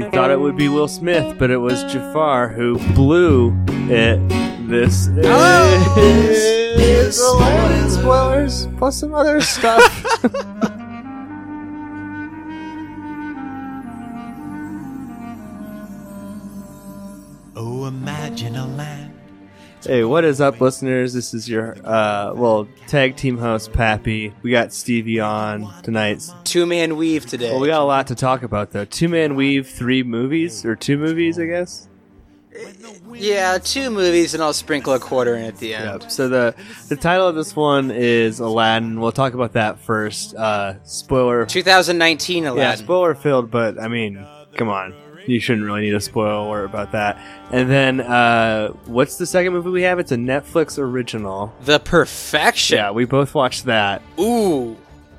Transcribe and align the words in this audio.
We 0.00 0.08
thought 0.08 0.30
it 0.30 0.40
would 0.40 0.56
be 0.56 0.68
Will 0.70 0.88
Smith, 0.88 1.38
but 1.38 1.50
it 1.50 1.58
was 1.58 1.82
Jafar 1.92 2.48
who 2.48 2.78
blew 2.94 3.54
it. 3.90 4.18
This 4.66 5.08
is, 5.08 5.26
Oh! 5.28 5.94
is 6.78 7.20
Aladdin 7.20 7.90
spoilers 7.90 8.66
plus 8.78 8.98
some 8.98 9.12
other 9.12 9.42
stuff. 9.42 10.24
hey, 19.90 20.04
what 20.04 20.24
is 20.24 20.40
up, 20.40 20.60
listeners? 20.60 21.12
This 21.12 21.34
is 21.34 21.48
your 21.48 21.76
uh, 21.84 22.32
well 22.32 22.68
tag 22.86 23.16
team 23.16 23.36
host 23.36 23.72
Pappy. 23.72 24.32
We 24.40 24.52
got 24.52 24.72
Stevie 24.72 25.18
on 25.18 25.82
tonight's. 25.82 26.32
Two 26.44 26.64
man 26.64 26.96
weave 26.96 27.26
today. 27.26 27.50
Well, 27.50 27.58
we 27.58 27.66
got 27.66 27.82
a 27.82 27.84
lot 27.84 28.06
to 28.06 28.14
talk 28.14 28.44
about 28.44 28.70
though. 28.70 28.84
Two 28.84 29.08
man 29.08 29.34
weave, 29.34 29.68
three 29.68 30.04
movies 30.04 30.64
or 30.64 30.76
two 30.76 30.96
movies, 30.96 31.40
I 31.40 31.46
guess. 31.46 31.88
yeah, 33.12 33.58
two 33.58 33.90
movies, 33.90 34.32
and 34.32 34.40
I'll 34.44 34.52
sprinkle 34.52 34.92
a 34.92 35.00
quarter 35.00 35.34
in 35.34 35.42
at 35.42 35.56
the 35.56 35.74
end. 35.74 36.02
Yep. 36.02 36.10
So 36.12 36.28
the 36.28 36.54
the 36.88 36.94
title 36.94 37.26
of 37.26 37.34
this 37.34 37.56
one 37.56 37.90
is 37.90 38.38
Aladdin. 38.38 39.00
We'll 39.00 39.10
talk 39.10 39.34
about 39.34 39.54
that 39.54 39.80
first. 39.80 40.36
Uh, 40.36 40.80
spoiler. 40.84 41.46
2019 41.46 42.44
Yeah, 42.44 42.52
Aladdin. 42.52 42.84
spoiler 42.84 43.16
filled, 43.16 43.50
but 43.50 43.80
I 43.80 43.88
mean, 43.88 44.24
come 44.54 44.68
on. 44.68 44.94
You 45.30 45.40
shouldn't 45.40 45.64
really 45.64 45.82
need 45.82 45.94
a 45.94 46.00
spoiler 46.00 46.64
about 46.64 46.92
that. 46.92 47.18
And 47.52 47.70
then, 47.70 48.00
uh, 48.00 48.68
what's 48.86 49.16
the 49.16 49.26
second 49.26 49.52
movie 49.52 49.70
we 49.70 49.82
have? 49.82 49.98
It's 49.98 50.12
a 50.12 50.16
Netflix 50.16 50.78
original. 50.78 51.54
the 51.64 51.78
Perfection. 51.78 52.78
Yeah, 52.78 52.90
we 52.90 53.04
both 53.04 53.34
watched 53.34 53.66
that. 53.66 54.02
Ooh. 54.18 54.76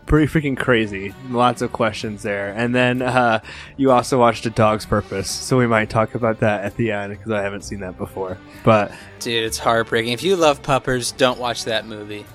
Pretty 0.08 0.28
freaking 0.28 0.58
crazy. 0.58 1.14
Lots 1.30 1.62
of 1.62 1.72
questions 1.72 2.24
there. 2.24 2.50
And 2.50 2.76
then 2.76 3.02
uh, 3.02 3.40
you 3.78 3.92
also 3.92 4.20
watched 4.20 4.46
A 4.46 4.50
Dog's 4.50 4.86
Purpose, 4.86 5.30
so 5.30 5.58
we 5.58 5.68
might 5.68 5.90
talk 5.90 6.16
about 6.16 6.40
that 6.42 6.66
at 6.66 6.75
the 6.75 6.92
end 6.92 7.14
because 7.14 7.31
I 7.31 7.42
haven't 7.42 7.62
seen 7.62 7.80
that 7.80 7.98
before. 7.98 8.38
But 8.66 8.92
Dude, 9.20 9.46
it's 9.46 9.58
heartbreaking. 9.58 10.12
If 10.12 10.23
you 10.23 10.36
love 10.36 10.62
puppers, 10.62 11.14
don't 11.14 11.40
watch 11.40 11.64
that 11.66 11.86
movie. 11.86 12.25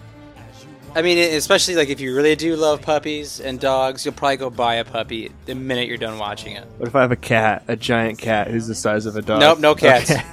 I 0.97 1.03
mean, 1.03 1.19
especially 1.19 1.75
like 1.75 1.91
if 1.91 2.01
you 2.01 2.17
really 2.17 2.37
do 2.37 2.57
love 2.57 2.81
puppies 2.81 3.39
and 3.39 3.61
dogs, 3.61 4.07
you'll 4.07 4.15
probably 4.15 4.39
go 4.39 4.49
buy 4.49 4.77
a 4.77 4.85
puppy 4.85 5.31
the 5.45 5.55
minute 5.55 5.89
you're 5.89 5.99
done 5.99 6.19
watching 6.19 6.57
it. 6.57 6.67
what 6.79 6.89
if 6.89 6.97
I 6.97 7.03
have 7.03 7.13
a 7.13 7.17
cat, 7.17 7.65
a 7.69 7.77
giant 7.77 8.19
cat 8.19 8.49
who's 8.49 8.67
the 8.67 8.75
size 8.75 9.05
of 9.05 9.15
a 9.15 9.21
dog? 9.21 9.41
Nope, 9.41 9.59
no 9.59 9.75
cats. 9.75 10.11
Okay. 10.11 10.25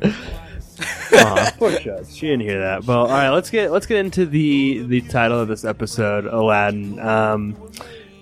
Aw, 1.14 1.50
poor 1.58 1.76
Chubbs. 1.76 2.16
She 2.16 2.28
didn't 2.28 2.42
hear 2.42 2.60
that. 2.60 2.84
Well, 2.84 3.00
all 3.00 3.08
right, 3.08 3.30
let's 3.30 3.50
get 3.50 3.72
let's 3.72 3.86
get 3.86 3.98
into 3.98 4.24
the 4.24 4.84
the 4.84 5.00
title 5.02 5.40
of 5.40 5.48
this 5.48 5.64
episode, 5.64 6.26
Aladdin. 6.26 7.00
Um, 7.00 7.56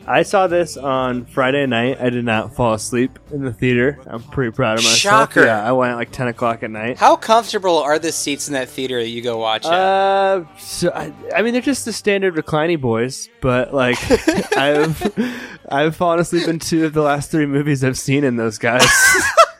I 0.07 0.23
saw 0.23 0.47
this 0.47 0.77
on 0.77 1.27
Friday 1.27 1.67
night. 1.67 2.01
I 2.01 2.11
did 2.11 2.25
not 2.25 2.55
fall 2.55 2.75
asleep 2.75 3.19
in 3.33 3.45
the 3.45 3.53
theater. 3.53 3.99
I'm 4.07 4.23
pretty 4.23 4.51
proud 4.51 4.79
of 4.79 4.85
myself. 4.85 4.99
Shocker. 4.99 5.45
Yeah, 5.45 5.67
I 5.67 5.73
went 5.73 5.93
at 5.93 5.97
like 5.97 6.11
10 6.11 6.29
o'clock 6.29 6.63
at 6.63 6.71
night. 6.71 6.99
How 6.99 7.17
comfortable 7.17 7.79
are 7.79 7.99
the 7.99 8.11
seats 8.11 8.49
in 8.49 8.55
that 8.55 8.69
theater 8.69 9.01
that 9.01 9.09
you 9.09 9.23
go 9.23 9.39
watch 9.39 9.67
at? 9.67 9.73
Uh, 9.73 10.45
so 10.59 10.91
I, 10.95 11.13
I 11.35 11.43
mean, 11.43 11.53
they're 11.53 11.63
just 11.63 11.85
the 11.85 11.93
standard 11.93 12.37
reclining 12.37 12.81
boys, 12.81 13.29
but 13.41 13.75
like, 13.75 13.99
I've 14.57 15.41
I've 15.69 15.95
fallen 15.97 16.19
asleep 16.19 16.49
in 16.49 16.59
two 16.59 16.87
of 16.87 16.93
the 16.93 17.03
last 17.03 17.31
three 17.31 17.47
movies 17.47 17.85
I've 17.85 17.99
seen 17.99 18.25
in 18.25 18.37
those 18.37 18.59
guys. 18.59 18.89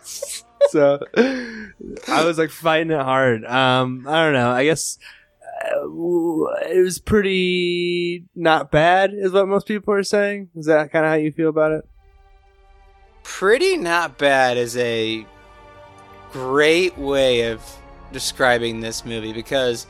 so 0.71 1.01
I 2.09 2.25
was 2.25 2.39
like 2.39 2.51
fighting 2.51 2.91
it 2.91 3.01
hard. 3.01 3.45
Um, 3.45 4.07
I 4.09 4.25
don't 4.25 4.33
know. 4.33 4.51
I 4.51 4.65
guess 4.65 4.99
Uh, 5.61 5.85
it 6.71 6.83
was 6.83 6.99
pretty 6.99 8.25
not 8.35 8.71
bad, 8.71 9.13
is 9.13 9.33
what 9.33 9.47
most 9.49 9.67
people 9.67 9.93
are 9.93 10.03
saying. 10.03 10.49
Is 10.57 10.67
that 10.67 10.91
kind 10.91 11.05
of 11.05 11.11
how 11.11 11.17
you 11.17 11.33
feel 11.33 11.49
about 11.51 11.73
it? 11.73 11.85
Pretty 13.23 13.77
not 13.77 14.17
bad 14.19 14.57
is 14.57 14.77
a 14.77 15.27
great 16.33 16.97
way 16.97 17.51
of 17.53 17.63
describing 18.13 18.81
this 18.81 19.05
movie 19.05 19.33
because 19.33 19.87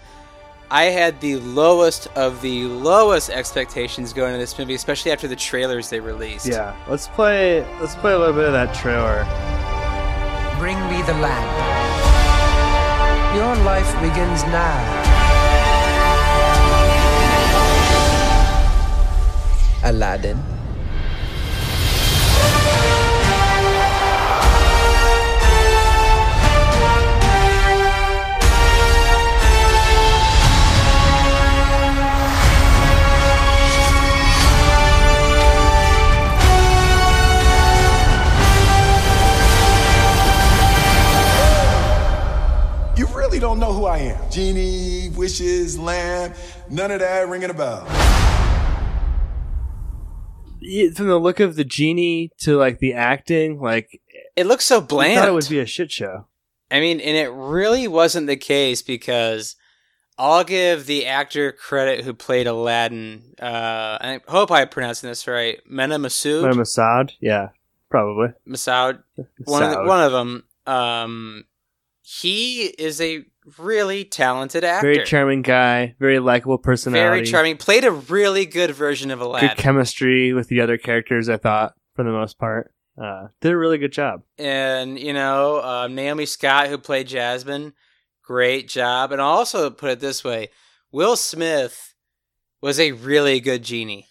I 0.71 0.85
had 0.85 1.21
the 1.21 1.37
lowest 1.37 2.07
of 2.17 2.43
the 2.43 2.65
lowest 2.65 3.31
expectations 3.31 4.13
going 4.13 4.35
into 4.35 4.39
this 4.39 4.59
movie, 4.59 4.75
especially 4.75 5.13
after 5.13 5.27
the 5.27 5.37
trailers 5.37 5.91
they 5.91 6.01
released. 6.01 6.47
Yeah. 6.47 6.77
Let's 6.89 7.09
play. 7.09 7.63
Let's 7.81 7.95
play 7.97 8.13
a 8.13 8.19
little 8.19 8.35
bit 8.35 8.45
of 8.45 8.53
that 8.53 8.75
trailer. 8.75 9.25
Bring 10.59 10.79
me 10.91 11.03
the 11.03 11.15
lamp. 11.15 11.51
Your 13.35 13.65
life 13.65 13.93
begins 14.01 14.43
now. 14.45 15.00
Aladdin. 19.91 20.39
You 42.97 43.07
really 43.09 43.41
don't 43.41 43.59
know 43.59 43.73
who 43.73 43.87
I 43.87 43.99
am. 43.99 44.31
Genie, 44.31 45.09
wishes, 45.17 45.77
lamb, 45.77 46.33
none 46.69 46.93
of 46.93 47.01
that 47.01 47.29
ringing 47.29 47.51
a 47.51 47.55
bell. 47.55 48.30
Yeah, 50.71 50.91
From 50.91 51.09
the 51.09 51.19
look 51.19 51.41
of 51.41 51.57
the 51.57 51.65
genie 51.65 52.31
to 52.39 52.57
like 52.57 52.79
the 52.79 52.95
acting, 52.95 53.61
like 53.61 54.01
It 54.37 54.47
looks 54.47 54.65
so 54.65 54.81
bland. 54.81 55.13
I 55.13 55.17
thought 55.17 55.29
it 55.29 55.35
would 55.35 55.49
be 55.49 55.59
a 55.59 55.67
shit 55.67 55.91
show. 55.91 56.27
I 56.71 56.79
mean, 56.79 57.01
and 57.01 57.17
it 57.17 57.31
really 57.33 57.89
wasn't 57.89 58.29
the 58.29 58.37
case 58.37 58.81
because 58.81 59.57
I'll 60.17 60.45
give 60.45 60.87
the 60.87 61.07
actor 61.07 61.51
credit 61.51 62.05
who 62.05 62.15
played 62.15 62.47
Aladdin. 62.47 63.35
Uh, 63.41 63.99
I 64.01 64.21
hope 64.29 64.53
I'm 64.53 64.69
pronouncing 64.69 65.09
this 65.09 65.27
right. 65.27 65.59
Mena 65.67 65.99
Massoud. 65.99 66.43
What, 66.43 66.57
Mossad? 66.57 67.13
Yeah, 67.21 67.49
probably. 67.91 68.29
Massoud. 68.47 69.03
One 69.45 69.63
of, 69.65 69.71
the, 69.73 69.85
one 69.85 70.05
of 70.05 70.13
them. 70.13 70.45
Um, 70.67 71.45
he 72.03 72.67
is 72.67 73.01
a 73.01 73.25
really 73.59 74.05
talented 74.05 74.65
actor. 74.65 74.93
very 74.93 75.05
charming 75.05 75.43
guy, 75.43 75.95
very 75.99 76.19
likable 76.19 76.59
personality, 76.59 77.17
Very 77.19 77.27
charming. 77.27 77.57
Played 77.57 77.85
a 77.85 77.91
really 77.91 78.47
good 78.47 78.71
version 78.73 79.11
of 79.11 79.21
Aladdin. 79.21 79.49
good 79.51 79.59
chemistry 79.59 80.33
with 80.33 80.49
the 80.49 80.61
other 80.61 80.77
characters. 80.79 81.29
I 81.29 81.37
thought 81.37 81.75
for 81.95 82.05
the 82.05 82.11
most 82.13 82.39
part, 82.39 82.73
uh, 83.03 83.29
did 83.41 83.53
a 83.53 83.57
really 83.57 83.79
good 83.79 83.93
job. 83.93 84.23
and 84.39 84.99
you 84.99 85.13
know 85.13 85.61
um, 85.63 85.95
Naomi 85.95 86.27
Scott, 86.27 86.69
who 86.69 86.77
played 86.79 87.09
Jasmine, 87.09 87.73
great 88.23 88.69
job. 88.69 89.13
And 89.13 89.21
I'll 89.21 89.29
also 89.29 89.71
put 89.71 89.91
it 89.91 90.01
this 90.01 90.23
way: 90.23 90.51
Will 90.93 91.17
Smith 91.17 91.95
was 92.61 92.79
a 92.79 92.93
really 92.93 93.41
good 93.41 93.63
genie. 93.63 94.07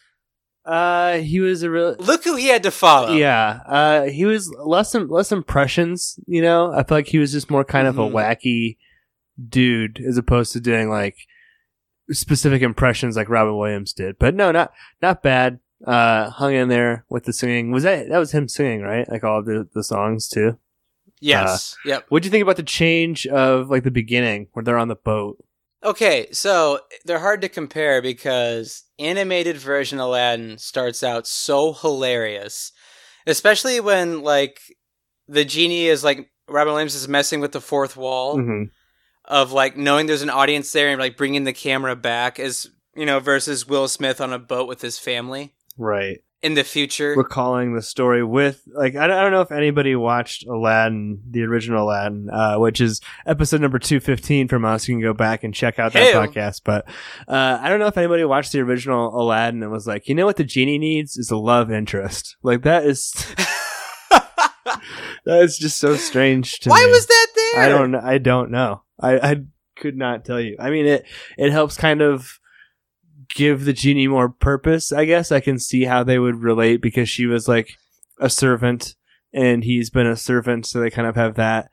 Uh, 0.66 1.18
he 1.20 1.40
was 1.40 1.64
a 1.64 1.70
real. 1.70 1.96
Look 2.00 2.24
who 2.24 2.36
he 2.36 2.48
had 2.48 2.64
to 2.64 2.72
follow. 2.72 3.14
Yeah, 3.14 3.60
uh, 3.66 4.04
he 4.04 4.26
was 4.26 4.52
less 4.64 4.94
im- 4.94 5.08
less 5.08 5.32
impressions. 5.32 6.20
You 6.28 6.42
know, 6.42 6.72
I 6.74 6.84
feel 6.84 6.98
like 6.98 7.08
he 7.08 7.18
was 7.20 7.32
just 7.32 7.50
more 7.50 7.64
kind 7.64 7.88
of 7.88 7.98
a 7.98 8.02
Mhm. 8.04 8.12
wacky 8.12 8.78
dude 9.48 10.04
as 10.06 10.18
opposed 10.18 10.54
to 10.54 10.60
doing 10.60 10.90
like 10.90 11.16
specific 12.12 12.62
impressions 12.62 13.16
like 13.16 13.30
Robin 13.30 13.58
Williams 13.58 13.94
did. 13.94 14.18
But 14.20 14.36
no, 14.36 14.52
not 14.52 14.72
not 15.02 15.24
bad. 15.24 15.60
Uh, 15.86 16.30
hung 16.30 16.54
in 16.54 16.68
there 16.68 17.06
with 17.10 17.24
the 17.24 17.32
singing. 17.32 17.72
Was 17.72 17.84
that 17.84 18.10
that 18.10 18.18
was 18.18 18.32
him 18.32 18.48
singing 18.48 18.82
right? 18.82 19.10
Like 19.10 19.24
all 19.24 19.40
of 19.40 19.46
the 19.46 19.68
the 19.74 19.84
songs 19.84 20.28
too. 20.28 20.58
Yes. 21.22 21.76
yep. 21.86 22.06
What 22.10 22.24
do 22.24 22.28
you 22.28 22.32
think 22.32 22.44
about 22.44 22.56
the 22.56 22.64
change 22.64 23.28
of 23.28 23.70
like 23.70 23.84
the 23.84 23.92
beginning 23.92 24.48
where 24.54 24.64
they're 24.64 24.78
on 24.78 24.88
the 24.88 24.96
boat? 24.96 25.44
Okay, 25.84 26.28
so 26.32 26.80
they're 27.06 27.20
hard 27.20 27.42
to 27.42 27.50
compare 27.50 28.02
because 28.02 28.84
animated 28.98 29.56
version 29.58 30.00
Aladdin 30.00 30.58
starts 30.58 31.04
out 31.04 31.26
so 31.26 31.72
hilarious, 31.72 32.74
especially 33.26 33.80
when 33.80 34.22
like 34.22 34.60
the 35.28 35.46
genie 35.46 35.88
is 35.88 36.04
like 36.04 36.30
Robin 36.50 36.74
Williams 36.74 36.96
is 36.96 37.08
messing 37.08 37.40
with 37.40 37.54
the 37.54 37.62
fourth 37.62 37.96
wall 37.96 38.36
hmm 38.36 38.64
of 39.30 39.52
like 39.52 39.78
knowing 39.78 40.08
there's 40.08 40.22
an 40.24 40.30
audience 40.30 40.72
there 40.72 40.90
and 40.90 41.00
like 41.00 41.16
bringing 41.16 41.44
the 41.46 41.54
camera 41.54 41.96
back 41.96 42.40
as 42.40 42.70
you 42.96 43.06
know 43.06 43.20
versus 43.20 43.68
Will 43.68 43.88
Smith 43.88 44.20
on 44.20 44.34
a 44.34 44.40
boat 44.40 44.68
with 44.68 44.82
his 44.82 44.98
family 45.00 45.54
Right. 45.78 46.18
in 46.42 46.56
the 46.56 46.64
future. 46.64 47.14
recalling 47.16 47.74
the 47.76 47.82
story 47.82 48.24
with 48.24 48.62
like 48.74 48.96
I 48.96 49.08
don't, 49.08 49.18
I 49.18 49.22
don't 49.22 49.32
know 49.32 49.42
if 49.42 49.52
anybody 49.52 49.96
watched 49.96 50.46
Aladdin, 50.48 51.22
the 51.30 51.44
original 51.44 51.84
Aladdin, 51.86 52.30
uh, 52.32 52.56
which 52.58 52.82
is 52.82 53.02
episode 53.28 53.62
number 53.62 53.78
two 53.80 54.00
fifteen 54.00 54.48
from 54.48 54.66
us. 54.66 54.88
You 54.88 54.96
can 54.96 55.02
go 55.02 55.14
back 55.14 55.44
and 55.44 55.54
check 55.54 55.78
out 55.80 55.94
that 55.94 56.14
podcast. 56.14 56.62
But 56.66 56.86
uh, 57.28 57.60
I 57.62 57.70
don't 57.70 57.80
know 57.80 57.88
if 57.88 57.98
anybody 57.98 58.24
watched 58.26 58.52
the 58.52 58.62
original 58.62 59.10
Aladdin 59.22 59.62
and 59.64 59.72
was 59.72 59.86
like, 59.88 60.08
you 60.10 60.16
know 60.16 60.26
what 60.26 60.38
the 60.38 60.44
genie 60.44 60.78
needs 60.80 61.18
is 61.18 61.30
a 61.30 61.38
love 61.38 61.72
interest. 61.72 62.36
Like 62.42 62.64
that 62.64 62.86
is 62.86 63.14
that 65.30 65.44
is 65.44 65.58
just 65.58 65.78
so 65.78 65.96
strange 65.96 66.60
to 66.60 66.70
Why 66.70 66.86
me. 66.86 66.92
was 66.92 67.06
that 67.06 67.28
there? 67.36 67.64
I 67.64 67.70
don't 67.70 67.92
know. 67.92 68.02
I 68.04 68.18
don't 68.18 68.52
know. 68.52 68.84
I, 69.00 69.18
I 69.32 69.36
could 69.78 69.96
not 69.96 70.26
tell 70.26 70.40
you. 70.40 70.56
I 70.60 70.70
mean, 70.70 70.86
it 70.86 71.06
it 71.38 71.52
helps 71.52 71.78
kind 71.78 72.02
of 72.02 72.40
give 73.30 73.66
the 73.66 73.74
genie 73.74 74.08
more 74.08 74.30
purpose. 74.30 74.92
I 74.92 75.06
guess 75.06 75.32
I 75.32 75.40
can 75.40 75.60
see 75.60 75.86
how 75.86 76.04
they 76.04 76.20
would 76.20 76.42
relate 76.42 76.82
because 76.82 77.10
she 77.10 77.26
was 77.26 77.48
like 77.48 77.70
a 78.20 78.30
servant 78.30 78.96
and 79.32 79.64
he's 79.64 79.90
been 79.90 80.08
a 80.08 80.16
servant, 80.16 80.66
so 80.66 80.80
they 80.80 80.90
kind 80.90 81.08
of 81.08 81.16
have 81.16 81.36
that 81.36 81.70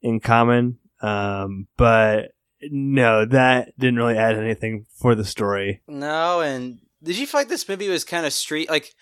in 0.00 0.20
common. 0.20 0.78
Um, 1.02 1.66
but 1.76 2.32
no, 2.62 3.24
that 3.24 3.78
didn't 3.78 3.96
really 3.98 4.16
add 4.16 4.38
anything 4.38 4.86
for 4.94 5.14
the 5.14 5.24
story. 5.24 5.82
No, 5.88 6.40
and 6.40 6.78
did 7.02 7.18
you 7.18 7.26
feel 7.26 7.40
like 7.40 7.48
this 7.48 7.68
movie 7.68 7.88
was 7.88 8.04
kind 8.04 8.24
of 8.24 8.32
street 8.32 8.70
like? 8.70 8.94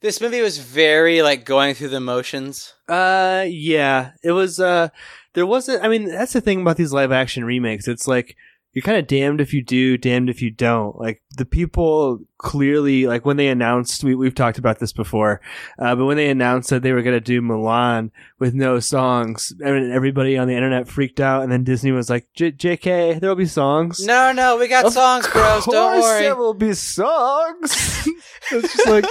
This 0.00 0.20
movie 0.20 0.40
was 0.40 0.58
very 0.58 1.22
like 1.22 1.44
going 1.44 1.74
through 1.74 1.88
the 1.88 2.00
motions. 2.00 2.74
Uh, 2.88 3.44
yeah, 3.48 4.12
it 4.22 4.32
was. 4.32 4.60
Uh, 4.60 4.88
there 5.34 5.46
wasn't. 5.46 5.82
I 5.82 5.88
mean, 5.88 6.08
that's 6.08 6.32
the 6.32 6.40
thing 6.40 6.60
about 6.60 6.76
these 6.76 6.92
live 6.92 7.12
action 7.12 7.44
remakes. 7.44 7.88
It's 7.88 8.06
like 8.06 8.36
you're 8.72 8.82
kind 8.82 8.98
of 8.98 9.08
damned 9.08 9.40
if 9.40 9.52
you 9.52 9.60
do, 9.60 9.96
damned 9.96 10.30
if 10.30 10.40
you 10.40 10.50
don't. 10.50 10.96
Like 10.96 11.20
the 11.36 11.44
people 11.44 12.20
clearly, 12.36 13.08
like 13.08 13.24
when 13.24 13.36
they 13.36 13.48
announced, 13.48 14.04
we, 14.04 14.14
we've 14.14 14.36
talked 14.36 14.58
about 14.58 14.78
this 14.78 14.92
before, 14.92 15.40
uh, 15.80 15.96
but 15.96 16.04
when 16.04 16.16
they 16.16 16.30
announced 16.30 16.70
that 16.70 16.82
they 16.82 16.92
were 16.92 17.02
going 17.02 17.16
to 17.16 17.20
do 17.20 17.42
Mulan 17.42 18.12
with 18.38 18.54
no 18.54 18.78
songs, 18.78 19.52
I 19.64 19.72
mean, 19.72 19.90
everybody 19.90 20.38
on 20.38 20.46
the 20.46 20.54
internet 20.54 20.86
freaked 20.86 21.18
out, 21.18 21.42
and 21.42 21.50
then 21.50 21.64
Disney 21.64 21.90
was 21.90 22.08
like, 22.08 22.28
"JK, 22.36 23.18
there 23.18 23.28
will 23.28 23.34
be 23.34 23.46
songs." 23.46 24.06
No, 24.06 24.32
no, 24.32 24.56
we 24.58 24.68
got 24.68 24.84
Of 24.84 24.92
songs, 24.92 25.26
bros. 25.26 25.64
Don't 25.64 25.94
course 25.94 26.02
worry. 26.04 26.22
There 26.22 26.36
will 26.36 26.54
be 26.54 26.74
songs. 26.74 28.06
it's 28.52 28.76
just 28.76 28.86
like 28.86 29.06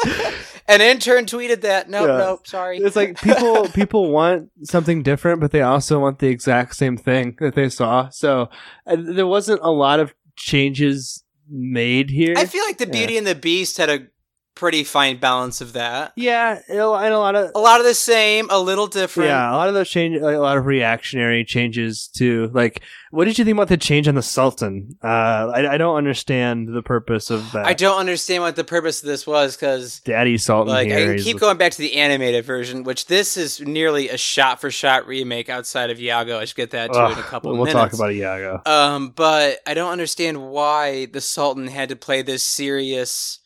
An 0.69 0.81
intern 0.81 1.25
tweeted 1.25 1.62
that. 1.62 1.90
Nope, 1.90 2.08
Yeah. 2.08 2.18
nope. 2.18 2.48
Sorry. 2.48 2.78
it's 2.80 2.96
like 2.96 3.19
people 3.22 3.68
people 3.69 4.12
want 4.12 4.50
something 4.64 5.02
different, 5.04 5.40
but 5.40 5.52
they 5.52 5.62
also 5.62 6.00
want 6.00 6.19
the 6.19 6.28
exact 6.28 6.75
same 6.75 6.98
thing 6.98 7.38
that 7.40 7.56
they 7.56 7.69
saw. 7.69 8.10
So 8.10 8.50
uh, 8.86 8.98
there 9.00 9.28
wasn't 9.28 9.62
a 9.64 9.72
lot 9.72 10.00
of 10.00 10.14
changes 10.36 11.24
made 11.50 12.10
here. 12.10 12.34
I 12.38 12.46
feel 12.46 12.64
like 12.66 12.78
the 12.78 12.86
Beauty 12.88 13.18
and 13.18 13.25
the 13.25 13.36
Beast 13.36 13.78
had 13.78 13.90
a 13.90 14.08
pretty 14.57 14.83
fine 14.83 15.18
balance 15.18 15.62
of 15.62 15.74
that. 15.74 16.13
yeah, 16.15 16.59
and 16.68 16.80
a 16.80 16.88
lot 16.88 17.36
of 17.36 17.51
A 17.54 17.59
lot 17.59 17.80
of 17.80 17.86
the 17.86 17.94
same, 17.94 18.48
a 18.50 18.59
little 18.59 18.88
different. 18.88 19.30
yeah, 19.30 19.51
a 19.51 19.56
lot 19.56 19.68
of 19.68 19.74
those 19.75 19.89
change, 19.89 20.19
like, 20.19 20.36
a 20.36 20.39
lot 20.39 20.57
of 20.57 20.65
reactionary 20.65 21.45
changes 21.45 22.07
too. 22.07 22.50
Like, 22.54 22.81
what 23.12 23.25
did 23.25 23.38
you 23.38 23.45
think 23.45 23.56
about 23.56 23.68
the 23.69 23.77
change 23.77 24.07
on 24.07 24.15
the 24.15 24.21
Sultan? 24.21 24.98
Uh, 25.04 25.07
I, 25.07 25.74
I 25.74 25.77
don't 25.77 25.95
understand 25.95 26.68
the 26.74 26.81
purpose 26.81 27.30
of 27.30 27.51
that. 27.54 27.65
I 27.65 27.74
don't 27.74 28.00
understand 28.00 28.44
what 28.44 28.56
the 28.56 28.63
purpose 28.63 29.01
of 29.01 29.07
this 29.07 29.25
was 29.27 29.56
because, 29.56 30.00
Daddy 30.01 30.38
Sultan 30.38 30.74
like, 30.74 30.88
here. 30.88 31.13
I 31.13 31.18
keep 31.18 31.36
the- 31.36 31.39
going 31.39 31.57
back 31.57 31.71
to 31.74 31.77
the 31.77 31.94
animated 31.95 32.44
version, 32.44 32.83
which 32.83 33.06
this 33.06 33.38
is 33.38 33.62
nearly 33.62 34.09
a 34.09 34.18
shot-for-shot 34.18 35.07
remake 35.07 35.50
outside 35.50 35.89
of 35.92 36.00
Iago. 36.01 36.39
I 36.39 36.45
should 36.45 36.57
get 36.57 36.71
that 36.71 36.92
to 36.92 37.00
Ugh, 37.00 37.12
in 37.13 37.19
a 37.19 37.21
couple 37.24 37.51
we'll 37.54 37.65
minutes. 37.65 37.74
talk 37.75 37.94
about 37.94 38.12
Iago. 38.12 38.62
Um, 38.65 39.13
but 39.15 39.59
I 39.68 39.74
don't 39.74 39.92
understand 39.92 40.50
why 40.50 41.06
the 41.06 41.21
Sultan 41.21 41.68
had 41.68 41.89
to 41.89 41.95
play 41.95 42.21
this 42.24 42.44
serious, 42.44 43.39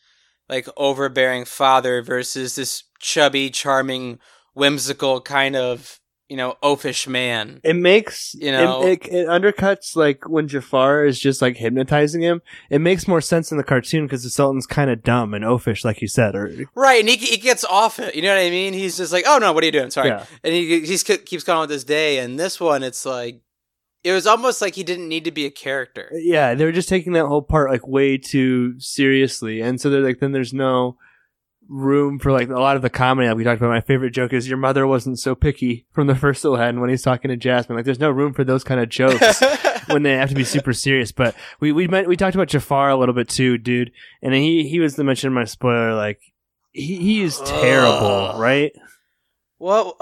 like 0.51 0.67
overbearing 0.77 1.45
father 1.45 2.03
versus 2.03 2.53
this 2.55 2.83
chubby, 2.99 3.49
charming, 3.49 4.19
whimsical 4.53 5.21
kind 5.21 5.55
of 5.55 5.97
you 6.29 6.37
know 6.37 6.55
oafish 6.63 7.07
man. 7.07 7.59
It 7.63 7.75
makes 7.75 8.33
You 8.35 8.51
know- 8.53 8.83
it, 8.87 9.05
it, 9.07 9.13
it 9.13 9.27
undercuts 9.27 9.95
like 9.97 10.29
when 10.29 10.47
Jafar 10.47 11.03
is 11.05 11.19
just 11.19 11.41
like 11.41 11.57
hypnotizing 11.57 12.21
him. 12.21 12.41
It 12.69 12.79
makes 12.79 13.05
more 13.07 13.19
sense 13.19 13.51
in 13.51 13.57
the 13.57 13.63
cartoon 13.65 14.05
because 14.05 14.23
the 14.23 14.29
Sultan's 14.29 14.65
kind 14.67 14.89
of 14.89 15.03
dumb 15.03 15.33
and 15.33 15.43
oafish, 15.43 15.83
like 15.83 16.01
you 16.01 16.07
said. 16.07 16.35
Or 16.35 16.49
Right, 16.75 17.01
and 17.01 17.09
he, 17.09 17.17
he 17.17 17.37
gets 17.37 17.65
off 17.65 17.99
it. 17.99 18.15
You 18.15 18.21
know 18.21 18.33
what 18.35 18.45
I 18.45 18.49
mean? 18.49 18.73
He's 18.73 18.95
just 18.97 19.11
like, 19.11 19.25
"Oh 19.27 19.39
no, 19.39 19.51
what 19.51 19.63
are 19.63 19.65
you 19.65 19.71
doing?" 19.73 19.91
Sorry, 19.91 20.07
Yeah. 20.09 20.25
and 20.43 20.53
he 20.53 20.85
he 20.85 20.97
keeps 20.97 21.43
going 21.43 21.61
with 21.61 21.69
this 21.69 21.83
day. 21.83 22.19
And 22.19 22.39
this 22.39 22.59
one, 22.61 22.81
it's 22.83 23.05
like 23.05 23.41
it 24.03 24.11
was 24.13 24.25
almost 24.27 24.61
like 24.61 24.75
he 24.75 24.83
didn't 24.83 25.07
need 25.09 25.25
to 25.25 25.31
be 25.31 25.45
a 25.45 25.51
character. 25.51 26.09
Uh, 26.13 26.17
yeah, 26.17 26.53
they 26.55 26.65
were 26.65 26.71
just 26.71 26.89
taking 26.89 27.13
that 27.13 27.27
whole 27.27 27.41
part 27.41 27.69
like 27.69 27.87
way 27.87 28.17
too 28.17 28.79
seriously, 28.79 29.61
and 29.61 29.79
so 29.79 29.89
they're 29.89 30.01
like, 30.01 30.19
then 30.19 30.31
there's 30.31 30.53
no 30.53 30.97
room 31.69 32.19
for 32.19 32.31
like 32.33 32.49
a 32.49 32.59
lot 32.59 32.75
of 32.75 32.81
the 32.81 32.89
comedy 32.89 33.27
that 33.27 33.37
we 33.37 33.43
talked 33.45 33.61
about. 33.61 33.69
My 33.69 33.79
favorite 33.81 34.11
joke 34.11 34.33
is 34.33 34.49
your 34.49 34.57
mother 34.57 34.85
wasn't 34.85 35.19
so 35.19 35.35
picky 35.35 35.85
from 35.93 36.07
the 36.07 36.15
first 36.15 36.43
Aladdin 36.43 36.81
when 36.81 36.89
he's 36.89 37.01
talking 37.03 37.29
to 37.29 37.37
Jasmine. 37.37 37.77
Like, 37.77 37.85
there's 37.85 37.99
no 37.99 38.09
room 38.11 38.33
for 38.33 38.43
those 38.43 38.63
kind 38.63 38.81
of 38.81 38.89
jokes. 38.89 39.41
when 39.87 40.03
they 40.03 40.13
have 40.13 40.29
to 40.29 40.35
be 40.35 40.43
super 40.43 40.73
serious. 40.73 41.11
But 41.11 41.35
we 41.59 41.71
we 41.71 41.87
met, 41.87 42.07
we 42.07 42.15
talked 42.17 42.35
about 42.35 42.49
Jafar 42.49 42.89
a 42.89 42.95
little 42.97 43.15
bit 43.15 43.29
too, 43.29 43.57
dude. 43.57 43.91
And 44.21 44.33
he 44.33 44.67
he 44.67 44.79
was 44.79 44.95
the 44.95 45.03
mention 45.03 45.27
in 45.27 45.33
my 45.33 45.45
spoiler. 45.45 45.95
Like 45.95 46.19
he 46.71 46.97
he 46.97 47.21
is 47.21 47.39
terrible, 47.45 48.05
Ugh. 48.35 48.39
right? 48.39 48.71
what 49.57 49.95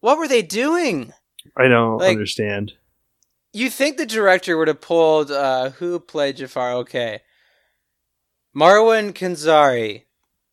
what 0.00 0.18
were 0.18 0.28
they 0.28 0.42
doing? 0.42 1.12
I 1.56 1.68
don't 1.68 1.98
Like- 1.98 2.10
understand. 2.12 2.72
You 3.52 3.68
think 3.70 3.96
the 3.96 4.06
director 4.06 4.56
would 4.56 4.68
have 4.68 4.80
pulled 4.80 5.30
uh, 5.30 5.70
who 5.70 5.98
played 5.98 6.36
Jafar? 6.36 6.72
Okay, 6.72 7.20
Marwan 8.56 9.12
Kenzari. 9.12 10.04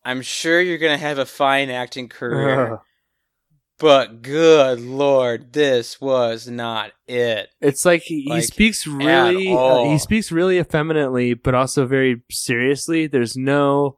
I'm 0.04 0.22
sure 0.22 0.60
you're 0.60 0.78
gonna 0.78 0.98
have 0.98 1.18
a 1.18 1.26
fine 1.26 1.70
acting 1.70 2.08
career, 2.08 2.74
Ugh. 2.74 2.80
but 3.78 4.22
good 4.22 4.80
lord, 4.80 5.52
this 5.52 6.00
was 6.00 6.48
not 6.48 6.92
it. 7.06 7.50
It's 7.60 7.84
like 7.84 8.02
he, 8.02 8.22
he 8.22 8.40
speaks 8.40 8.86
really 8.86 9.54
uh, 9.54 9.84
he 9.84 9.98
speaks 9.98 10.32
really 10.32 10.58
effeminately, 10.58 11.34
but 11.34 11.54
also 11.54 11.86
very 11.86 12.22
seriously. 12.30 13.06
There's 13.06 13.36
no 13.36 13.96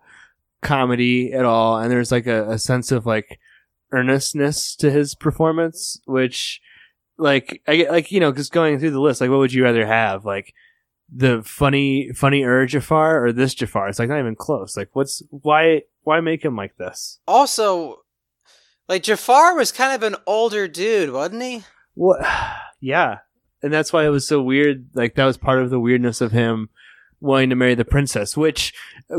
comedy 0.63 1.33
at 1.33 1.45
all, 1.45 1.79
and 1.79 1.91
there's 1.91 2.13
like 2.13 2.27
a, 2.27 2.51
a 2.51 2.59
sense 2.59 2.93
of 2.93 3.07
like 3.07 3.39
earnestness 3.93 4.77
to 4.77 4.91
his 4.91 5.15
performance, 5.15 6.01
which 6.07 6.61
like 7.21 7.63
I 7.67 7.77
get- 7.77 7.91
like 7.91 8.11
you 8.11 8.21
know 8.21 8.33
just 8.33 8.53
going 8.53 8.79
through 8.79 8.91
the 8.91 9.01
list, 9.01 9.21
like 9.21 9.31
what 9.31 9.39
would 9.39 9.53
you 9.53 9.65
rather 9.65 9.87
have, 9.87 10.25
like 10.25 10.55
the 11.13 11.43
funny 11.43 12.11
funny 12.15 12.43
er 12.43 12.67
Jafar 12.67 13.25
or 13.25 13.33
this 13.33 13.55
Jafar? 13.55 13.89
It's 13.89 13.99
like 13.99 14.09
not 14.09 14.19
even 14.19 14.37
close. 14.37 14.77
Like 14.77 14.91
what's 14.93 15.23
why 15.31 15.83
why 16.03 16.21
make 16.21 16.45
him 16.45 16.57
like 16.57 16.77
this? 16.77 17.19
Also, 17.27 18.03
like 18.89 19.03
Jafar 19.03 19.55
was 19.55 19.73
kind 19.73 19.95
of 19.95 20.03
an 20.03 20.17
older 20.27 20.67
dude, 20.67 21.13
wasn't 21.13 21.43
he? 21.43 21.65
What? 21.95 22.21
Yeah, 22.83 23.19
and 23.63 23.71
that's 23.71 23.93
why 23.93 24.07
it 24.07 24.09
was 24.09 24.27
so 24.27 24.41
weird. 24.41 24.89
Like 24.95 25.15
that 25.17 25.27
was 25.27 25.37
part 25.37 25.61
of 25.61 25.69
the 25.69 25.79
weirdness 25.79 26.23
of 26.23 26.33
him 26.33 26.71
wanting 27.21 27.51
to 27.51 27.57
marry 27.57 27.75
the 27.75 27.85
princess. 27.85 28.39
Which, 28.39 28.73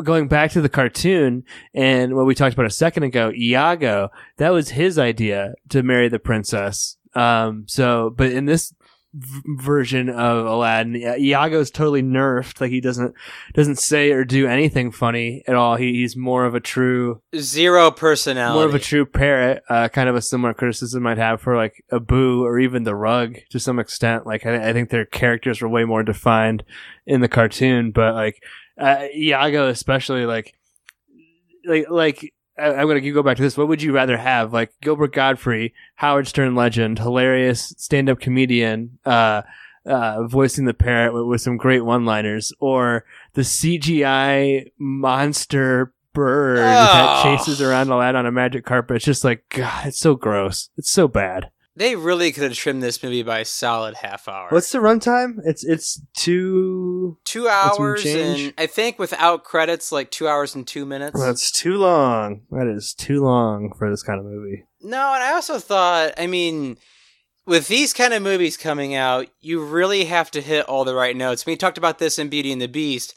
going 0.04 0.28
back 0.28 0.50
to 0.54 0.62
the 0.62 0.68
cartoon 0.68 1.44
and 1.76 2.16
what 2.16 2.26
we 2.26 2.34
talked 2.34 2.56
about 2.56 2.66
a 2.66 2.72
second 2.72 3.04
ago, 3.04 3.32
Iago, 3.32 4.10
that 4.38 4.50
was 4.50 4.70
his 4.70 4.98
idea 4.98 5.54
to 5.70 5.84
marry 5.84 6.10
the 6.10 6.18
princess. 6.18 6.98
Um. 7.14 7.66
So, 7.68 8.10
but 8.16 8.32
in 8.32 8.46
this 8.46 8.74
v- 9.14 9.42
version 9.58 10.10
of 10.10 10.46
Aladdin, 10.46 10.96
Iago's 10.96 11.70
totally 11.72 12.02
nerfed. 12.02 12.62
Like 12.62 12.72
he 12.72 12.80
doesn't 12.82 13.14
doesn't 13.54 13.78
say 13.78 14.12
or 14.12 14.24
do 14.24 14.48
anything 14.48 14.92
funny 14.92 15.44
at 15.48 15.56
all. 15.56 15.76
He, 15.76 15.94
he's 15.94 16.16
more 16.16 16.46
of 16.46 16.56
a 16.56 16.60
true 16.62 17.22
Zero 17.36 17.92
personality. 17.92 18.56
more 18.58 18.66
of 18.66 18.76
a 18.76 18.80
true 18.80 19.06
parrot, 19.06 19.64
uh, 19.70 19.90
kind 19.90 20.08
of 20.08 20.16
a 20.16 20.22
similar 20.22 20.54
criticism 20.54 21.06
I'd 21.06 21.18
have 21.18 21.42
for 21.42 21.56
like 21.58 21.84
Abu 21.92 22.46
or 22.46 22.60
even 22.60 22.84
the 22.84 22.96
Rug 22.96 23.36
to 23.50 23.60
some 23.60 23.80
extent. 23.80 24.26
Like 24.26 24.46
I, 24.46 24.70
I 24.70 24.74
think 24.74 24.90
their 24.90 25.06
characters 25.06 25.62
were 25.62 25.70
way 25.70 25.84
more 25.84 26.04
defined 26.04 26.64
in 27.06 27.20
the 27.22 27.28
cartoon, 27.28 27.92
but 27.92 28.14
like 28.16 28.42
uh, 28.78 29.06
Iago 29.14 29.68
especially, 29.68 30.26
like 30.26 30.56
like 31.66 31.90
like 31.90 32.34
I'm 32.62 32.88
gonna 32.88 33.02
go 33.12 33.24
back 33.24 33.38
to 33.38 33.44
this. 33.44 33.58
What 33.58 33.68
would 33.68 33.82
you 33.82 33.94
rather 33.94 34.18
have? 34.18 34.54
Like 34.54 34.72
Gilbert 34.82 35.14
Gottfried, 35.14 35.72
Howard 35.96 36.28
Stern 36.28 36.56
legend, 36.56 37.00
hilarious 37.00 37.74
stand-up 37.78 38.20
comedian, 38.20 39.00
uh, 39.06 39.42
uh, 39.86 40.28
voicing 40.28 40.66
the 40.66 40.74
parrot 40.74 41.14
with, 41.14 41.26
with 41.26 41.42
some 41.42 41.58
great 41.58 41.84
one-liners, 41.84 42.54
or 42.60 43.04
the 43.34 43.42
CGI 43.42 44.72
monster 44.78 45.94
bird 46.14 46.58
that 46.60 47.20
Oh. 47.20 47.24
chases 47.24 47.62
around 47.62 47.90
Aladdin 47.90 48.18
on 48.20 48.26
a 48.26 48.32
magic 48.32 48.66
carpet. 48.66 48.98
It's 48.98 49.06
just 49.06 49.24
like 49.24 49.44
God, 49.50 49.88
it's 49.88 50.00
so 50.00 50.16
gross. 50.16 50.70
It's 50.78 50.92
so 50.92 51.08
bad. 51.08 51.50
They 51.76 51.96
really 51.96 52.32
could 52.34 52.44
have 52.44 52.54
trimmed 52.54 52.84
this 52.84 53.02
movie 53.02 53.24
by 53.24 53.40
a 53.40 53.46
solid 53.46 53.96
half 53.96 54.28
hour. 54.28 54.50
What's 54.50 54.72
the 54.72 54.80
runtime? 54.80 55.38
It's 55.46 55.64
it's 55.64 56.02
two. 56.14 57.18
two 57.24 57.48
hours 57.48 58.06
and 58.06 58.54
I 58.58 58.68
think 58.68 59.00
without 59.00 59.46
credits, 59.46 59.92
like 59.92 60.12
two 60.12 60.28
hours 60.28 60.54
and 60.54 60.68
two 60.68 60.86
minutes. 60.86 61.20
That's 61.20 61.50
too 61.52 61.78
long. 61.78 62.42
That 62.52 62.68
is 62.68 62.94
too 62.94 63.24
long 63.24 63.72
for 63.78 63.90
this 63.90 64.04
kind 64.04 64.20
of 64.20 64.26
movie. 64.26 64.66
No, 64.82 65.14
and 65.14 65.24
I 65.24 65.34
also 65.34 65.60
thought, 65.60 66.14
I 66.18 66.28
mean, 66.28 66.78
with 67.46 67.68
these 67.68 67.94
kind 67.94 68.14
of 68.14 68.22
movies 68.22 68.58
coming 68.58 68.94
out, 68.94 69.28
you 69.40 69.64
really 69.64 70.06
have 70.06 70.30
to 70.32 70.42
hit 70.42 70.66
all 70.66 70.84
the 70.84 70.96
right 70.96 71.16
notes. 71.16 71.46
We 71.46 71.56
talked 71.56 71.78
about 71.78 72.00
this 72.00 72.20
in 72.20 72.30
Beauty 72.30 72.52
and 72.52 72.62
the 72.62 72.68
Beast. 72.68 73.16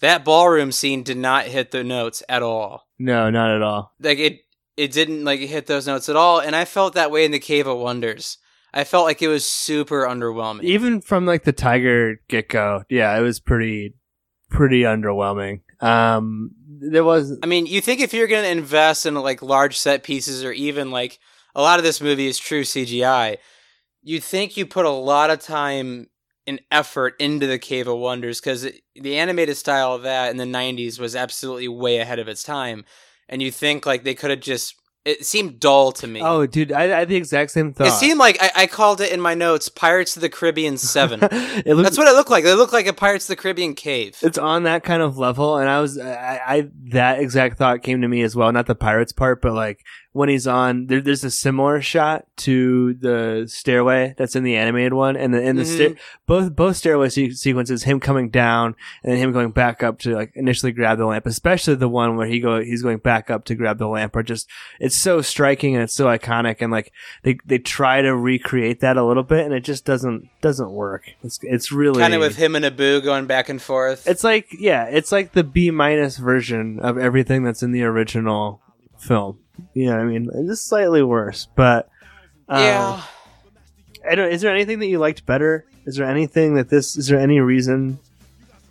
That 0.00 0.24
ballroom 0.24 0.72
scene 0.72 1.02
did 1.02 1.16
not 1.16 1.46
hit 1.46 1.70
the 1.70 1.82
notes 1.82 2.22
at 2.28 2.42
all. 2.42 2.86
No, 2.98 3.30
not 3.30 3.54
at 3.54 3.62
all. 3.62 3.94
Like 3.98 4.18
it, 4.18 4.40
it 4.76 4.92
didn't 4.92 5.24
like 5.24 5.40
hit 5.40 5.66
those 5.66 5.86
notes 5.86 6.08
at 6.08 6.16
all. 6.16 6.40
And 6.40 6.54
I 6.54 6.64
felt 6.64 6.94
that 6.94 7.10
way 7.10 7.24
in 7.24 7.30
the 7.30 7.38
Cave 7.38 7.66
of 7.66 7.78
Wonders. 7.78 8.38
I 8.74 8.84
felt 8.84 9.06
like 9.06 9.22
it 9.22 9.28
was 9.28 9.46
super 9.46 10.06
underwhelming. 10.06 10.64
Even 10.64 11.00
from 11.00 11.24
like 11.24 11.44
the 11.44 11.52
Tiger 11.52 12.20
get 12.28 12.48
go, 12.48 12.84
yeah, 12.88 13.16
it 13.16 13.22
was 13.22 13.40
pretty 13.40 13.94
pretty 14.50 14.82
underwhelming. 14.82 15.60
Um, 15.80 16.50
there 16.66 17.04
was 17.04 17.38
I 17.42 17.46
mean, 17.46 17.66
you 17.66 17.80
think 17.80 18.00
if 18.00 18.12
you're 18.12 18.26
going 18.26 18.44
to 18.44 18.50
invest 18.50 19.06
in 19.06 19.14
like 19.14 19.40
large 19.40 19.78
set 19.78 20.02
pieces 20.02 20.44
or 20.44 20.52
even 20.52 20.90
like 20.90 21.18
a 21.54 21.62
lot 21.62 21.78
of 21.78 21.84
this 21.84 22.02
movie 22.02 22.26
is 22.26 22.38
true 22.38 22.62
CGI, 22.62 23.38
you'd 24.02 24.22
think 24.22 24.56
you 24.56 24.66
put 24.66 24.84
a 24.84 24.90
lot 24.90 25.30
of 25.30 25.40
time 25.40 26.08
and 26.46 26.60
effort 26.70 27.14
into 27.18 27.46
the 27.46 27.58
Cave 27.58 27.88
of 27.88 27.98
Wonders 27.98 28.40
because 28.40 28.68
the 28.94 29.16
animated 29.16 29.56
style 29.56 29.94
of 29.94 30.02
that 30.02 30.30
in 30.30 30.36
the 30.36 30.44
90s 30.44 31.00
was 31.00 31.16
absolutely 31.16 31.66
way 31.66 31.98
ahead 31.98 32.18
of 32.18 32.28
its 32.28 32.42
time. 32.42 32.84
And 33.28 33.42
you 33.42 33.50
think 33.50 33.86
like 33.86 34.04
they 34.04 34.14
could 34.14 34.30
have 34.30 34.40
just 34.40 34.74
It 35.04 35.24
seemed 35.24 35.60
dull 35.60 35.92
to 35.92 36.06
me. 36.06 36.20
Oh, 36.20 36.46
dude, 36.46 36.72
I, 36.72 36.82
I 36.82 36.98
had 37.00 37.08
the 37.08 37.16
exact 37.16 37.52
same 37.52 37.72
thought. 37.72 37.88
it 37.88 37.92
seemed 37.92 38.18
like 38.18 38.38
I, 38.40 38.50
I 38.62 38.66
called 38.66 39.00
it 39.00 39.12
in 39.12 39.20
my 39.20 39.34
notes 39.34 39.68
Pirates 39.68 40.16
of 40.16 40.22
the 40.22 40.28
Caribbean 40.28 40.76
7. 40.78 41.20
it 41.22 41.66
looked, 41.66 41.84
That's 41.84 41.98
what 41.98 42.08
it 42.08 42.14
looked 42.14 42.30
like. 42.30 42.44
It 42.44 42.54
looked 42.56 42.72
like 42.72 42.86
a 42.86 42.92
Pirates 42.92 43.24
of 43.26 43.36
the 43.36 43.40
Caribbean 43.42 43.74
cave. 43.74 44.16
it's 44.22 44.38
on 44.38 44.64
that 44.64 44.82
kind 44.82 45.02
of 45.02 45.16
level, 45.16 45.58
and 45.58 45.68
I 45.68 45.80
was, 45.80 45.98
I, 45.98 46.40
I 46.46 46.68
that 46.90 47.20
exact 47.20 47.56
thought 47.58 47.82
came 47.82 48.02
to 48.02 48.08
me 48.08 48.22
as 48.22 48.34
well. 48.34 48.50
Not 48.52 48.66
the 48.66 48.74
pirates 48.74 49.12
part, 49.12 49.40
but 49.42 49.52
like 49.52 49.80
when 50.16 50.28
he's 50.30 50.46
on, 50.46 50.86
there, 50.86 51.00
there's 51.02 51.24
a 51.24 51.30
similar 51.30 51.80
shot 51.82 52.24
to 52.38 52.94
the 52.94 53.44
stairway 53.48 54.14
that's 54.16 54.34
in 54.34 54.44
the 54.44 54.56
animated 54.56 54.94
one, 54.94 55.16
and 55.16 55.34
the 55.34 55.40
in 55.42 55.56
the 55.56 55.64
sta- 55.64 55.90
Mhm. 55.90 55.96
both 56.26 56.56
both 56.56 56.76
stairway 56.76 57.08
se- 57.10 57.30
sequences, 57.32 57.82
him 57.82 58.00
coming 58.00 58.30
down 58.30 58.74
and 59.04 59.12
then 59.12 59.18
him 59.18 59.32
going 59.32 59.50
back 59.50 59.82
up 59.82 59.98
to 60.00 60.14
like 60.14 60.32
initially 60.34 60.72
grab 60.72 60.96
the 60.98 61.04
lamp, 61.06 61.26
especially 61.26 61.74
the 61.74 61.88
one 61.88 62.16
where 62.16 62.26
he 62.26 62.40
go 62.40 62.60
he's 62.62 62.82
going 62.82 62.98
back 62.98 63.30
up 63.30 63.44
to 63.44 63.54
grab 63.54 63.76
the 63.78 63.86
lamp, 63.88 64.16
are 64.16 64.22
just 64.22 64.48
it's 64.80 64.96
so 64.96 65.20
striking 65.20 65.74
and 65.74 65.84
it's 65.84 65.94
so 65.94 66.06
iconic, 66.06 66.56
and 66.60 66.72
like 66.72 66.92
they 67.22 67.36
they 67.44 67.58
try 67.58 68.00
to 68.00 68.16
recreate 68.16 68.80
that 68.80 68.96
a 68.96 69.04
little 69.04 69.22
bit, 69.22 69.44
and 69.44 69.52
it 69.54 69.64
just 69.64 69.84
doesn't 69.84 70.28
doesn't 70.40 70.70
work. 70.70 71.10
It's 71.22 71.38
it's 71.42 71.70
really 71.70 72.00
Kind 72.00 72.14
of 72.14 72.20
with 72.20 72.36
him 72.36 72.54
and 72.56 72.64
Abu 72.64 73.00
going 73.02 73.26
back 73.26 73.48
and 73.50 73.60
forth. 73.60 74.06
it's 74.08 74.24
like 74.24 74.46
yeah, 74.58 74.84
it's 74.84 75.12
like 75.12 75.32
the 75.32 75.44
B 75.44 75.70
minus 75.70 76.16
version 76.16 76.80
of 76.80 76.96
everything 76.96 77.42
that's 77.44 77.62
in 77.62 77.72
the 77.72 77.82
original 77.84 78.62
film. 78.98 79.38
You 79.74 79.86
know 79.86 79.92
what 79.92 80.00
I 80.00 80.04
mean? 80.04 80.30
It's 80.34 80.48
just 80.48 80.66
slightly 80.66 81.02
worse, 81.02 81.48
but 81.54 81.88
um, 82.48 82.62
yeah. 82.62 83.02
I 84.08 84.14
don't. 84.14 84.32
Is 84.32 84.40
there 84.40 84.54
anything 84.54 84.78
that 84.80 84.86
you 84.86 84.98
liked 84.98 85.26
better? 85.26 85.66
Is 85.84 85.96
there 85.96 86.08
anything 86.08 86.54
that 86.54 86.68
this? 86.68 86.96
Is 86.96 87.08
there 87.08 87.18
any 87.18 87.40
reason 87.40 87.98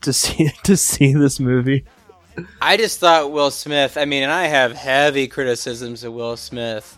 to 0.02 0.14
see 0.22 0.50
to 0.64 0.78
see 0.78 1.14
this 1.14 1.40
movie? 1.40 1.86
I 2.62 2.78
just 2.78 3.00
thought 3.00 3.32
Will 3.32 3.52
Smith. 3.52 3.98
I 3.98 4.06
mean, 4.06 4.24
and 4.24 4.32
I 4.32 4.48
have 4.48 4.74
heavy 4.74 5.28
criticisms 5.28 6.04
of 6.04 6.14
Will 6.14 6.36
Smith. 6.38 6.98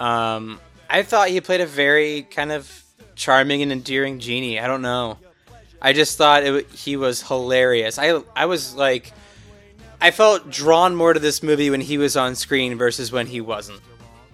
Um, 0.00 0.58
I 0.88 1.02
thought 1.02 1.28
he 1.28 1.40
played 1.40 1.60
a 1.60 1.66
very 1.66 2.22
kind 2.22 2.52
of 2.52 2.82
charming 3.14 3.62
and 3.62 3.70
endearing 3.70 4.18
genie. 4.18 4.58
I 4.58 4.66
don't 4.66 4.82
know. 4.82 5.18
I 5.80 5.92
just 5.92 6.16
thought 6.16 6.42
it, 6.44 6.70
he 6.70 6.96
was 6.96 7.22
hilarious. 7.22 7.98
I 7.98 8.22
I 8.34 8.46
was 8.46 8.74
like, 8.74 9.12
I 10.02 10.10
felt 10.10 10.50
drawn 10.50 10.96
more 10.96 11.12
to 11.12 11.20
this 11.20 11.44
movie 11.44 11.70
when 11.70 11.80
he 11.80 11.96
was 11.96 12.16
on 12.16 12.34
screen 12.34 12.76
versus 12.76 13.12
when 13.12 13.28
he 13.28 13.40
wasn't. 13.40 13.80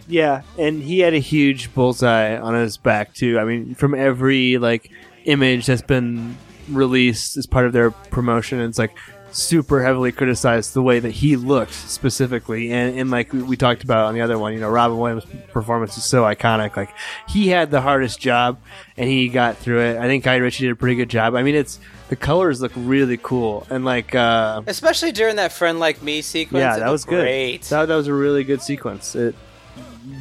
Yeah, 0.09 0.43
and 0.59 0.83
he 0.83 1.01
had 1.01 1.13
a 1.13 1.19
huge 1.19 1.75
bullseye 1.75 2.39
on 2.39 2.55
his 2.55 2.79
back 2.79 3.13
too. 3.13 3.39
I 3.39 3.45
mean, 3.45 3.75
from 3.75 3.95
every 3.95 4.57
like 4.57 4.91
image 5.27 5.67
that's 5.67 5.83
been 5.83 6.39
released 6.71 7.37
as 7.37 7.47
part 7.47 7.67
of 7.67 7.75
their 7.75 7.91
promotion, 7.91 8.61
it's 8.61 8.79
like 8.79 8.97
super 9.33 9.83
heavily 9.83 10.13
criticized 10.13 10.75
the 10.75 10.83
way 10.83 10.99
that 11.01 11.11
he 11.11 11.37
looked 11.37 11.73
specifically, 11.75 12.71
and, 12.73 12.99
and 12.99 13.11
like 13.11 13.33
we, 13.33 13.43
we 13.43 13.57
talked 13.57 13.85
about 13.85 14.07
on 14.07 14.15
the 14.15 14.21
other 14.21 14.39
one, 14.39 14.53
you 14.55 14.61
know, 14.61 14.69
Robin 14.69 14.99
Williams' 14.99 15.25
performance 15.53 15.97
is 15.97 16.05
so 16.05 16.23
iconic. 16.23 16.77
Like 16.77 16.91
he 17.29 17.49
had 17.49 17.71
the 17.71 17.81
hardest 17.81 18.21
job, 18.21 18.59
and 18.97 19.09
he 19.09 19.29
got 19.29 19.57
through 19.59 19.81
it. 19.81 19.99
I 19.99 20.07
think 20.07 20.25
Guy 20.25 20.37
Ritchie 20.37 20.65
did 20.65 20.73
a 20.73 20.77
pretty 20.77 20.97
good 20.97 21.11
job. 21.11 21.35
I 21.35 21.43
mean, 21.43 21.55
it's 21.55 21.79
the 22.09 22.17
colors 22.17 22.61
look 22.61 22.73
really 22.77 23.19
cool, 23.19 23.67
and 23.71 23.85
like. 23.85 24.15
uh 24.15 24.63
Especially 24.67 25.13
during 25.13 25.37
that 25.37 25.53
friend 25.53 25.79
like 25.79 26.03
me 26.03 26.23
sequence. 26.23 26.63
yeah, 26.63 26.79
that 26.79 26.91
was 26.91 27.05
good. 27.05 27.23
Great. 27.23 27.63
That, 27.63 27.87
that 27.87 27.95
was 27.97 28.07
a 28.07 28.15
really 28.15 28.45
good 28.45 28.63
sequence. 28.63 29.15
It 29.15 29.35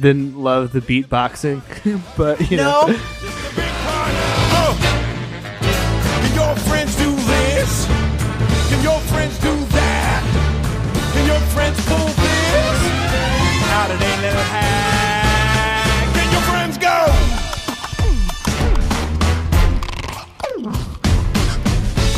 didn't 0.00 0.36
love 0.38 0.72
the 0.72 0.80
beatboxing, 0.80 1.62
but 2.16 2.50
you 2.50 2.56
know, 2.58 2.86
no, 2.88 2.98
Can 3.58 4.27
friends 11.74 11.88
pull 11.88 12.08
this? 12.22 12.80
Out 13.76 13.90
of 13.90 13.98
their 14.00 14.16
little 14.22 14.46
hat. 14.48 16.08
Can 16.14 16.32
your 16.32 16.40
friends 16.48 16.78
go? 16.78 16.96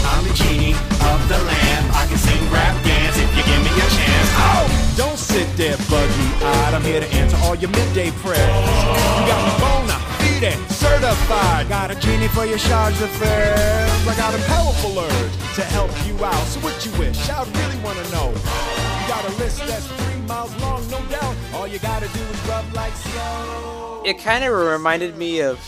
I'm 0.07 0.25
the 0.25 0.35
genie 0.35 0.75
of 0.75 1.19
the 1.29 1.39
lamp. 1.39 1.97
I 1.97 2.07
can 2.07 2.19
sing, 2.19 2.43
rap, 2.53 2.75
dance 2.85 3.19
if 3.19 3.31
you 3.37 3.43
give 3.43 3.63
me 3.63 3.71
a 3.75 3.89
chance. 3.91 4.31
Oh! 4.39 4.95
Don't 4.97 5.19
sit 5.19 5.49
there 5.57 5.77
buggy-eyed. 5.89 6.75
I'm 6.75 6.83
here 6.83 7.01
to 7.01 7.09
answer 7.15 7.37
all 7.43 7.55
your 7.57 7.71
midday 7.71 8.11
prayers. 8.23 8.39
You 8.39 9.27
got 9.27 9.41
me 9.47 9.53
bona 9.59 10.11
fide, 10.41 10.71
certified. 10.71 11.69
Got 11.69 11.91
a 11.91 11.95
genie 11.97 12.29
for 12.29 12.45
your 12.45 12.59
charge 12.59 12.99
d'affaires. 12.99 14.07
I 14.07 14.15
got 14.17 14.35
a 14.35 14.43
powerful 14.45 14.99
urge 14.99 15.55
to 15.57 15.65
help 15.65 15.91
you 16.07 16.25
out. 16.25 16.47
So 16.47 16.61
what 16.61 16.85
you 16.85 16.93
wish? 16.99 17.29
I 17.29 17.43
really 17.45 17.79
wanna 17.83 18.09
know. 18.11 18.80
You 19.11 19.17
got 19.17 19.25
a 19.25 19.37
list 19.39 19.59
that's 19.67 19.87
three 19.89 20.21
miles 20.23 20.57
long, 20.63 20.89
no 20.89 21.05
doubt. 21.07 21.35
All 21.55 21.67
you 21.67 21.81
gotta 21.81 22.07
do 22.07 22.21
is 22.21 22.47
rub 22.49 22.73
like 22.75 22.93
slow. 22.93 24.05
it 24.07 24.19
kind 24.21 24.45
of 24.45 24.53
reminded 24.55 25.17
me 25.19 25.41
of. 25.43 25.59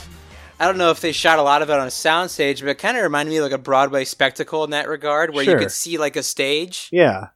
I 0.61 0.67
don't 0.67 0.79
know 0.79 0.91
if 0.93 1.01
they 1.01 1.11
shot 1.11 1.41
a 1.41 1.43
lot 1.43 1.61
of 1.61 1.69
it 1.69 1.73
on 1.73 1.85
a 1.89 1.91
soundstage, 1.91 2.61
but 2.61 2.69
it 2.69 2.79
kind 2.79 2.97
of 2.97 3.03
reminded 3.03 3.33
me 3.33 3.39
of 3.39 3.43
like 3.43 3.51
a 3.51 3.59
Broadway 3.59 4.05
spectacle 4.05 4.63
in 4.63 4.71
that 4.71 4.89
regard, 4.89 5.35
where 5.35 5.43
Sure. 5.45 5.55
you 5.55 5.59
could 5.59 5.73
see 5.73 5.99
like 5.99 6.15
a 6.15 6.23
stage. 6.23 6.89
yeah, 6.93 7.31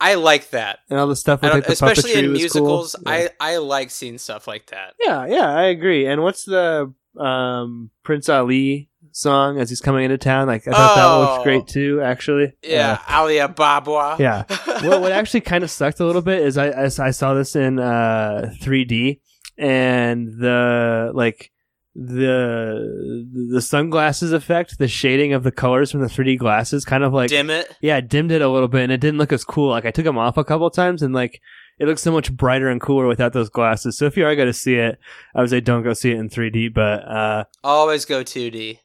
I 0.00 0.16
like 0.16 0.50
that. 0.50 0.80
and 0.90 0.98
all 0.98 1.06
the 1.06 1.14
stuff 1.14 1.42
with 1.42 1.52
like, 1.52 1.64
the 1.64 1.72
especially 1.74 2.10
puppetry 2.10 2.24
in 2.24 2.32
musicals, 2.32 2.96
cool. 2.96 3.12
Yeah. 3.14 3.28
I 3.40 3.52
I 3.52 3.56
like 3.58 3.90
seeing 3.92 4.18
stuff 4.18 4.48
like 4.48 4.66
that. 4.72 4.94
yeah, 4.98 5.26
yeah, 5.26 5.48
I 5.54 5.66
agree. 5.66 6.06
And 6.06 6.24
what's 6.24 6.44
the 6.44 6.92
um, 7.16 7.90
Prince 8.02 8.28
Ali 8.28 8.89
song 9.12 9.58
as 9.58 9.68
he's 9.70 9.80
coming 9.80 10.04
into 10.04 10.18
town? 10.18 10.46
Like 10.46 10.66
I 10.68 10.72
thought 10.72 10.94
that 10.96 11.04
Oh. 11.06 11.20
looked 11.34 11.44
great 11.44 11.66
too. 11.66 12.00
Actually, 12.00 12.52
Yeah, 12.62 12.98
Ali 13.08 13.36
Ababwa. 13.36 14.18
yeah. 14.18 14.44
what 14.86 15.00
what 15.00 15.12
actually 15.12 15.40
kind 15.42 15.64
of 15.64 15.70
sucked 15.70 16.00
a 16.00 16.04
little 16.06 16.22
bit 16.22 16.40
is 16.42 16.56
I 16.58 16.68
I, 16.68 16.84
I 16.84 17.10
saw 17.10 17.34
this 17.34 17.54
in 17.56 17.78
uh 17.78 18.52
3D 18.60 19.20
and 19.58 20.28
the 20.40 21.10
like 21.14 21.50
the 21.94 23.50
the 23.52 23.60
sunglasses 23.60 24.32
effect, 24.32 24.78
the 24.78 24.88
shading 24.88 25.32
of 25.32 25.42
the 25.42 25.50
colors 25.52 25.90
from 25.90 26.00
the 26.00 26.06
3D 26.06 26.38
glasses, 26.38 26.84
kind 26.84 27.04
of 27.04 27.12
like 27.12 27.30
Dim 27.30 27.50
it. 27.50 27.70
yeah, 27.80 28.00
dimmed 28.00 28.32
it 28.32 28.42
a 28.42 28.48
little 28.48 28.68
bit, 28.68 28.82
and 28.84 28.92
it 28.92 29.00
didn't 29.00 29.18
look 29.18 29.32
as 29.32 29.44
cool. 29.44 29.70
Like 29.70 29.84
I 29.86 29.90
took 29.90 30.04
them 30.04 30.18
off 30.18 30.36
a 30.36 30.44
couple 30.44 30.70
times, 30.70 31.02
and 31.02 31.14
like 31.14 31.40
it 31.78 31.86
looks 31.86 32.02
so 32.02 32.12
much 32.12 32.32
brighter 32.34 32.68
and 32.68 32.80
cooler 32.80 33.06
without 33.06 33.32
those 33.32 33.48
glasses. 33.48 33.96
So 33.98 34.06
if 34.06 34.16
you 34.16 34.24
are 34.26 34.36
going 34.36 34.48
to 34.48 34.52
see 34.52 34.74
it, 34.76 34.98
I 35.34 35.40
would 35.40 35.50
say 35.50 35.60
don't 35.60 35.82
go 35.82 35.92
see 35.94 36.10
it 36.10 36.18
in 36.18 36.28
3D. 36.28 36.72
But 36.74 37.08
uh, 37.08 37.44
Always 37.64 38.04
go 38.04 38.22
2D. 38.22 38.78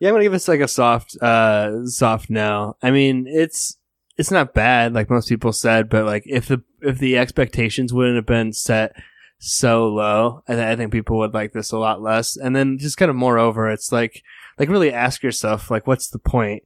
Yeah, 0.00 0.08
I'm 0.08 0.14
gonna 0.14 0.24
give 0.24 0.32
this 0.32 0.48
like 0.48 0.60
a 0.60 0.68
soft, 0.68 1.16
uh, 1.20 1.84
soft 1.86 2.30
no. 2.30 2.76
I 2.82 2.90
mean, 2.90 3.26
it's 3.26 3.76
it's 4.16 4.30
not 4.30 4.54
bad, 4.54 4.94
like 4.94 5.10
most 5.10 5.28
people 5.28 5.52
said, 5.52 5.88
but 5.88 6.04
like 6.04 6.24
if 6.26 6.48
the 6.48 6.62
if 6.82 6.98
the 6.98 7.16
expectations 7.16 7.92
wouldn't 7.92 8.16
have 8.16 8.26
been 8.26 8.52
set 8.52 8.92
so 9.38 9.88
low, 9.88 10.42
I, 10.48 10.54
th- 10.54 10.66
I 10.66 10.76
think 10.76 10.92
people 10.92 11.18
would 11.18 11.34
like 11.34 11.52
this 11.52 11.70
a 11.72 11.78
lot 11.78 12.02
less. 12.02 12.36
And 12.36 12.54
then 12.54 12.78
just 12.78 12.96
kind 12.96 13.10
of 13.10 13.16
moreover, 13.16 13.68
it's 13.70 13.92
like 13.92 14.22
like 14.58 14.68
really 14.68 14.92
ask 14.92 15.22
yourself 15.22 15.70
like, 15.70 15.86
what's 15.86 16.08
the 16.08 16.18
point 16.18 16.64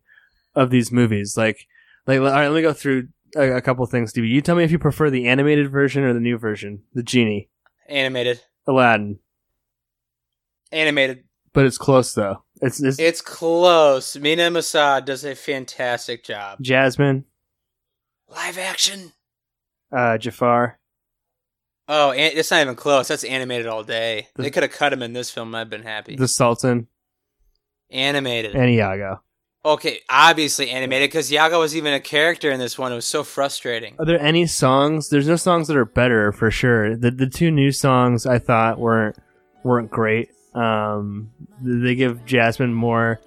of 0.54 0.70
these 0.70 0.90
movies? 0.90 1.36
Like, 1.36 1.66
like 2.06 2.18
all 2.18 2.24
right, 2.24 2.48
let 2.48 2.56
me 2.56 2.62
go 2.62 2.72
through 2.72 3.08
a, 3.36 3.56
a 3.56 3.60
couple 3.60 3.84
things, 3.86 4.10
Stevie. 4.10 4.28
You 4.28 4.40
tell 4.40 4.56
me 4.56 4.64
if 4.64 4.72
you 4.72 4.78
prefer 4.78 5.10
the 5.10 5.28
animated 5.28 5.70
version 5.70 6.04
or 6.04 6.12
the 6.14 6.20
new 6.20 6.38
version, 6.38 6.82
the 6.94 7.02
genie, 7.02 7.50
Animated. 7.88 8.40
Aladdin. 8.66 9.18
Animated. 10.70 11.24
But 11.52 11.66
it's 11.66 11.78
close 11.78 12.14
though. 12.14 12.44
It's, 12.62 12.80
it's 12.82 12.98
It's 12.98 13.20
close. 13.20 14.16
Mena 14.16 14.50
Massoud 14.50 15.04
does 15.04 15.24
a 15.24 15.34
fantastic 15.34 16.22
job. 16.24 16.58
Jasmine, 16.62 17.24
Live 18.28 18.56
action. 18.56 19.12
uh, 19.94 20.16
Jafar. 20.16 20.78
Oh, 21.88 22.12
and 22.12 22.38
it's 22.38 22.50
not 22.50 22.62
even 22.62 22.76
close. 22.76 23.08
That's 23.08 23.24
animated 23.24 23.66
all 23.66 23.82
day. 23.82 24.28
The- 24.36 24.44
They 24.44 24.50
could 24.50 24.62
have 24.62 24.72
cut 24.72 24.92
him 24.92 25.02
in 25.02 25.12
this 25.12 25.30
film. 25.30 25.54
I'd 25.54 25.68
been 25.68 25.82
happy. 25.82 26.16
the 26.16 26.28
Sultan, 26.28 26.86
animated. 27.90 28.54
and 28.54 28.70
Iago. 28.70 29.22
Okay, 29.64 30.00
obviously 30.10 30.70
animated 30.70 31.08
because 31.10 31.30
Iago 31.32 31.60
was 31.60 31.76
even 31.76 31.92
a 31.92 32.00
character 32.00 32.50
in 32.50 32.58
this 32.58 32.76
one. 32.78 32.90
It 32.90 32.96
was 32.96 33.04
so 33.04 33.22
frustrating. 33.22 33.94
Are 33.98 34.04
there 34.04 34.20
any 34.20 34.46
songs? 34.46 35.08
There's 35.08 35.28
no 35.28 35.36
songs 35.36 35.68
that 35.68 35.76
are 35.76 35.84
better 35.84 36.32
for 36.32 36.50
sure. 36.50 36.96
The 36.96 37.10
the 37.12 37.28
two 37.28 37.50
new 37.52 37.70
songs 37.70 38.26
I 38.26 38.38
thought 38.40 38.80
weren't 38.80 39.16
weren't 39.62 39.90
great. 39.90 40.30
Um, 40.54 41.30
they 41.62 41.94
give 41.94 42.24
Jasmine 42.26 42.74
more 42.74 43.20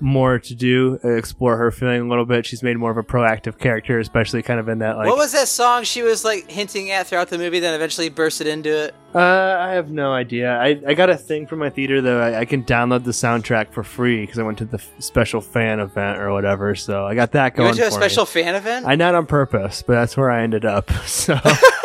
more 0.00 0.40
to 0.40 0.54
do, 0.56 0.94
explore 1.04 1.56
her 1.56 1.70
feeling 1.70 2.02
a 2.02 2.08
little 2.08 2.26
bit. 2.26 2.44
She's 2.44 2.62
made 2.64 2.76
more 2.76 2.90
of 2.90 2.96
a 2.98 3.02
proactive 3.02 3.58
character, 3.58 4.00
especially 4.00 4.42
kind 4.42 4.58
of 4.60 4.68
in 4.68 4.80
that 4.80 4.96
like. 4.96 5.06
what 5.06 5.16
was 5.16 5.32
that 5.32 5.46
song 5.48 5.84
she 5.84 6.02
was 6.02 6.24
like 6.24 6.50
hinting 6.50 6.90
at 6.90 7.06
throughout 7.06 7.28
the 7.28 7.38
movie? 7.38 7.60
Then 7.60 7.72
eventually 7.74 8.08
bursted 8.10 8.48
into 8.48 8.68
it. 8.86 8.94
uh, 9.14 9.18
I 9.60 9.70
have 9.70 9.90
no 9.90 10.12
idea. 10.12 10.58
I, 10.58 10.80
I 10.86 10.94
got 10.94 11.10
a 11.10 11.16
thing 11.16 11.46
from 11.46 11.60
my 11.60 11.70
theater 11.70 12.02
though. 12.02 12.20
I, 12.20 12.40
I 12.40 12.44
can 12.44 12.64
download 12.64 13.04
the 13.04 13.12
soundtrack 13.12 13.70
for 13.70 13.84
free 13.84 14.20
because 14.22 14.38
I 14.38 14.42
went 14.42 14.58
to 14.58 14.64
the 14.66 14.78
f- 14.78 14.90
special 14.98 15.40
fan 15.40 15.78
event 15.78 16.18
or 16.18 16.32
whatever. 16.32 16.74
So 16.74 17.06
I 17.06 17.14
got 17.14 17.30
that 17.32 17.52
You 17.54 17.58
going. 17.58 17.66
went 17.68 17.76
to 17.78 17.82
a 17.86 17.90
for 17.90 17.96
me. 18.00 18.02
special 18.02 18.26
fan 18.26 18.56
event. 18.56 18.86
I 18.86 18.96
not 18.96 19.14
on 19.14 19.26
purpose, 19.26 19.82
but 19.86 19.94
that's 19.94 20.16
where 20.16 20.30
I 20.30 20.42
ended 20.42 20.64
up. 20.64 20.90
So 21.06 21.38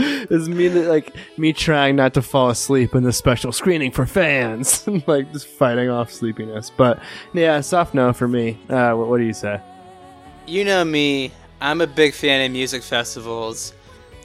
it's 0.30 0.48
me 0.48 0.68
like 0.68 1.14
me 1.36 1.52
trying 1.52 1.96
not 1.96 2.14
to 2.14 2.22
fall 2.22 2.50
asleep 2.50 2.94
in 2.94 3.02
the 3.02 3.12
special 3.12 3.52
screening 3.52 3.90
for 3.90 4.06
fans, 4.06 4.86
like 5.06 5.32
just 5.32 5.46
fighting 5.46 5.90
off 5.90 6.10
sleepiness. 6.12 6.70
But 6.70 7.00
yeah, 7.32 7.60
soft 7.60 7.94
no 7.94 8.12
for 8.12 8.28
me. 8.28 8.58
Uh, 8.68 8.92
what, 8.94 9.08
what 9.08 9.18
do 9.18 9.24
you 9.24 9.34
say? 9.34 9.60
you 10.50 10.64
know 10.64 10.84
me. 10.84 11.30
I'm 11.60 11.80
a 11.80 11.86
big 11.86 12.14
fan 12.14 12.44
of 12.44 12.52
music 12.52 12.82
festivals, 12.82 13.74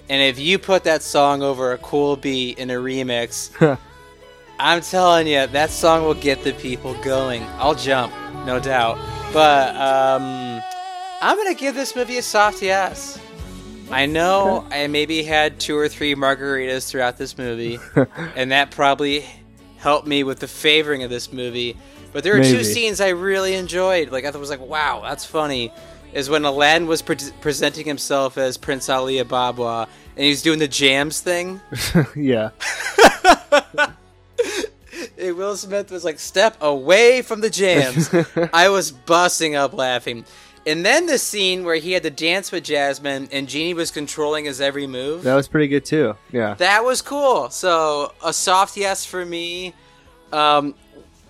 And 0.08 0.22
if 0.22 0.40
you 0.40 0.60
put 0.60 0.84
that 0.84 1.02
song 1.02 1.42
over 1.42 1.74
a 1.74 1.78
cool 1.80 2.16
beat 2.16 2.60
in 2.60 2.70
a 2.70 2.76
remix, 2.76 3.50
I'm 4.60 4.82
telling 4.82 5.28
you, 5.28 5.48
that 5.48 5.70
song 5.70 6.04
will 6.04 6.14
get 6.14 6.44
the 6.44 6.54
people 6.54 6.94
going. 7.02 7.44
I'll 7.58 7.76
jump, 7.76 8.14
no 8.46 8.60
doubt. 8.60 8.98
But 9.34 9.76
um, 9.76 10.62
I'm 11.22 11.38
gonna 11.38 11.56
give 11.56 11.76
this 11.76 11.96
movie 11.96 12.18
a 12.18 12.22
soft 12.22 12.62
yes. 12.62 13.20
I 13.92 14.06
know 14.06 14.68
I 14.72 14.88
maybe 14.88 15.24
had 15.24 15.60
two 15.60 15.78
or 15.78 15.88
three 15.88 16.16
margaritas 16.16 16.90
throughout 16.90 17.18
this 17.18 17.38
movie, 17.38 17.80
and 18.36 18.52
that 18.52 18.72
probably 18.72 19.26
helped 19.78 20.08
me 20.08 20.24
with 20.24 20.40
the 20.40 20.48
favoring 20.48 21.04
of 21.04 21.10
this 21.10 21.32
movie. 21.32 21.78
But 22.12 22.24
there 22.24 22.40
are 22.40 22.44
two 22.44 22.64
scenes 22.64 23.02
I 23.02 23.10
really 23.10 23.56
enjoyed. 23.56 24.10
Like 24.12 24.26
I 24.26 24.30
was 24.30 24.50
like, 24.50 24.62
wow, 24.62 25.02
that's 25.04 25.26
funny. 25.26 25.72
Is 26.14 26.30
when 26.30 26.46
Aladdin 26.46 26.88
was 26.88 27.02
pre- 27.02 27.18
presenting 27.42 27.86
himself 27.86 28.38
as 28.38 28.58
Prince 28.58 28.88
Ali 28.88 29.16
Ababwa, 29.16 29.88
and 30.16 30.26
he's 30.26 30.42
doing 30.42 30.60
the 30.60 30.68
jams 30.68 31.20
thing. 31.20 31.60
yeah. 32.16 32.52
And 35.18 35.38
Will 35.38 35.56
Smith 35.56 35.92
was 35.92 36.04
like, 36.04 36.20
"Step 36.20 36.58
away 36.62 37.22
from 37.22 37.42
the 37.42 37.50
jams." 37.50 38.14
I 38.54 38.70
was 38.70 38.92
busting 38.92 39.56
up 39.56 39.74
laughing. 39.74 40.26
And 40.68 40.84
then 40.86 41.06
the 41.06 41.20
scene 41.20 41.64
where 41.64 41.76
he 41.76 41.92
had 41.92 42.02
to 42.04 42.10
dance 42.10 42.52
with 42.52 42.64
Jasmine 42.64 43.30
and 43.32 43.48
Genie 43.48 43.76
was 43.76 43.92
controlling 43.92 44.46
his 44.46 44.60
every 44.60 44.88
move. 44.88 45.24
That 45.24 45.36
was 45.36 45.48
pretty 45.48 45.68
good 45.68 45.86
too. 45.86 46.16
Yeah. 46.32 46.56
That 46.56 46.84
was 46.84 47.02
cool. 47.04 47.50
So 47.52 48.14
a 48.24 48.34
soft 48.34 48.76
yes 48.76 49.06
for 49.06 49.24
me. 49.26 49.74
Um, 50.34 50.74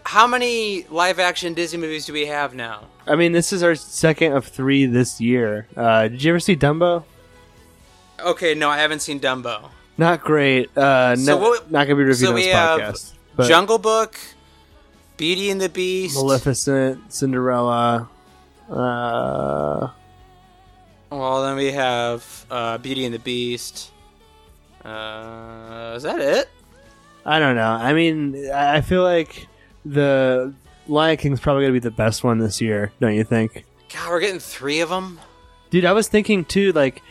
how 0.05 0.25
many 0.25 0.85
live 0.89 1.19
action 1.19 1.53
Disney 1.53 1.79
movies 1.79 2.05
do 2.05 2.13
we 2.13 2.27
have 2.27 2.53
now? 2.55 2.85
I 3.07 3.15
mean, 3.15 3.33
this 3.33 3.51
is 3.51 3.61
our 3.61 3.75
second 3.75 4.33
of 4.33 4.45
three 4.47 4.85
this 4.85 5.19
year. 5.19 5.67
Uh, 5.75 6.07
did 6.07 6.23
you 6.23 6.31
ever 6.31 6.39
see 6.39 6.55
Dumbo? 6.55 7.03
Okay, 8.23 8.55
no, 8.55 8.69
I 8.69 8.77
haven't 8.77 9.01
seen 9.01 9.19
Dumbo. 9.19 9.69
Not 9.97 10.21
great. 10.21 10.75
Uh, 10.77 11.15
So 11.17 11.37
no, 11.37 11.37
what- 11.49 11.69
not 11.71 11.85
gonna 11.87 11.97
be 11.97 12.03
reviewed 12.03 12.19
so 12.19 12.29
on 12.29 12.35
this 12.35 13.13
podcast. 13.37 13.47
Jungle 13.49 13.77
Book, 13.79 14.17
Beauty 15.17 15.49
and 15.49 15.59
the 15.59 15.69
Beast. 15.69 16.15
Maleficent, 16.15 17.11
Cinderella. 17.13 18.09
Uh, 18.69 19.89
Well, 21.11 21.43
then 21.43 21.55
we 21.55 21.71
have 21.71 22.45
uh, 22.49 22.77
Beauty 22.79 23.05
and 23.05 23.13
the 23.13 23.19
Beast. 23.19 23.91
Uh, 24.83 25.93
is 25.95 26.03
that 26.03 26.19
it? 26.19 26.49
I 27.25 27.39
don't 27.39 27.55
know. 27.55 27.71
I 27.71 27.93
mean, 27.93 28.49
I 28.51 28.77
I 28.77 28.81
feel 28.81 29.01
like 29.03 29.47
the 29.85 30.53
Lion 30.87 31.17
King's 31.17 31.39
probably 31.39 31.63
gonna 31.63 31.73
be 31.73 31.79
the 31.79 31.91
best 31.91 32.23
one 32.23 32.37
this 32.37 32.61
year. 32.61 32.91
Don't 32.99 33.15
you 33.15 33.23
think? 33.23 33.65
God, 33.93 34.09
we're 34.09 34.19
getting 34.19 34.39
three 34.39 34.81
of 34.81 34.89
them. 34.89 35.19
Dude, 35.69 35.85
I 35.85 35.93
was 35.93 36.07
thinking 36.07 36.45
too, 36.45 36.71
like, 36.73 37.01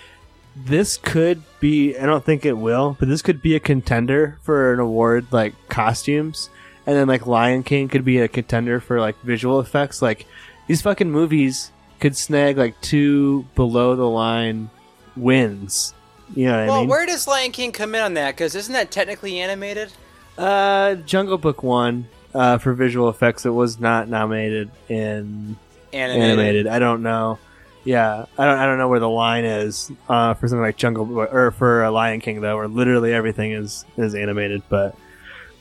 this 0.57 0.97
could 0.97 1.43
be, 1.59 1.97
I 1.99 2.07
don't 2.07 2.25
think 2.25 2.45
it 2.45 2.53
will, 2.57 2.97
but 3.01 3.09
this 3.09 3.23
could 3.23 3.43
be 3.43 3.57
a 3.57 3.61
contender 3.61 4.39
for 4.43 4.73
an 4.73 4.79
award 4.81 5.27
like 5.33 5.55
costumes. 5.69 6.51
And 6.87 6.95
then, 6.95 7.09
like, 7.09 7.27
Lion 7.27 7.63
King 7.63 7.89
could 7.89 8.05
be 8.05 8.19
a 8.21 8.29
contender 8.29 8.79
for, 8.79 9.01
like, 9.01 9.19
visual 9.23 9.59
effects. 9.59 10.03
Like, 10.03 10.27
these 10.67 10.83
fucking 10.83 11.11
movies 11.11 11.71
could 12.01 12.17
snag, 12.17 12.57
like, 12.59 12.81
two 12.81 13.45
below 13.55 13.97
the 13.97 14.09
line 14.09 14.71
wins. 15.17 15.95
You 16.35 16.47
know 16.47 16.59
what 16.59 16.67
Well, 16.69 16.77
I 16.77 16.81
mean? 16.81 16.89
where 16.89 17.07
does 17.07 17.27
Lion 17.29 17.53
King 17.53 17.73
come 17.73 17.95
in 17.95 18.01
on 18.01 18.15
that? 18.15 18.33
Because 18.35 18.55
isn't 18.55 18.73
that 18.73 18.91
technically 18.91 19.39
animated? 19.41 19.93
Uh, 20.37 20.95
Jungle 20.97 21.39
Book 21.39 21.63
won 21.63 22.09
uh, 22.35 22.59
for 22.59 22.73
visual 22.73 23.09
effects. 23.09 23.47
It 23.47 23.51
was 23.51 23.79
not 23.79 24.09
nominated 24.09 24.71
in 24.89 25.57
Animated. 25.93 26.25
animated. 26.31 26.67
I 26.67 26.79
don't 26.81 27.03
know. 27.03 27.39
Yeah, 27.85 28.25
I 28.39 28.45
don't. 28.47 28.59
I 28.59 28.65
don't 28.67 28.79
know 28.79 28.89
where 28.89 28.99
the 28.99 29.09
line 29.11 29.45
is 29.45 29.93
uh, 30.09 30.33
for 30.35 30.49
something 30.49 30.63
like 30.63 30.77
Jungle 30.79 31.05
Book 31.05 31.33
or 31.33 31.51
for 31.51 31.85
uh, 31.85 31.91
Lion 31.91 32.19
King 32.21 32.41
though, 32.41 32.57
where 32.57 32.67
literally 32.67 33.13
everything 33.13 33.53
is 33.53 33.85
is 33.99 34.15
animated. 34.15 34.63
But 34.71 34.97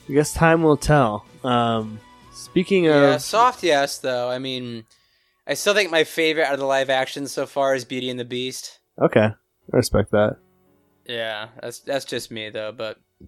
I 0.09 0.13
guess 0.13 0.33
time 0.33 0.63
will 0.63 0.77
tell. 0.77 1.25
Um, 1.43 1.99
speaking 2.43 2.87
of, 2.87 2.95
Yeah, 2.95 3.17
soft 3.17 3.63
yes, 3.63 3.97
though. 3.99 4.29
I 4.29 4.39
mean, 4.39 4.85
I 5.47 5.53
still 5.55 5.73
think 5.73 5.91
my 5.91 6.03
favorite 6.03 6.45
out 6.45 6.53
of 6.53 6.59
the 6.59 6.65
live 6.65 6.89
action 6.89 7.27
so 7.27 7.45
far 7.45 7.75
is 7.75 7.85
Beauty 7.85 8.09
and 8.09 8.19
the 8.19 8.25
Beast. 8.25 8.79
okay, 9.01 9.25
I 9.73 9.77
respect 9.77 10.11
that. 10.11 10.37
Yeah, 11.05 11.49
that's 11.61 11.79
that's 11.79 12.05
just 12.05 12.31
me 12.31 12.49
though. 12.49 12.71
But 12.71 12.97
I 13.21 13.25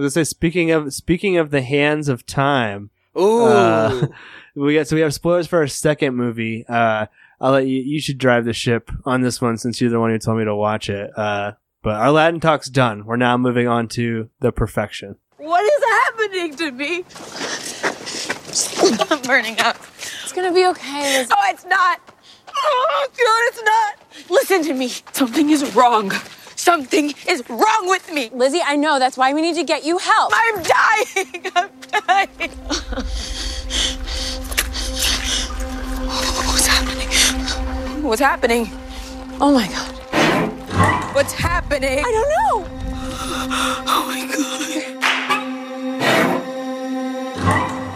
was 0.00 0.14
gonna 0.14 0.24
say, 0.24 0.24
speaking 0.24 0.70
of 0.72 0.92
speaking 0.92 1.36
of 1.36 1.50
the 1.50 1.62
hands 1.62 2.08
of 2.08 2.26
time, 2.26 2.90
ooh, 3.16 3.44
Uh, 3.44 4.06
we 4.56 4.74
got 4.74 4.88
so 4.88 4.96
we 4.96 5.02
have 5.02 5.14
spoilers 5.14 5.46
for 5.46 5.58
our 5.58 5.66
second 5.68 6.16
movie. 6.16 6.64
Uh, 6.68 7.06
I'll 7.40 7.52
let 7.52 7.66
you. 7.66 7.80
You 7.80 8.00
should 8.00 8.18
drive 8.18 8.44
the 8.44 8.52
ship 8.52 8.90
on 9.04 9.20
this 9.22 9.40
one 9.40 9.58
since 9.58 9.80
you're 9.80 9.90
the 9.90 10.00
one 10.00 10.10
who 10.10 10.18
told 10.18 10.38
me 10.38 10.44
to 10.44 10.54
watch 10.56 10.88
it. 10.90 11.10
Uh, 11.16 11.52
but 11.82 11.94
our 12.00 12.10
Latin 12.10 12.40
talk's 12.40 12.68
done. 12.70 13.04
We're 13.04 13.16
now 13.16 13.36
moving 13.36 13.68
on 13.68 13.88
to 13.88 14.28
the 14.40 14.50
perfection. 14.52 15.16
What 15.38 15.62
is 15.64 15.84
happening 15.84 16.56
to 16.56 16.70
me? 16.72 17.04
I'm 19.10 19.22
burning 19.22 19.58
up. 19.60 19.76
It's 20.22 20.32
gonna 20.32 20.52
be 20.52 20.66
okay. 20.66 21.18
Liz. 21.18 21.28
Oh, 21.30 21.44
it's 21.46 21.64
not. 21.64 22.00
Oh, 22.54 23.08
God, 23.08 23.42
it's 23.48 23.62
not. 23.62 23.98
Listen 24.30 24.62
to 24.64 24.74
me. 24.74 24.88
Something 25.12 25.48
is 25.50 25.74
wrong. 25.74 26.12
Something 26.54 27.14
is 27.26 27.42
wrong 27.48 27.88
with 27.88 28.12
me. 28.12 28.30
Lizzie, 28.32 28.60
I 28.62 28.76
know. 28.76 28.98
That's 28.98 29.16
why 29.16 29.32
we 29.32 29.40
need 29.40 29.54
to 29.56 29.64
get 29.64 29.84
you 29.84 29.98
help. 29.98 30.32
I'm 30.34 30.62
dying. 30.62 31.46
I'm 31.56 31.70
dying. 32.06 32.50
What's 36.46 36.66
happening? 36.66 37.08
What's 38.04 38.20
happening? 38.20 38.70
Oh 39.40 39.52
my 39.54 39.66
god. 39.66 41.14
What's 41.14 41.32
happening? 41.32 42.04
I 42.04 42.12
don't 42.12 42.28
know. 42.36 42.68
Oh 43.86 44.04
my 44.08 44.26
god. 44.26 44.91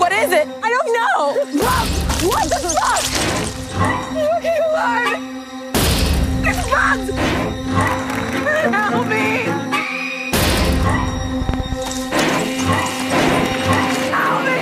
What 0.06 0.14
is 0.14 0.30
it? 0.30 0.46
I 0.62 0.70
don't 0.70 0.92
know. 0.94 1.34
What 2.28 2.46
the 2.48 2.58
fuck? 2.62 3.02
Okay, 4.38 4.58
Lord. 4.70 5.18
It's 6.46 6.62
bugs. 6.70 7.10
Help 8.70 9.06
me. 9.08 9.50
Help 14.14 14.42
me. 14.46 14.58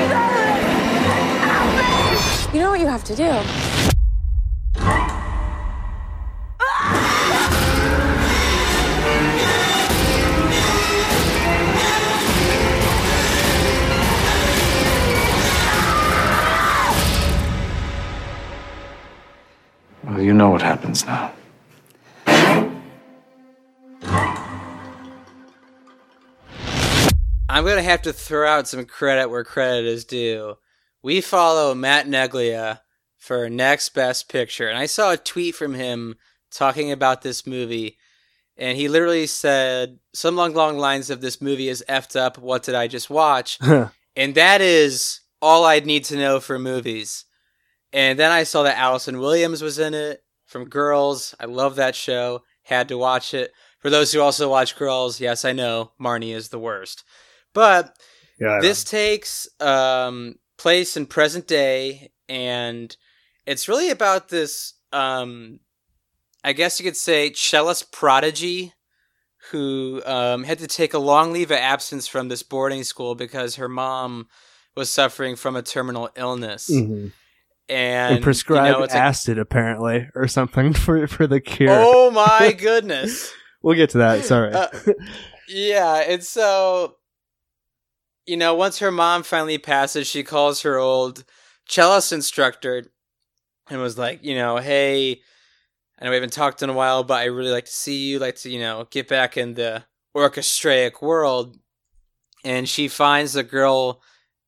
Help 1.45 1.69
me. 1.77 2.55
You 2.55 2.61
know 2.61 2.71
what 2.71 2.81
you 2.81 2.87
have 2.87 3.05
to 3.05 3.15
do. 3.15 3.64
Know 20.45 20.51
what 20.51 20.61
happens 20.63 21.07
now. 21.07 21.33
I'm 27.49 27.65
gonna 27.65 27.83
have 27.83 28.03
to 28.03 28.13
throw 28.13 28.47
out 28.47 28.69
some 28.69 28.85
credit 28.85 29.31
where 29.31 29.45
credit 29.45 29.87
is 29.87 30.05
due. 30.05 30.57
We 31.03 31.21
follow 31.21 31.75
Matt 31.75 32.07
Neglia 32.07 32.81
for 33.17 33.49
next 33.49 33.91
best 33.91 34.29
picture, 34.29 34.69
and 34.69 34.77
I 34.77 34.87
saw 34.87 35.13
a 35.13 35.17
tweet 35.17 35.55
from 35.55 35.75
him 35.75 36.17
talking 36.51 36.93
about 36.93 37.23
this 37.23 37.47
movie, 37.47 37.97
and 38.59 38.77
he 38.77 38.89
literally 38.89 39.27
said 39.27 39.99
some 40.13 40.37
long, 40.37 40.53
long 40.53 40.77
lines 40.77 41.09
of 41.09 41.23
this 41.23 41.41
movie 41.41 41.69
is 41.69 41.85
effed 41.89 42.17
up. 42.17 42.37
What 42.37 42.65
did 42.65 42.75
I 42.75 42.87
just 42.87 43.09
watch? 43.09 43.59
and 44.17 44.35
that 44.35 44.61
is 44.61 45.21
all 45.41 45.65
I'd 45.65 45.87
need 45.87 46.05
to 46.07 46.17
know 46.17 46.39
for 46.39 46.59
movies. 46.59 47.25
And 47.95 48.19
then 48.19 48.33
I 48.33 48.43
saw 48.43 48.65
that 48.65 48.77
Allison 48.77 49.21
Williams 49.21 49.63
was 49.63 49.79
in 49.79 49.95
it 49.95 50.24
from 50.55 50.69
Girls. 50.69 51.35
I 51.41 51.47
love 51.47 51.75
that 51.75 51.97
show. 51.97 52.45
Had 52.63 52.87
to 52.87 52.97
watch 52.97 53.35
it. 53.35 53.51
For 53.81 53.91
those 53.91 54.13
who 54.13 54.21
also 54.21 54.49
watch 54.49 54.77
Girls, 54.77 55.21
yes, 55.21 55.45
I 55.45 55.51
know 55.51 55.91
Marnie 56.01 56.33
is 56.33 56.51
the 56.51 56.61
worst. 56.61 57.03
But 57.53 57.99
Yeah, 58.39 58.61
this 58.63 58.85
takes 58.85 59.49
um, 59.61 60.37
place 60.57 60.97
in 60.97 61.07
present 61.07 61.49
day, 61.49 62.13
and 62.29 62.97
it's 63.47 63.67
really 63.67 63.91
about 63.91 64.29
this. 64.29 64.75
Um, 64.93 65.59
I 66.45 66.53
guess 66.53 66.79
you 66.79 66.85
could 66.85 66.97
say 66.97 67.33
cellist 67.33 67.91
prodigy 67.91 68.73
who 69.51 70.03
um, 70.07 70.45
had 70.45 70.61
to 70.61 70.69
take 70.69 70.95
a 70.95 70.99
long 70.99 71.33
leave 71.33 71.51
of 71.51 71.59
absence 71.59 72.07
from 72.07 72.29
this 72.29 72.45
boarding 72.45 72.85
school 72.85 73.17
because 73.17 73.57
her 73.57 73.69
mom 73.69 74.29
was 74.77 74.89
suffering 74.89 75.35
from 75.35 75.57
a 75.57 75.63
terminal 75.63 76.11
illness. 76.17 76.71
Mhm. 76.71 77.11
And, 77.69 78.17
and 78.17 78.23
prescribed 78.23 78.67
you 78.67 78.73
know, 78.75 78.81
like, 78.81 78.95
acid 78.95 79.39
apparently 79.39 80.09
or 80.15 80.29
something 80.29 80.73
for 80.75 81.07
for 81.07 81.27
the 81.27 81.41
cure. 81.41 81.71
oh 81.71 82.11
my 82.11 82.53
goodness. 82.59 83.33
We'll 83.63 83.77
get 83.77 83.91
to 83.91 83.99
that. 83.99 84.25
Sorry. 84.25 84.53
Uh, 84.53 84.69
yeah, 85.49 86.05
and 86.07 86.23
so 86.23 86.97
you 88.27 88.37
know, 88.37 88.55
once 88.55 88.79
her 88.79 88.91
mom 88.91 89.23
finally 89.23 89.59
passes, 89.59 90.07
she 90.07 90.23
calls 90.23 90.63
her 90.63 90.79
old 90.79 91.25
cellist 91.67 92.13
instructor 92.13 92.85
and 93.71 93.81
was 93.81 93.99
like, 93.99 94.25
you 94.25 94.35
know, 94.35 94.59
hey, 94.59 95.21
I 95.99 96.05
know 96.05 96.11
we 96.11 96.17
haven't 96.17 96.33
talked 96.33 96.63
in 96.63 96.71
a 96.71 96.75
while, 96.75 97.05
but 97.05 97.21
I 97.21 97.25
really 97.25 97.51
like 97.51 97.67
to 97.67 97.71
see 97.71 98.09
you, 98.09 98.19
like 98.19 98.37
to, 98.37 98.51
you 98.51 98.61
know, 98.61 98.87
get 98.91 99.09
back 99.09 99.37
in 99.37 99.55
the 99.55 99.85
orchestraic 100.17 101.03
world. 101.03 101.59
And 102.45 102.69
she 102.69 102.89
finds 102.89 103.35
the 103.35 103.43
girl 103.43 104.03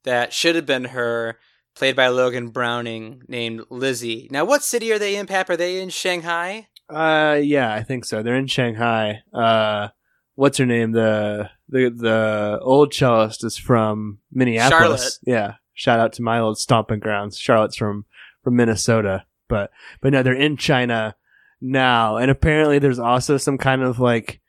that 0.05 0.33
should 0.33 0.55
have 0.55 0.66
been 0.66 0.85
her, 0.85 1.38
played 1.77 1.95
by 1.95 2.09
Logan 2.09 2.49
Browning, 2.49 3.23
named 3.29 3.62
Lizzie. 3.71 4.29
Now, 4.31 4.45
what 4.45 4.65
city 4.65 4.91
are 4.93 4.99
they 4.99 5.17
in, 5.17 5.27
Pap? 5.27 5.51
Are 5.51 5.57
they 5.57 5.81
in 5.81 5.91
Shanghai? 5.91 6.69
Uh, 6.89 7.39
yeah, 7.43 7.73
I 7.73 7.83
think 7.83 8.05
so. 8.05 8.23
They're 8.23 8.37
in 8.37 8.47
Shanghai. 8.47 9.23
Uh, 9.33 9.89
what's 10.35 10.59
her 10.59 10.67
name? 10.67 10.93
The 10.93 11.51
the 11.69 11.91
the 11.91 12.59
old 12.62 12.93
cellist 12.95 13.45
is 13.45 13.57
from 13.57 14.19
Minneapolis. 14.33 14.81
Charlotte. 14.81 15.19
Yeah. 15.27 15.55
Shout 15.75 16.01
out 16.01 16.12
to 16.15 16.23
my 16.23 16.39
old 16.39 16.59
stomping 16.59 17.01
grounds. 17.01 17.39
Charlotte's 17.39 17.77
from 17.77 18.07
from 18.43 18.57
Minnesota, 18.57 19.25
but 19.49 19.71
but 20.01 20.12
no, 20.12 20.23
they're 20.23 20.33
in 20.33 20.57
China 20.57 21.17
now, 21.61 22.17
and 22.17 22.31
apparently 22.31 22.79
there's 22.79 22.99
also 22.99 23.37
some 23.37 23.59
kind 23.59 23.83
of 23.83 23.99
like 23.99 24.41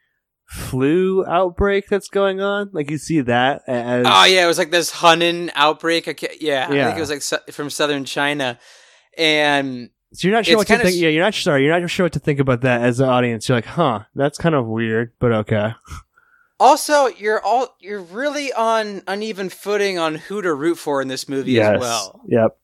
flu 0.47 1.25
outbreak 1.25 1.88
that's 1.89 2.07
going 2.07 2.39
on. 2.41 2.69
Like 2.73 2.89
you 2.89 2.97
see 2.97 3.21
that 3.21 3.62
as 3.67 4.05
Oh 4.10 4.25
yeah, 4.25 4.43
it 4.43 4.47
was 4.47 4.57
like 4.57 4.71
this 4.71 4.91
Hunan 4.91 5.51
outbreak. 5.55 6.07
I 6.07 6.13
ca- 6.13 6.38
yeah, 6.39 6.65
I 6.69 6.71
think 6.86 6.97
it 6.97 7.01
was 7.01 7.10
like 7.10 7.21
su- 7.21 7.51
from 7.51 7.69
southern 7.69 8.05
China, 8.05 8.57
and 9.17 9.89
So 10.13 10.27
you're 10.27 10.36
not 10.38 10.45
sure 10.45 10.57
what 10.57 10.67
to 10.67 10.77
think. 10.77 10.89
s- 10.89 10.95
Yeah, 10.95 11.10
you're 11.10 11.23
not 11.23 11.33
sorry. 11.33 11.63
You're 11.65 11.79
not 11.79 11.89
sure 11.89 12.05
what 12.05 12.13
to 12.13 12.19
think 12.19 12.39
about 12.39 12.62
that 12.62 12.81
as 12.81 12.99
an 12.99 13.10
audience. 13.10 13.47
You're 13.49 13.57
like, 13.57 13.65
huh, 13.65 14.01
that's 14.15 14.38
kind 14.38 14.55
of 14.55 14.65
weird, 14.65 15.12
but 15.19 15.31
okay. 15.33 15.73
also 16.60 17.07
you're 17.07 17.41
all 17.43 17.75
you're 17.79 18.01
really 18.01 18.51
on 18.53 19.03
uneven 19.07 19.49
footing 19.49 19.99
on 19.99 20.15
who 20.15 20.41
to 20.41 20.53
root 20.53 20.75
for 20.77 21.01
in 21.01 21.07
this 21.07 21.27
movie 21.29 21.60
as 21.62 21.79
well. 21.79 22.21
Yep. 22.27 22.57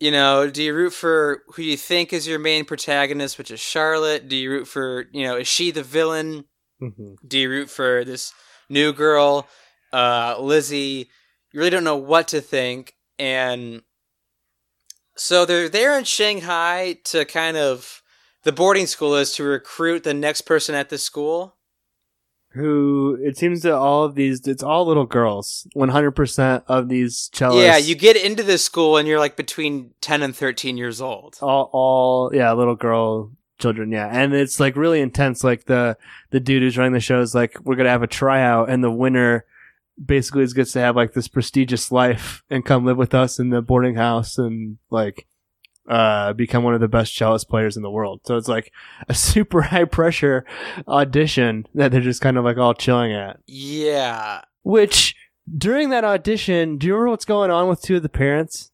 You 0.00 0.12
know, 0.12 0.48
do 0.48 0.62
you 0.62 0.72
root 0.74 0.92
for 0.92 1.42
who 1.54 1.62
you 1.62 1.76
think 1.76 2.12
is 2.12 2.28
your 2.28 2.38
main 2.38 2.64
protagonist, 2.64 3.36
which 3.36 3.50
is 3.50 3.58
Charlotte? 3.58 4.28
Do 4.28 4.36
you 4.36 4.48
root 4.50 4.68
for 4.68 5.06
you 5.12 5.26
know 5.26 5.36
is 5.36 5.48
she 5.48 5.72
the 5.72 5.82
villain? 5.82 6.44
Hmm 6.78 7.14
Do 7.26 7.38
you 7.38 7.50
root 7.50 7.70
for 7.70 8.04
this 8.04 8.32
new 8.68 8.92
girl, 8.92 9.46
uh, 9.92 10.36
Lizzie? 10.38 11.08
You 11.52 11.60
really 11.60 11.70
don't 11.70 11.84
know 11.84 11.96
what 11.96 12.28
to 12.28 12.40
think, 12.40 12.94
and 13.18 13.82
so 15.16 15.44
they're 15.44 15.68
there 15.68 15.98
in 15.98 16.04
Shanghai 16.04 16.98
to 17.04 17.24
kind 17.24 17.56
of 17.56 18.02
the 18.44 18.52
boarding 18.52 18.86
school 18.86 19.16
is 19.16 19.32
to 19.32 19.44
recruit 19.44 20.04
the 20.04 20.14
next 20.14 20.42
person 20.42 20.74
at 20.74 20.88
the 20.88 20.98
school. 20.98 21.56
Who 22.52 23.18
it 23.20 23.36
seems 23.36 23.62
that 23.62 23.74
all 23.74 24.04
of 24.04 24.14
these, 24.14 24.46
it's 24.46 24.62
all 24.62 24.86
little 24.86 25.04
girls. 25.04 25.66
One 25.74 25.90
hundred 25.90 26.12
percent 26.12 26.64
of 26.66 26.88
these 26.88 27.30
cellists. 27.34 27.62
Yeah, 27.62 27.76
you 27.76 27.94
get 27.94 28.16
into 28.16 28.42
this 28.42 28.64
school 28.64 28.96
and 28.96 29.06
you're 29.06 29.18
like 29.18 29.36
between 29.36 29.92
ten 30.00 30.22
and 30.22 30.34
thirteen 30.34 30.78
years 30.78 31.00
old. 31.00 31.36
all, 31.42 31.68
all, 31.72 32.30
yeah, 32.34 32.52
little 32.54 32.74
girl 32.74 33.32
children. 33.58 33.92
Yeah, 33.92 34.08
and 34.10 34.32
it's 34.34 34.58
like 34.60 34.76
really 34.76 35.00
intense. 35.00 35.44
Like 35.44 35.64
the 35.64 35.96
the 36.30 36.40
dude 36.40 36.62
who's 36.62 36.78
running 36.78 36.92
the 36.92 37.00
show 37.00 37.20
is 37.20 37.34
like, 37.34 37.56
we're 37.64 37.76
gonna 37.76 37.90
have 37.90 38.02
a 38.02 38.06
tryout, 38.08 38.70
and 38.70 38.82
the 38.82 38.90
winner 38.90 39.44
basically 40.04 40.44
is 40.44 40.54
gets 40.54 40.72
to 40.72 40.80
have 40.80 40.96
like 40.96 41.12
this 41.12 41.28
prestigious 41.28 41.90
life 41.90 42.42
and 42.50 42.64
come 42.64 42.84
live 42.84 42.96
with 42.96 43.14
us 43.14 43.38
in 43.38 43.50
the 43.50 43.60
boarding 43.60 43.96
house 43.96 44.38
and 44.38 44.78
like 44.90 45.26
uh 45.88 46.32
become 46.34 46.62
one 46.62 46.74
of 46.74 46.80
the 46.80 46.86
best 46.86 47.16
cellist 47.16 47.48
players 47.48 47.76
in 47.76 47.82
the 47.82 47.90
world. 47.90 48.20
So 48.24 48.36
it's 48.36 48.48
like 48.48 48.72
a 49.08 49.14
super 49.28 49.62
high 49.62 49.84
pressure 49.86 50.44
audition 50.86 51.66
that 51.74 51.90
they're 51.90 52.00
just 52.00 52.20
kind 52.20 52.36
of 52.36 52.44
like 52.44 52.58
all 52.58 52.74
chilling 52.74 53.12
at. 53.12 53.40
Yeah, 53.46 54.42
Which 54.62 55.16
during 55.56 55.88
that 55.90 56.04
audition, 56.04 56.76
do 56.76 56.86
you 56.86 56.92
remember 56.94 57.10
what's 57.10 57.24
going 57.24 57.50
on 57.50 57.68
with 57.68 57.80
two 57.82 57.96
of 57.96 58.02
the 58.02 58.08
parents? 58.08 58.70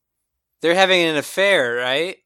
they're 0.61 0.75
having 0.75 1.03
an 1.03 1.17
affair, 1.17 1.75
right? 1.75 2.17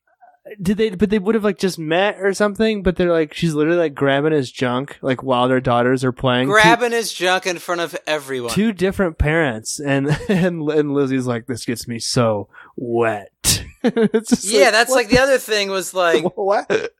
Did 0.60 0.76
they? 0.76 0.90
But 0.90 1.10
they 1.10 1.18
would 1.18 1.34
have 1.34 1.44
like 1.44 1.58
just 1.58 1.78
met 1.78 2.16
or 2.20 2.32
something. 2.34 2.82
But 2.82 2.96
they're 2.96 3.12
like, 3.12 3.34
she's 3.34 3.54
literally 3.54 3.78
like 3.78 3.94
grabbing 3.94 4.32
his 4.32 4.50
junk, 4.50 4.98
like 5.02 5.22
while 5.22 5.48
their 5.48 5.60
daughters 5.60 6.04
are 6.04 6.12
playing. 6.12 6.48
Two- 6.48 6.52
Grabbing 6.52 6.92
his 6.92 7.12
junk 7.12 7.46
in 7.46 7.58
front 7.58 7.80
of 7.80 7.96
everyone. 8.06 8.50
two 8.52 8.72
different 8.72 9.18
parents, 9.18 9.80
and 9.80 10.08
and 10.28 10.68
and 10.70 10.92
Lizzie's 10.92 11.26
like, 11.26 11.46
this 11.46 11.64
gets 11.64 11.86
me 11.88 11.98
so 11.98 12.48
wet. 12.76 13.32
It's 13.84 14.30
just 14.30 14.44
yeah, 14.44 14.72
that's 14.72 14.90
like 14.90 15.08
the 15.08 15.20
other 15.20 15.38
thing 15.38 15.70
was 15.70 15.94
like 15.94 16.24
what? 16.36 16.92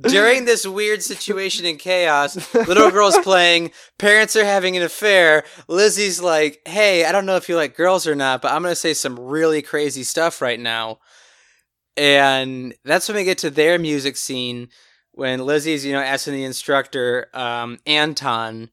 during 0.00 0.44
this 0.44 0.66
weird 0.66 1.02
situation 1.02 1.66
in 1.66 1.76
chaos, 1.76 2.54
little 2.54 2.90
girl's 2.90 3.18
playing, 3.18 3.72
parents 3.98 4.36
are 4.36 4.44
having 4.44 4.76
an 4.76 4.82
affair. 4.82 5.44
Lizzie's 5.68 6.20
like, 6.22 6.60
hey, 6.66 7.04
I 7.04 7.12
don't 7.12 7.26
know 7.26 7.36
if 7.36 7.48
you 7.48 7.56
like 7.56 7.76
girls 7.76 8.06
or 8.06 8.14
not, 8.14 8.42
but 8.42 8.52
I'm 8.52 8.62
going 8.62 8.72
to 8.72 8.76
say 8.76 8.94
some 8.94 9.18
really 9.18 9.60
crazy 9.60 10.04
stuff 10.04 10.40
right 10.40 10.58
now. 10.58 11.00
And 11.96 12.74
that's 12.84 13.08
when 13.08 13.16
we 13.16 13.24
get 13.24 13.38
to 13.38 13.50
their 13.50 13.78
music 13.78 14.16
scene 14.16 14.68
when 15.12 15.44
Lizzie's, 15.44 15.84
you 15.84 15.92
know, 15.92 16.00
asking 16.00 16.34
the 16.34 16.44
instructor, 16.44 17.26
um, 17.34 17.78
Anton, 17.86 18.70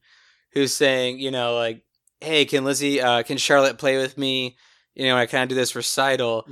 who's 0.52 0.72
saying, 0.72 1.18
you 1.18 1.30
know, 1.30 1.54
like, 1.54 1.82
hey, 2.20 2.44
can 2.44 2.64
Lizzie, 2.64 3.00
uh, 3.00 3.22
can 3.22 3.36
Charlotte 3.36 3.78
play 3.78 3.96
with 3.96 4.16
me? 4.16 4.56
You 4.94 5.06
know, 5.06 5.16
I 5.16 5.26
kind 5.26 5.42
of 5.42 5.48
do 5.48 5.54
this 5.54 5.74
recital. 5.76 6.48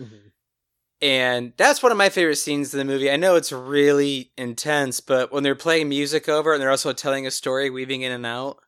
And 1.03 1.53
that's 1.57 1.83
one 1.83 1.93
of 1.93 1.99
my 1.99 2.09
favorite 2.09 2.37
scenes 2.37 2.73
in 2.73 2.79
the 2.79 2.85
movie. 2.85 3.11
I 3.11 3.17
know 3.17 3.37
it's 3.37 3.53
really 3.53 4.33
intense, 4.39 5.01
but 5.01 5.31
when 5.33 5.43
they're 5.43 5.55
playing 5.55 5.89
music 5.89 6.29
over 6.29 6.53
and 6.53 6.61
they're 6.61 6.71
also 6.71 6.93
telling 6.93 7.27
a 7.27 7.31
story, 7.31 7.71
weaving 7.71 8.03
in 8.03 8.13
and 8.13 8.25
out. 8.25 8.59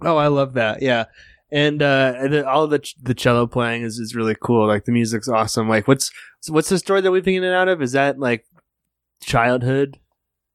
Oh, 0.00 0.16
I 0.16 0.26
love 0.26 0.54
that. 0.54 0.82
Yeah. 0.82 1.04
And 1.52 1.82
uh 1.82 2.14
then 2.28 2.44
all 2.46 2.66
the 2.66 2.78
ch- 2.78 2.96
the 3.02 3.12
cello 3.14 3.46
playing 3.46 3.82
is, 3.82 3.98
is 3.98 4.14
really 4.14 4.34
cool. 4.40 4.66
Like 4.66 4.86
the 4.86 4.92
music's 4.92 5.28
awesome. 5.28 5.68
Like 5.68 5.86
what's 5.86 6.10
what's 6.48 6.70
the 6.70 6.78
story 6.78 7.02
that 7.02 7.10
we've 7.12 7.22
been 7.24 7.34
in 7.34 7.44
and 7.44 7.54
out 7.54 7.68
of? 7.68 7.82
Is 7.82 7.92
that 7.92 8.18
like 8.18 8.46
childhood 9.22 9.98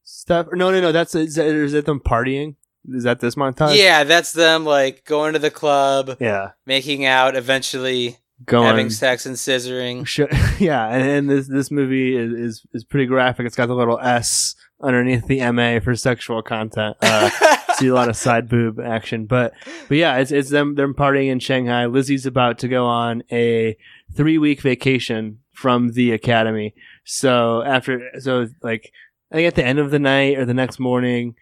stuff? 0.04 0.48
No, 0.54 0.72
no, 0.72 0.82
no. 0.82 0.92
That's 0.92 1.16
is 1.16 1.36
that, 1.36 1.46
is 1.46 1.74
that 1.74 1.86
them 1.86 2.00
partying? 2.00 2.56
Is 2.90 3.04
that 3.04 3.20
this 3.20 3.36
montage? 3.36 3.78
yeah, 3.78 4.04
that's 4.06 4.32
them 4.34 4.66
like 4.66 5.04
going 5.06 5.34
to 5.34 5.40
the 5.40 5.52
club, 5.52 6.18
Yeah. 6.22 6.52
making 6.66 7.04
out, 7.06 7.36
eventually 7.36 8.18
Going. 8.46 8.66
having 8.66 8.90
sex 8.90 9.26
and 9.26 9.36
scissoring. 9.36 10.06
Sh- 10.08 10.22
yeah, 10.60 10.88
and, 10.88 11.08
and 11.10 11.30
this 11.30 11.48
this 11.48 11.70
movie 11.70 12.16
is, 12.16 12.32
is 12.34 12.66
is 12.74 12.84
pretty 12.86 13.06
graphic. 13.06 13.46
It's 13.46 13.56
got 13.56 13.66
the 13.68 13.76
little 13.76 14.00
S 14.00 14.56
underneath 14.82 15.28
the 15.28 15.52
MA 15.52 15.80
for 15.80 15.96
sexual 15.96 16.42
content. 16.42 16.96
Uh, 17.02 17.30
see 17.78 17.88
a 17.88 17.94
lot 17.94 18.10
of 18.10 18.16
side 18.16 18.50
boob 18.50 18.80
action, 18.80 19.26
but 19.26 19.54
but 19.88 19.98
yeah, 19.98 20.18
it's 20.18 20.32
it's 20.32 20.50
them 20.50 20.76
them 20.76 20.94
partying 20.94 21.28
in 21.28 21.40
Shanghai. 21.40 21.86
Lizzie's 21.86 22.26
about 22.26 22.60
to 22.60 22.68
go 22.68 22.86
on 22.86 23.24
a 23.32 23.78
three 24.14 24.38
week 24.38 24.62
vacation 24.62 25.40
from 25.52 25.90
the 25.90 26.12
academy. 26.12 26.74
So 27.04 27.62
after 27.64 28.02
so 28.20 28.48
like 28.62 28.92
I 29.32 29.36
think 29.36 29.48
at 29.48 29.56
the 29.56 29.66
end 29.66 29.80
of 29.80 29.92
the 29.92 30.00
night 30.00 30.38
or 30.38 30.46
the 30.46 30.54
next 30.54 30.80
morning. 30.80 31.36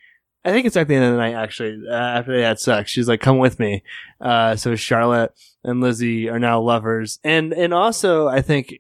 I 0.44 0.52
think 0.52 0.68
it's 0.68 0.78
at 0.78 0.88
the 0.88 0.94
end 0.94 1.06
of 1.06 1.12
the 1.14 1.18
night, 1.18 1.34
actually. 1.34 1.88
Uh, 1.90 1.96
after 1.96 2.32
they 2.32 2.44
had 2.44 2.60
sex, 2.60 2.92
she's 2.92 3.08
like, 3.08 3.20
"Come 3.20 3.40
with 3.40 3.60
me." 3.60 3.82
Uh, 4.22 4.56
so 4.56 4.76
Charlotte 4.76 5.34
and 5.64 5.82
Lizzie 5.82 6.30
are 6.30 6.38
now 6.38 6.62
lovers, 6.62 7.20
and 7.24 7.52
and 7.52 7.74
also 7.74 8.28
I 8.28 8.44
think 8.44 8.80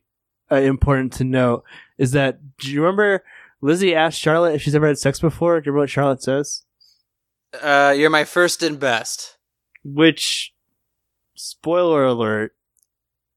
uh, 0.51 0.57
important 0.57 1.13
to 1.13 1.23
note 1.23 1.63
is 1.97 2.11
that 2.11 2.39
do 2.57 2.71
you 2.71 2.81
remember 2.81 3.23
Lizzie 3.61 3.95
asked 3.95 4.19
Charlotte 4.19 4.53
if 4.53 4.61
she's 4.61 4.75
ever 4.75 4.87
had 4.87 4.99
sex 4.99 5.19
before? 5.19 5.59
Do 5.59 5.65
you 5.65 5.71
remember 5.71 5.83
what 5.83 5.89
Charlotte 5.89 6.21
says? 6.21 6.64
Uh, 7.53 7.93
you're 7.97 8.09
my 8.09 8.23
first 8.25 8.63
and 8.63 8.79
best. 8.79 9.37
Which, 9.83 10.53
spoiler 11.35 12.03
alert, 12.05 12.55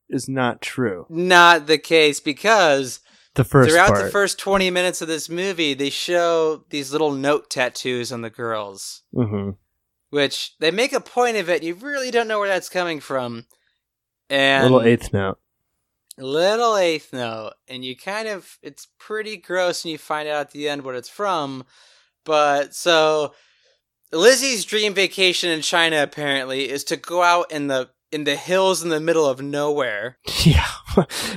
is 0.08 0.28
not 0.28 0.60
true. 0.62 1.06
Not 1.08 1.66
the 1.66 1.78
case 1.78 2.18
because 2.20 3.00
The 3.34 3.44
first 3.44 3.70
throughout 3.70 3.88
part. 3.90 4.04
the 4.06 4.10
first 4.10 4.38
20 4.38 4.70
minutes 4.70 5.02
of 5.02 5.08
this 5.08 5.28
movie, 5.28 5.74
they 5.74 5.90
show 5.90 6.64
these 6.70 6.90
little 6.92 7.12
note 7.12 7.50
tattoos 7.50 8.10
on 8.12 8.22
the 8.22 8.30
girls. 8.30 9.02
hmm 9.14 9.50
which 10.10 10.54
they 10.58 10.70
make 10.70 10.94
a 10.94 11.00
point 11.00 11.36
of 11.36 11.50
it. 11.50 11.62
You 11.62 11.74
really 11.74 12.10
don't 12.10 12.28
know 12.28 12.38
where 12.38 12.48
that's 12.48 12.70
coming 12.70 12.98
from. 12.98 13.44
And 14.30 14.62
Little 14.64 14.80
eighth 14.80 15.12
note. 15.12 15.38
little 16.16 16.78
eighth 16.78 17.12
note, 17.12 17.52
and 17.68 17.84
you 17.84 17.94
kind 17.94 18.26
of 18.26 18.56
it's 18.62 18.86
pretty 18.98 19.36
gross, 19.36 19.84
and 19.84 19.92
you 19.92 19.98
find 19.98 20.26
out 20.26 20.40
at 20.40 20.50
the 20.52 20.66
end 20.66 20.82
what 20.82 20.94
it's 20.94 21.10
from. 21.10 21.66
But 22.24 22.74
so 22.74 23.34
Lizzie's 24.12 24.64
dream 24.64 24.94
vacation 24.94 25.50
in 25.50 25.60
China 25.62 26.02
apparently 26.02 26.68
is 26.70 26.84
to 26.84 26.96
go 26.96 27.22
out 27.22 27.50
in 27.52 27.66
the 27.66 27.90
in 28.10 28.24
the 28.24 28.36
hills 28.36 28.82
in 28.82 28.88
the 28.88 29.00
middle 29.00 29.26
of 29.26 29.40
nowhere. 29.42 30.16
Yeah, 30.44 30.64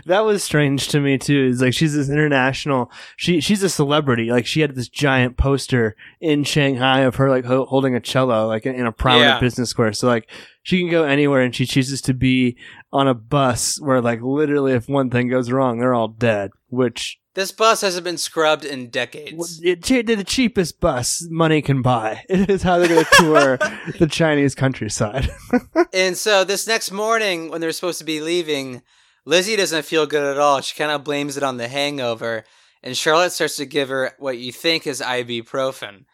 that 0.05 0.21
was 0.21 0.41
strange 0.43 0.87
to 0.89 1.01
me 1.01 1.17
too. 1.17 1.47
Is 1.51 1.61
like 1.61 1.73
she's 1.73 1.93
this 1.93 2.09
international. 2.09 2.89
She 3.17 3.41
she's 3.41 3.61
a 3.61 3.69
celebrity. 3.69 4.31
Like 4.31 4.45
she 4.45 4.61
had 4.61 4.73
this 4.75 4.87
giant 4.87 5.35
poster 5.37 5.95
in 6.21 6.43
Shanghai 6.45 7.01
of 7.01 7.15
her 7.15 7.29
like 7.29 7.43
ho- 7.45 7.65
holding 7.65 7.93
a 7.95 7.99
cello, 7.99 8.47
like 8.47 8.65
in, 8.65 8.73
in 8.75 8.85
a 8.85 8.91
prominent 8.91 9.35
Yeah. 9.35 9.39
business 9.39 9.69
square. 9.69 9.91
So 9.93 10.07
like 10.07 10.29
she 10.63 10.79
can 10.79 10.89
go 10.89 11.03
anywhere, 11.03 11.41
and 11.41 11.53
she 11.53 11.65
chooses 11.65 12.01
to 12.03 12.13
be 12.13 12.55
on 12.93 13.07
a 13.07 13.13
bus 13.13 13.79
where 13.81 14.01
like 14.01 14.21
literally, 14.21 14.73
if 14.73 14.87
one 14.87 15.09
thing 15.09 15.27
goes 15.29 15.51
wrong, 15.51 15.79
they're 15.79 15.93
all 15.93 16.07
dead. 16.07 16.51
Which 16.69 17.19
This 17.33 17.51
bus 17.53 17.79
hasn't 17.81 18.03
been 18.03 18.17
scrubbed 18.17 18.65
in 18.65 18.89
decades. 18.89 19.61
it, 19.63 19.83
the 19.83 20.23
cheapest 20.25 20.81
bus 20.81 21.25
money 21.29 21.61
can 21.61 21.81
buy. 21.81 22.23
It 22.29 22.49
is 22.49 22.63
how 22.63 22.77
they're 22.77 22.89
going 22.89 23.05
to 23.05 23.11
tour 23.15 23.57
the 23.99 24.07
Chinese 24.07 24.55
countryside. 24.55 25.29
And 25.93 26.17
so 26.17 26.43
this 26.43 26.67
next 26.67 26.91
morning, 26.91 27.49
when 27.49 27.59
they're 27.59 27.71
supposed 27.73 27.99
to 27.99 28.05
be 28.05 28.21
leaving, 28.21 28.81
Lizzie 29.25 29.57
doesn't 29.57 29.83
feel 29.85 30.05
good 30.05 30.23
at 30.23 30.37
all. 30.39 30.61
She 30.61 30.75
kind 30.77 30.91
of 30.91 31.03
blames 31.03 31.35
it 31.35 31.43
on 31.43 31.57
the 31.57 31.67
hangover. 31.67 32.43
and 32.81 32.95
Charlotte 32.97 33.31
starts 33.31 33.57
to 33.57 33.65
give 33.65 33.89
her 33.89 34.13
what 34.17 34.37
you 34.37 34.51
think 34.51 34.87
is 34.87 35.01
ibuprofen. 35.01 36.05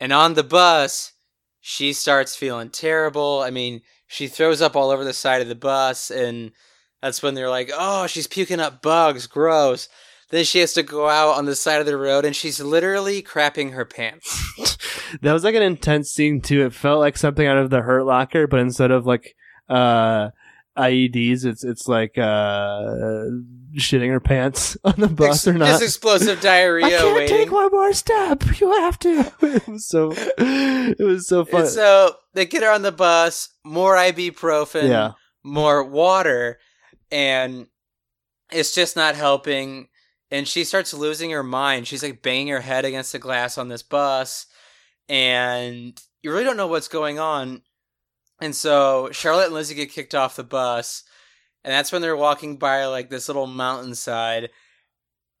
And 0.00 0.12
on 0.12 0.34
the 0.34 0.42
bus, 0.42 1.12
she 1.60 1.92
starts 1.92 2.34
feeling 2.34 2.70
terrible. 2.70 3.40
I 3.40 3.50
mean, 3.50 3.82
she 4.08 4.26
throws 4.26 4.60
up 4.60 4.74
all 4.76 4.90
over 4.90 5.04
the 5.04 5.12
side 5.12 5.40
of 5.40 5.48
the 5.48 5.54
bus, 5.54 6.10
and 6.10 6.50
that's 7.00 7.22
when 7.22 7.34
they're 7.34 7.48
like, 7.48 7.70
"Oh, 7.72 8.06
she's 8.08 8.26
puking 8.26 8.60
up 8.60 8.82
bugs, 8.82 9.26
gross." 9.28 9.88
Then 10.32 10.44
she 10.44 10.58
has 10.58 10.72
to 10.72 10.82
go 10.82 11.08
out 11.08 11.36
on 11.38 11.44
the 11.44 11.54
side 11.54 11.78
of 11.80 11.86
the 11.86 11.96
road, 11.96 12.24
and 12.24 12.34
she's 12.34 12.58
literally 12.58 13.22
crapping 13.22 13.72
her 13.74 13.84
pants. 13.84 14.78
That 15.20 15.34
was 15.34 15.44
like 15.44 15.54
an 15.54 15.62
intense 15.62 16.10
scene 16.10 16.40
too. 16.40 16.64
It 16.64 16.72
felt 16.72 16.98
like 16.98 17.18
something 17.18 17.46
out 17.46 17.58
of 17.58 17.68
the 17.68 17.82
Hurt 17.82 18.04
Locker, 18.06 18.46
but 18.46 18.60
instead 18.60 18.90
of 18.90 19.04
like 19.04 19.34
uh 19.68 20.30
IEDs, 20.74 21.44
it's 21.44 21.62
it's 21.64 21.86
like 21.86 22.16
uh 22.16 23.26
shitting 23.76 24.08
her 24.10 24.20
pants 24.20 24.74
on 24.84 24.94
the 24.96 25.08
bus 25.08 25.46
Ex- 25.46 25.48
or 25.48 25.52
not. 25.58 25.66
Just 25.66 25.82
explosive 25.82 26.40
diarrhea 26.40 26.86
I 26.86 26.90
can't 26.90 27.14
waiting. 27.14 27.36
take 27.36 27.52
one 27.52 27.70
more 27.70 27.92
step. 27.92 28.42
You 28.58 28.70
have 28.80 28.98
to. 29.00 29.32
It 29.42 29.68
was 29.68 29.86
so. 29.86 30.14
It 30.16 30.98
was 31.04 31.28
so 31.28 31.44
fun. 31.44 31.60
And 31.62 31.68
so 31.70 32.14
they 32.32 32.46
get 32.46 32.62
her 32.62 32.70
on 32.70 32.80
the 32.80 32.90
bus, 32.90 33.50
more 33.64 33.96
ibuprofen, 33.96 34.88
Yeah. 34.88 35.12
more 35.44 35.84
water, 35.84 36.58
and 37.10 37.66
it's 38.50 38.74
just 38.74 38.96
not 38.96 39.14
helping. 39.14 39.88
And 40.32 40.48
she 40.48 40.64
starts 40.64 40.94
losing 40.94 41.30
her 41.30 41.42
mind. 41.42 41.86
She's 41.86 42.02
like 42.02 42.22
banging 42.22 42.48
her 42.48 42.62
head 42.62 42.86
against 42.86 43.12
the 43.12 43.18
glass 43.18 43.58
on 43.58 43.68
this 43.68 43.82
bus, 43.82 44.46
and 45.06 46.00
you 46.22 46.32
really 46.32 46.42
don't 46.42 46.56
know 46.56 46.68
what's 46.68 46.88
going 46.88 47.18
on. 47.18 47.60
And 48.40 48.56
so 48.56 49.10
Charlotte 49.12 49.46
and 49.46 49.54
Lizzie 49.54 49.74
get 49.74 49.92
kicked 49.92 50.14
off 50.14 50.36
the 50.36 50.42
bus, 50.42 51.04
and 51.62 51.70
that's 51.70 51.92
when 51.92 52.00
they're 52.00 52.16
walking 52.16 52.56
by 52.56 52.86
like 52.86 53.10
this 53.10 53.28
little 53.28 53.46
mountainside. 53.46 54.48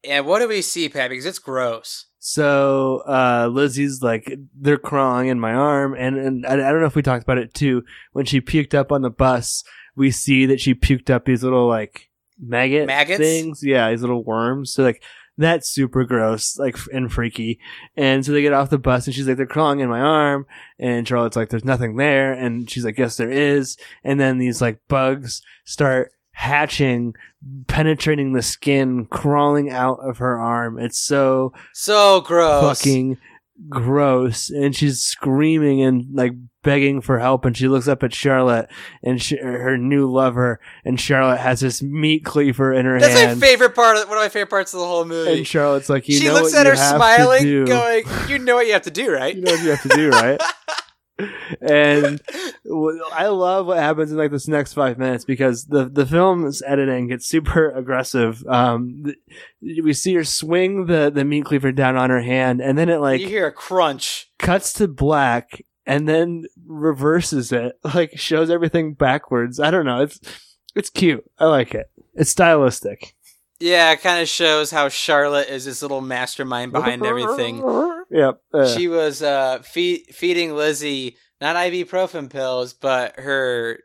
And 0.04 0.26
what 0.26 0.40
do 0.40 0.48
we 0.48 0.60
see, 0.60 0.90
Pat? 0.90 1.08
Because 1.08 1.24
it's 1.26 1.38
gross. 1.38 2.06
So 2.18 3.02
uh, 3.08 3.48
Lizzie's 3.50 4.02
like 4.02 4.30
they're 4.54 4.76
crawling 4.76 5.28
in 5.28 5.40
my 5.40 5.54
arm, 5.54 5.94
and 5.94 6.18
and 6.18 6.46
I, 6.46 6.52
I 6.52 6.70
don't 6.70 6.80
know 6.80 6.86
if 6.86 6.94
we 6.94 7.02
talked 7.02 7.24
about 7.24 7.38
it 7.38 7.54
too. 7.54 7.82
When 8.12 8.26
she 8.26 8.42
puked 8.42 8.74
up 8.74 8.92
on 8.92 9.00
the 9.00 9.10
bus, 9.10 9.64
we 9.96 10.10
see 10.10 10.44
that 10.46 10.60
she 10.60 10.74
puked 10.74 11.08
up 11.08 11.24
these 11.24 11.42
little 11.42 11.66
like 11.66 12.10
maggot 12.40 12.86
Maggots? 12.86 13.18
things. 13.18 13.62
Yeah, 13.62 13.90
these 13.90 14.00
little 14.00 14.22
worms. 14.24 14.72
So 14.72 14.82
like 14.82 15.02
that's 15.38 15.68
super 15.70 16.04
gross, 16.04 16.58
like 16.58 16.76
and 16.92 17.10
freaky. 17.10 17.58
And 17.96 18.24
so 18.24 18.32
they 18.32 18.42
get 18.42 18.52
off 18.52 18.70
the 18.70 18.78
bus, 18.78 19.06
and 19.06 19.14
she's 19.14 19.26
like, 19.26 19.36
they're 19.38 19.46
crawling 19.46 19.80
in 19.80 19.88
my 19.88 20.00
arm, 20.00 20.46
and 20.78 21.08
Charlotte's 21.08 21.36
like, 21.36 21.48
there's 21.48 21.64
nothing 21.64 21.96
there, 21.96 22.32
and 22.32 22.70
she's 22.70 22.84
like, 22.84 22.98
yes, 22.98 23.16
there 23.16 23.30
is. 23.30 23.76
And 24.04 24.20
then 24.20 24.38
these 24.38 24.60
like 24.60 24.78
bugs 24.88 25.40
start 25.64 26.12
hatching, 26.32 27.14
penetrating 27.66 28.32
the 28.32 28.42
skin, 28.42 29.06
crawling 29.06 29.70
out 29.70 29.98
of 30.00 30.18
her 30.18 30.38
arm. 30.38 30.78
It's 30.78 30.98
so 30.98 31.52
So 31.72 32.20
gross. 32.20 32.78
fucking 32.80 33.18
gross 33.68 34.50
and 34.50 34.74
she's 34.74 35.00
screaming 35.00 35.82
and 35.82 36.06
like 36.12 36.32
begging 36.62 37.00
for 37.00 37.18
help 37.18 37.44
and 37.44 37.56
she 37.56 37.66
looks 37.68 37.88
up 37.88 38.02
at 38.02 38.14
charlotte 38.14 38.68
and 39.02 39.20
sh- 39.20 39.34
her 39.42 39.76
new 39.76 40.08
lover 40.10 40.60
and 40.84 41.00
charlotte 41.00 41.38
has 41.38 41.60
this 41.60 41.82
meat 41.82 42.24
cleaver 42.24 42.72
in 42.72 42.86
her 42.86 43.00
That's 43.00 43.12
hand 43.14 43.30
That's 43.30 43.40
my 43.40 43.46
favorite 43.46 43.74
part. 43.74 43.96
Of, 43.96 44.08
one 44.08 44.18
of 44.18 44.22
my 44.22 44.28
favorite 44.28 44.50
parts 44.50 44.72
of 44.72 44.80
the 44.80 44.86
whole 44.86 45.04
movie. 45.04 45.38
and 45.38 45.46
charlotte's 45.46 45.88
like 45.88 46.08
you 46.08 46.16
she 46.18 46.30
looks 46.30 46.54
at 46.54 46.66
her 46.66 46.76
smiling, 46.76 47.64
going, 47.64 48.04
"You 48.28 48.38
know 48.38 48.56
what 48.56 48.66
you 48.66 48.72
have 48.74 48.82
to 48.82 48.90
do, 48.90 49.10
right?" 49.12 49.34
you 49.34 49.42
know 49.42 49.52
what 49.52 49.62
you 49.62 49.70
have 49.70 49.82
to 49.82 49.88
do 49.88 50.10
right 50.10 50.40
and 51.60 52.20
I 53.12 53.26
love 53.28 53.66
what 53.66 53.78
happens 53.78 54.10
in 54.12 54.18
like 54.18 54.30
this 54.30 54.48
next 54.48 54.72
five 54.74 54.98
minutes 54.98 55.24
because 55.24 55.66
the 55.66 55.84
the 55.88 56.06
film's 56.06 56.62
editing 56.62 57.08
gets 57.08 57.26
super 57.28 57.70
aggressive. 57.76 58.44
Um, 58.46 59.04
we 59.60 59.92
see 59.92 60.14
her 60.14 60.24
swing 60.24 60.86
the 60.86 61.10
the 61.14 61.24
meat 61.24 61.44
cleaver 61.44 61.72
down 61.72 61.96
on 61.96 62.10
her 62.10 62.22
hand, 62.22 62.60
and 62.60 62.76
then 62.78 62.88
it 62.88 63.00
like 63.00 63.20
you 63.20 63.28
hear 63.28 63.46
a 63.46 63.52
crunch. 63.52 64.30
cuts 64.38 64.72
to 64.74 64.88
black 64.88 65.64
and 65.86 66.08
then 66.08 66.44
reverses 66.64 67.50
it 67.52 67.78
like 67.94 68.16
shows 68.18 68.50
everything 68.50 68.94
backwards 68.94 69.58
i 69.58 69.68
don't 69.68 69.84
know 69.84 70.00
it's 70.00 70.20
it's 70.76 70.88
cute 70.88 71.24
i 71.40 71.44
like 71.44 71.74
it 71.74 71.90
it's 72.14 72.30
stylistic 72.30 73.16
Yeah, 73.58 73.92
it 73.92 74.00
kind 74.00 74.20
of 74.22 74.28
shows 74.28 74.70
how 74.72 74.88
Charlotte 74.88 75.48
is 75.48 75.64
this 75.64 75.82
little 75.82 76.00
mastermind 76.00 76.72
behind 76.72 77.04
everything. 77.06 77.62
yep 78.12 78.40
uh, 78.54 78.76
She 78.76 78.86
was 78.88 79.22
uh, 79.22 79.60
feed, 79.62 80.06
feeding 80.12 80.54
Lizzie 80.54 81.16
not 81.40 81.56
ibuprofen 81.56 82.30
pills, 82.30 82.72
but 82.72 83.18
her 83.18 83.80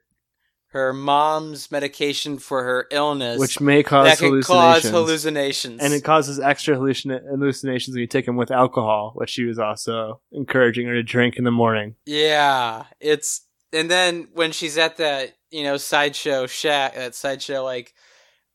her 0.72 0.94
mom's 0.94 1.72
medication 1.72 2.38
for 2.38 2.64
her 2.64 2.88
illness, 2.92 3.40
which 3.40 3.60
may 3.60 3.82
cause 3.82 4.06
that 4.06 4.20
can 4.20 4.28
hallucinations 4.28 4.84
cause 4.84 4.92
hallucinations. 4.92 5.82
and 5.82 5.94
it 5.94 6.04
causes 6.04 6.40
extra 6.40 6.76
hallucina- 6.76 7.26
hallucinations 7.28 7.96
when 7.96 8.02
you 8.02 8.08
take 8.08 8.26
them 8.26 8.36
with 8.36 8.52
alcohol 8.52 9.14
which 9.16 9.30
she 9.30 9.46
was 9.46 9.58
also 9.58 10.22
encouraging 10.32 10.86
her 10.86 10.94
to 10.94 11.04
drink 11.04 11.38
in 11.38 11.46
the 11.46 11.52
morning. 11.52 11.96
Yeah, 12.06 12.86
it's 13.00 13.42
and 13.74 13.90
then 13.90 14.28
when 14.34 14.52
she's 14.52 14.78
at 14.78 14.98
that 14.98 15.34
you 15.50 15.64
know 15.64 15.78
sideshow 15.78 16.46
shack, 16.48 16.96
that 16.96 17.16
sideshow 17.16 17.64
like 17.64 17.94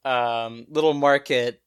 um 0.04 0.66
little 0.68 0.94
market, 0.94 1.60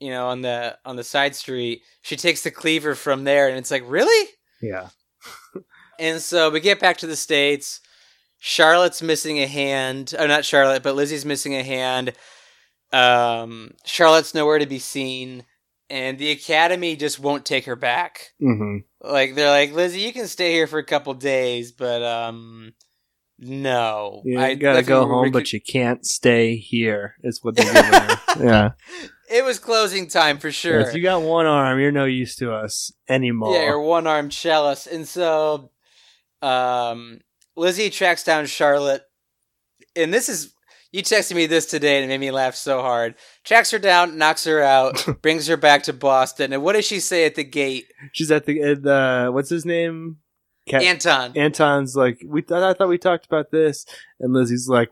you 0.00 0.10
know 0.10 0.28
on 0.28 0.42
the 0.42 0.78
on 0.84 0.96
the 0.96 1.04
side 1.04 1.34
street, 1.34 1.82
she 2.02 2.16
takes 2.16 2.42
the 2.42 2.50
cleaver 2.50 2.94
from 2.94 3.24
there, 3.24 3.48
and 3.48 3.58
it's 3.58 3.70
like 3.70 3.84
really. 3.86 4.30
yeah 4.60 4.88
And 5.98 6.20
so 6.20 6.50
we 6.50 6.60
get 6.60 6.78
back 6.78 6.98
to 6.98 7.06
the 7.06 7.16
states. 7.16 7.80
Charlotte's 8.38 9.00
missing 9.00 9.38
a 9.38 9.46
hand. 9.46 10.14
Oh, 10.18 10.26
not 10.26 10.44
Charlotte, 10.44 10.82
but 10.82 10.94
Lizzie's 10.94 11.24
missing 11.24 11.54
a 11.54 11.62
hand. 11.62 12.12
Um, 12.92 13.72
Charlotte's 13.86 14.34
nowhere 14.34 14.58
to 14.58 14.66
be 14.66 14.78
seen, 14.78 15.44
and 15.90 16.18
the 16.18 16.30
academy 16.30 16.96
just 16.96 17.18
won't 17.18 17.44
take 17.44 17.64
her 17.66 17.76
back 17.76 18.32
mm-hmm. 18.42 18.78
like 19.08 19.34
they're 19.34 19.50
like 19.50 19.72
Lizzie, 19.72 20.00
you 20.00 20.12
can 20.12 20.26
stay 20.26 20.52
here 20.52 20.66
for 20.66 20.78
a 20.78 20.84
couple 20.84 21.14
days, 21.14 21.72
but 21.72 22.02
um, 22.02 22.74
no, 23.38 24.22
you 24.24 24.38
I 24.38 24.54
gotta 24.54 24.82
go 24.82 25.06
home 25.06 25.30
but 25.30 25.52
you 25.52 25.60
can't 25.60 26.04
stay 26.04 26.56
here 26.56 27.16
is 27.22 27.40
what 27.42 27.56
they're 27.56 27.72
giving 27.72 27.92
her 27.92 28.18
yeah 28.44 28.70
it 29.30 29.44
was 29.44 29.58
closing 29.58 30.08
time 30.08 30.38
for 30.38 30.50
sure. 30.50 30.80
if 30.80 30.94
you 30.94 31.02
got 31.02 31.22
one 31.22 31.46
arm 31.46 31.78
you're 31.78 31.92
no 31.92 32.04
use 32.04 32.36
to 32.36 32.52
us 32.52 32.92
anymore 33.08 33.54
yeah, 33.54 33.64
your 33.64 33.80
one 33.80 34.06
armed 34.06 34.32
cellist, 34.32 34.86
and 34.86 35.06
so 35.06 35.70
um, 36.42 37.20
Lizzie 37.56 37.90
tracks 37.90 38.24
down 38.24 38.46
Charlotte, 38.46 39.02
and 39.94 40.12
this 40.12 40.28
is 40.28 40.52
you 40.92 41.02
texted 41.02 41.34
me 41.34 41.46
this 41.46 41.66
today 41.66 41.96
and 41.96 42.04
it 42.04 42.08
made 42.08 42.20
me 42.24 42.30
laugh 42.30 42.54
so 42.54 42.80
hard. 42.80 43.16
Tracks 43.44 43.70
her 43.70 43.78
down, 43.78 44.16
knocks 44.16 44.44
her 44.44 44.62
out, 44.62 45.06
brings 45.22 45.46
her 45.46 45.56
back 45.56 45.82
to 45.84 45.92
Boston, 45.92 46.52
and 46.52 46.62
what 46.62 46.74
does 46.74 46.86
she 46.86 47.00
say 47.00 47.26
at 47.26 47.34
the 47.34 47.44
gate? 47.44 47.86
She's 48.12 48.30
at 48.30 48.46
the 48.46 48.62
at 48.62 48.82
the 48.82 49.30
what's 49.32 49.50
his 49.50 49.64
name? 49.66 50.18
Cat- 50.68 50.82
Anton. 50.82 51.32
Anton's 51.36 51.94
like 51.96 52.20
we. 52.26 52.42
Th- 52.42 52.60
I 52.60 52.72
thought 52.72 52.88
we 52.88 52.98
talked 52.98 53.26
about 53.26 53.50
this, 53.52 53.86
and 54.18 54.32
Lizzie's 54.32 54.68
like, 54.68 54.90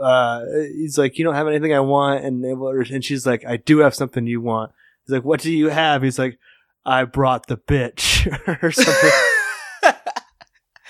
uh, 0.00 0.44
he's 0.74 0.98
like, 0.98 1.18
you 1.18 1.24
don't 1.24 1.34
have 1.34 1.48
anything 1.48 1.74
I 1.74 1.80
want, 1.80 2.24
and 2.24 2.44
and 2.44 3.04
she's 3.04 3.26
like, 3.26 3.44
I 3.46 3.56
do 3.56 3.78
have 3.78 3.94
something 3.94 4.26
you 4.26 4.40
want. 4.40 4.72
He's 5.04 5.14
like, 5.14 5.24
what 5.24 5.40
do 5.40 5.52
you 5.52 5.68
have? 5.68 6.02
He's 6.02 6.18
like, 6.18 6.38
I 6.84 7.04
brought 7.04 7.46
the 7.46 7.56
bitch 7.56 8.26
or 8.62 8.70
something. 8.70 9.10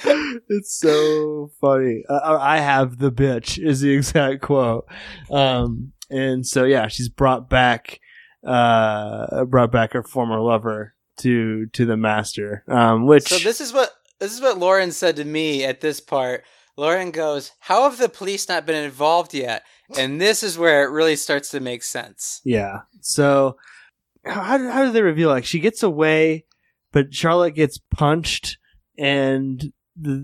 it's 0.49 0.79
so 0.79 1.51
funny. 1.61 2.05
Uh, 2.09 2.39
I 2.41 2.59
have 2.59 2.99
the 2.99 3.13
bitch 3.13 3.63
is 3.63 3.81
the 3.81 3.93
exact 3.93 4.43
quote. 4.43 4.87
Um, 5.31 5.93
and 6.11 6.47
so 6.47 6.65
yeah, 6.65 6.89
she's 6.89 7.09
brought 7.09 7.49
back, 7.49 8.01
uh, 8.47 9.45
brought 9.45 9.73
back 9.73 9.93
her 9.93 10.03
former 10.03 10.41
lover 10.41 10.95
to 11.19 11.67
to 11.67 11.85
the 11.87 11.97
master. 11.97 12.65
Um, 12.69 13.07
which 13.07 13.29
So 13.29 13.39
this 13.39 13.61
is 13.61 13.73
what 13.73 13.91
this 14.19 14.33
is 14.33 14.41
what 14.41 14.59
Lauren 14.59 14.93
said 14.93 15.17
to 15.17 15.25
me 15.25 15.65
at 15.65 15.81
this 15.81 16.01
part. 16.01 16.45
Lauren 16.77 17.11
goes, 17.11 17.53
"How 17.61 17.83
have 17.89 17.99
the 17.99 18.09
police 18.09 18.49
not 18.49 18.67
been 18.67 18.83
involved 18.83 19.35
yet?" 19.35 19.65
And 19.97 20.21
this 20.21 20.43
is 20.43 20.57
where 20.59 20.85
it 20.85 20.91
really 20.91 21.17
starts 21.17 21.51
to 21.51 21.61
make 21.61 21.83
sense. 21.83 22.41
Yeah. 22.45 22.81
So 23.01 23.57
how 24.25 24.57
do, 24.57 24.69
how 24.71 24.85
do 24.85 24.93
they 24.93 25.03
reveal 25.03 25.29
like 25.29 25.45
she 25.45 25.59
gets 25.61 25.83
away, 25.83 26.47
but 26.93 27.13
Charlotte 27.15 27.55
gets 27.55 27.79
punched 27.91 28.57
and 28.99 29.61
th- 29.61 29.73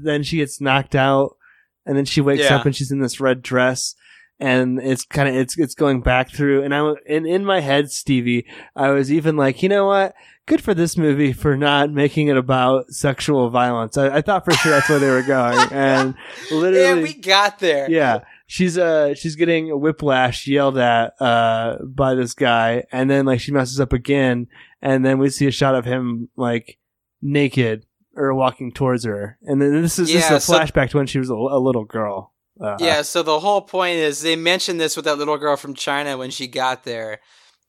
then 0.03 0.23
she 0.23 0.37
gets 0.39 0.61
knocked 0.61 0.95
out 0.95 1.37
and 1.85 1.97
then 1.97 2.05
she 2.05 2.21
wakes 2.21 2.45
Yeah. 2.45 2.57
up 2.57 2.67
and 2.67 2.75
she's 2.75 2.91
in 2.93 3.01
this 3.01 3.21
red 3.21 3.43
dress 3.43 3.95
and 4.40 4.79
it's 4.81 5.05
kind 5.05 5.29
of 5.29 5.35
it's 5.35 5.59
it's 5.59 5.74
going 5.74 6.01
back 6.01 6.31
through 6.31 6.62
and 6.62 6.74
I 6.74 6.94
and 7.09 7.27
in 7.27 7.44
my 7.44 7.61
head 7.61 7.90
Stevie 7.90 8.46
I 8.77 8.90
was 8.90 9.12
even 9.12 9.37
like 9.37 9.62
you 9.62 9.68
know 9.68 9.87
what? 9.87 10.14
Good 10.46 10.62
for 10.62 10.72
this 10.72 10.96
movie 10.96 11.33
for 11.35 11.57
not 11.59 11.90
making 11.90 12.29
it 12.29 12.37
about 12.38 12.90
sexual 12.90 13.51
violence. 13.51 13.98
I, 13.98 14.16
I 14.16 14.22
thought 14.22 14.46
for 14.46 14.53
sure 14.53 14.72
that's 14.72 14.88
where 14.88 14.98
they 14.98 15.11
were 15.11 15.22
going 15.22 15.59
and 15.72 16.14
literally 16.51 16.81
Yeah, 16.81 17.03
we 17.03 17.12
got 17.14 17.59
there. 17.59 17.90
yeah 17.90 18.20
she's 18.46 18.79
uh 18.79 19.14
she's 19.14 19.37
getting 19.37 19.70
a 19.70 19.77
whiplash 19.77 20.46
yelled 20.46 20.79
at 20.79 21.12
uh 21.20 21.77
by 21.85 22.14
this 22.14 22.33
guy 22.33 22.85
and 22.92 23.11
then 23.11 23.27
like 23.27 23.40
she 23.40 23.53
messes 23.53 23.79
up 23.81 23.92
again 23.92 24.46
and 24.81 25.05
then 25.05 25.18
we 25.18 25.29
see 25.29 25.46
a 25.46 25.51
shot 25.51 25.74
of 25.74 25.85
him 25.85 26.29
like 26.37 26.79
naked 27.20 27.85
or 28.16 28.33
walking 28.35 28.72
towards 28.72 29.05
her 29.05 29.38
and 29.42 29.61
then 29.61 29.83
this 29.83 29.98
is 29.98 30.12
Yeah, 30.12 30.20
just 30.20 30.31
a 30.33 30.40
so- 30.40 30.59
flashback 30.59 30.90
to 30.90 30.96
when 30.96 31.07
she 31.07 31.18
was 31.18 31.29
a, 31.31 31.35
a 31.35 31.61
little 31.61 31.85
girl 31.85 32.33
uh, 32.61 32.77
Yeah, 32.81 33.03
so 33.03 33.23
the 33.23 33.40
whole 33.40 33.61
point 33.62 33.97
is 33.99 34.21
they 34.21 34.37
mentioned 34.37 34.81
this 34.81 34.97
with 34.97 35.05
that 35.05 35.18
little 35.18 35.37
girl 35.38 35.57
from 35.57 35.75
China 35.75 36.16
when 36.18 36.31
she 36.31 36.47
got 36.49 36.85
there. 36.85 37.21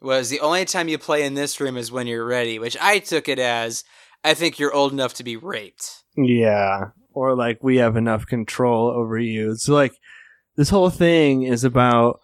was 0.01 0.29
the 0.29 0.39
only 0.39 0.65
time 0.65 0.87
you 0.87 0.97
play 0.97 1.23
in 1.23 1.33
this 1.33 1.59
room 1.59 1.75
is 1.77 1.91
when 1.91 2.07
you're 2.07 2.25
ready, 2.25 2.57
which 2.59 2.77
I 2.81 2.99
took 2.99 3.27
it 3.27 3.39
as 3.39 3.83
I 4.23 4.33
think 4.33 4.59
you're 4.59 4.73
old 4.73 4.91
enough 4.93 5.13
to 5.15 5.23
be 5.23 5.35
raped. 5.37 6.03
Yeah. 6.17 6.85
Or 7.13 7.35
like 7.35 7.59
we 7.63 7.77
have 7.77 7.95
enough 7.97 8.25
control 8.25 8.87
over 8.89 9.17
you. 9.17 9.55
So 9.55 9.73
like 9.73 9.93
this 10.55 10.69
whole 10.69 10.89
thing 10.89 11.43
is 11.43 11.63
about 11.63 12.19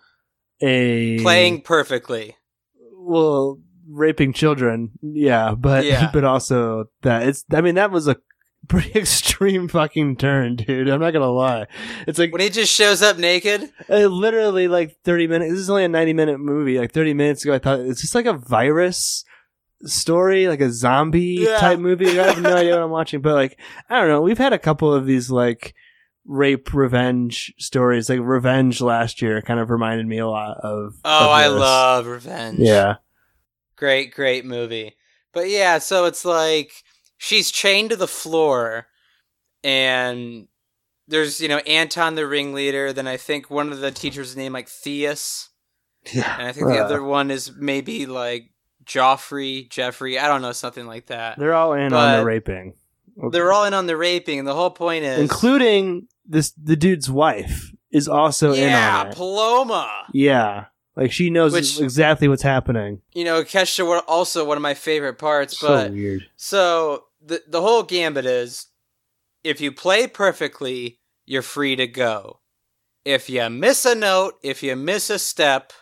a 0.62 1.20
Playing 1.20 1.62
perfectly. 1.62 2.36
well 2.98 3.60
raping 3.90 4.34
children. 4.34 4.92
Yeah, 5.02 5.54
but 5.56 5.86
Yeah. 5.86 6.10
but 6.14 6.24
also 6.24 6.86
that 7.02 7.28
it's 7.28 7.46
I 7.52 7.62
mean 7.62 7.76
that 7.76 7.92
was 7.92 8.08
a 8.08 8.16
pretty 8.70 8.98
extreme 9.00 9.68
fucking 9.68 10.16
turn, 10.18 10.56
dude. 10.56 10.90
I'm 10.90 11.00
not 11.00 11.12
to 11.12 11.26
lie. 11.26 11.68
It's 12.08 12.20
like 12.20 12.32
When 12.32 12.42
he 12.42 12.50
just 12.50 12.74
shows 12.74 13.02
up 13.02 13.18
naked, 13.18 13.70
uh, 13.90 14.08
literally 14.08 14.68
like 14.68 14.98
30 15.04 15.28
minutes. 15.28 15.52
This 15.52 15.60
is 15.62 15.70
only 15.70 15.84
a 15.86 15.90
90 15.90 16.14
minute 16.14 16.40
movie. 16.40 16.78
Like 16.80 16.92
30 16.92 17.14
minutes 17.14 17.44
ago 17.44 17.54
I 17.54 17.60
thought 17.60 17.80
it's 17.80 18.02
just 18.02 18.16
like 18.16 18.26
a 18.26 18.34
virus 18.34 19.24
story, 19.82 20.48
like 20.48 20.62
a 20.62 20.72
zombie 20.72 21.38
Yeah. 21.42 21.58
type 21.58 21.80
movie. 21.80 22.20
I 22.20 22.28
have 22.34 22.42
no 22.42 22.56
idea 22.56 22.74
what 22.76 22.84
I'm 22.84 22.90
watching, 22.92 23.22
but 23.22 23.34
like 23.36 23.60
I 23.90 24.00
don't 24.00 24.10
know. 24.10 24.22
We've 24.22 24.38
had 24.38 24.54
a 24.54 24.60
couple 24.60 24.94
of 24.94 25.06
these 25.06 25.30
like 25.30 25.74
rape 26.26 26.74
revenge 26.74 27.54
stories. 27.60 28.10
Like 28.10 28.20
Revenge 28.22 28.82
last 28.82 29.22
year 29.22 29.42
kind 29.42 29.60
of 29.60 29.70
reminded 29.70 30.08
me 30.08 30.18
a 30.18 30.28
lot 30.28 30.58
of. 30.64 30.94
oh, 31.06 31.26
of 31.26 31.30
I 31.32 31.48
love 31.48 32.08
Revenge. 32.08 32.60
Yeah. 32.60 32.96
Great, 33.76 34.14
great 34.14 34.46
movie. 34.46 34.96
But 35.34 35.50
yeah, 35.50 35.80
so 35.80 36.06
it's 36.06 36.24
like 36.26 36.72
she's 37.18 37.52
chained 37.52 37.90
to 37.92 37.96
the 37.96 38.08
floor, 38.08 38.88
and 39.64 40.48
there's 41.08 41.42
you 41.42 41.48
know 41.48 41.58
Anton 41.60 42.16
the 42.16 42.28
ringleader. 42.28 42.94
Then 42.94 43.08
I 43.08 43.18
think 43.18 43.50
one 43.50 43.72
of 43.72 43.80
the 43.80 43.92
teachers 43.92 44.36
named 44.36 44.54
like 44.54 44.68
Theus, 44.68 45.50
Yeah. 46.14 46.36
and 46.40 46.48
I 46.48 46.52
think 46.52 46.68
the 46.68 46.80
Uh, 46.80 46.86
other 46.86 47.04
one 47.04 47.32
is 47.32 47.52
maybe 47.58 48.06
like 48.06 48.52
Joffrey, 48.86 49.70
Jeffrey. 49.70 50.20
I 50.20 50.28
don't 50.28 50.42
know, 50.42 50.52
something 50.52 50.86
like 50.86 51.08
that. 51.08 51.38
They're 51.40 51.54
all 51.56 51.74
in 51.74 51.94
on 51.94 52.20
the 52.20 52.26
raping, 52.26 52.74
They're 53.32 53.52
all 53.52 53.66
in 53.66 53.74
on 53.74 53.88
the 53.88 53.98
raping, 53.98 54.40
and 54.40 54.48
the 54.48 54.54
whole 54.56 54.70
point 54.72 55.04
is 55.06 55.20
including 55.20 56.08
this. 56.26 56.52
The 56.52 56.76
dude's 56.76 57.10
wife 57.10 57.72
is 57.92 58.08
also 58.08 58.52
in 58.54 58.70
yeah, 58.70 59.00
on 59.02 59.08
it. 59.08 59.16
Paloma. 59.16 59.90
yeah, 60.14 60.66
like 60.96 61.12
she 61.12 61.30
knows 61.30 61.54
Which- 61.54 61.80
exactly 61.80 62.28
what's 62.28 62.42
happening. 62.42 63.02
You 63.14 63.24
know, 63.26 63.44
Kesha 63.44 63.88
were 63.88 64.00
also 64.02 64.46
one 64.46 64.58
of 64.58 64.62
my 64.64 64.74
favorite 64.74 65.18
parts, 65.18 65.60
so 65.60 65.68
but 65.68 65.92
weird. 65.92 66.26
So 66.36 67.06
the 67.24 67.42
the 67.48 67.62
whole 67.62 67.84
gambit 67.84 68.26
is 68.26 68.68
if 69.44 69.62
you 69.62 69.72
play 69.72 70.08
perfectly, 70.08 71.00
you're 71.26 71.42
free 71.42 71.76
to 71.76 71.88
go. 71.88 72.40
If 73.04 73.30
you 73.30 73.48
miss 73.50 73.86
a 73.86 73.94
note, 73.94 74.36
if 74.42 74.64
you 74.64 74.76
miss 74.76 75.12
a 75.12 75.20
step, 75.20 75.74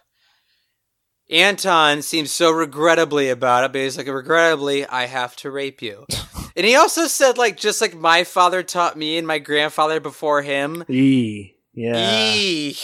Anton 1.30 2.02
seems 2.02 2.32
so 2.32 2.52
regrettably 2.52 3.30
about 3.30 3.64
it, 3.64 3.72
but 3.72 3.82
he's 3.82 3.98
like, 3.98 4.08
regrettably, 4.08 4.86
I 4.86 5.06
have 5.06 5.36
to 5.38 5.50
rape 5.50 5.82
you. 5.82 6.06
and 6.56 6.66
he 6.66 6.76
also 6.76 7.08
said, 7.08 7.38
like, 7.38 7.56
just 7.58 7.80
like 7.80 7.96
my 7.96 8.26
father 8.26 8.62
taught 8.62 8.98
me 8.98 9.18
and 9.18 9.26
my 9.26 9.40
grandfather 9.40 10.02
before 10.02 10.42
him. 10.42 10.84
E. 10.90 11.52
Yeah. 11.74 12.34
Eek. 12.34 12.78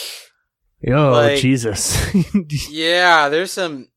Yo, 0.82 1.12
Like- 1.12 1.38
Jesus. 1.40 1.96
Yeah, 2.70 3.28
there's 3.28 3.52
some 3.52 3.88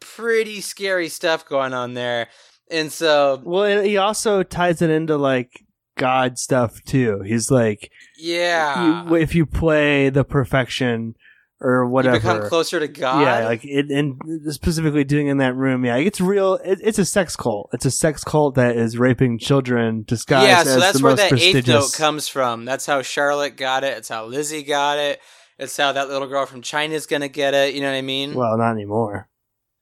pretty 0.00 0.60
scary 0.60 1.08
stuff 1.08 1.46
going 1.46 1.74
on 1.74 1.94
there. 1.94 2.28
And 2.70 2.90
so, 2.92 3.40
well, 3.44 3.82
he 3.82 3.96
also 3.96 4.42
ties 4.42 4.82
it 4.82 4.90
into 4.90 5.16
like 5.16 5.50
God 5.96 6.38
stuff 6.38 6.82
too. 6.84 7.20
He's 7.24 7.50
like, 7.50 7.90
yeah. 8.18 9.08
you, 9.08 9.14
if 9.14 9.34
you 9.34 9.46
play 9.46 10.08
the 10.10 10.24
perfection 10.24 11.14
or 11.60 11.84
You 11.84 11.90
whatever, 11.90 12.16
become 12.18 12.48
closer 12.48 12.80
to 12.80 12.88
God. 12.88 13.22
Yeah, 13.22 13.46
like 13.46 13.64
it, 13.64 13.90
and 13.90 14.20
specifically 14.52 15.04
doing 15.04 15.28
in 15.28 15.38
that 15.38 15.54
room. 15.54 15.84
Yeah, 15.84 15.96
it's 15.96 16.20
real. 16.20 16.54
It, 16.56 16.80
it's 16.82 16.98
a 16.98 17.04
sex 17.04 17.36
cult. 17.36 17.70
It's 17.72 17.86
a 17.86 17.90
sex 17.90 18.24
cult 18.24 18.56
that 18.56 18.76
is 18.76 18.98
raping 18.98 19.38
children 19.38 20.02
disguised 20.06 20.48
yeah, 20.48 20.60
as 20.60 20.74
so 20.74 20.80
that's 20.80 20.98
the 20.98 21.04
where 21.04 21.12
most 21.12 21.20
that 21.20 21.28
prestigious. 21.30 21.58
eighth 21.60 21.68
note 21.68 21.92
comes 21.94 22.28
from. 22.28 22.64
That's 22.64 22.84
how 22.84 23.00
Charlotte 23.02 23.56
got 23.56 23.84
it. 23.84 23.96
It's 23.96 24.08
how 24.08 24.26
Lizzie 24.26 24.64
got 24.64 24.98
it. 24.98 25.20
It's 25.58 25.76
how 25.76 25.92
that 25.92 26.08
little 26.08 26.28
girl 26.28 26.46
from 26.46 26.62
China's 26.62 27.06
gonna 27.06 27.28
get 27.28 27.54
it. 27.54 27.74
You 27.74 27.80
know 27.80 27.90
what 27.90 27.96
I 27.96 28.02
mean? 28.02 28.34
Well, 28.34 28.56
not 28.58 28.72
anymore. 28.72 29.28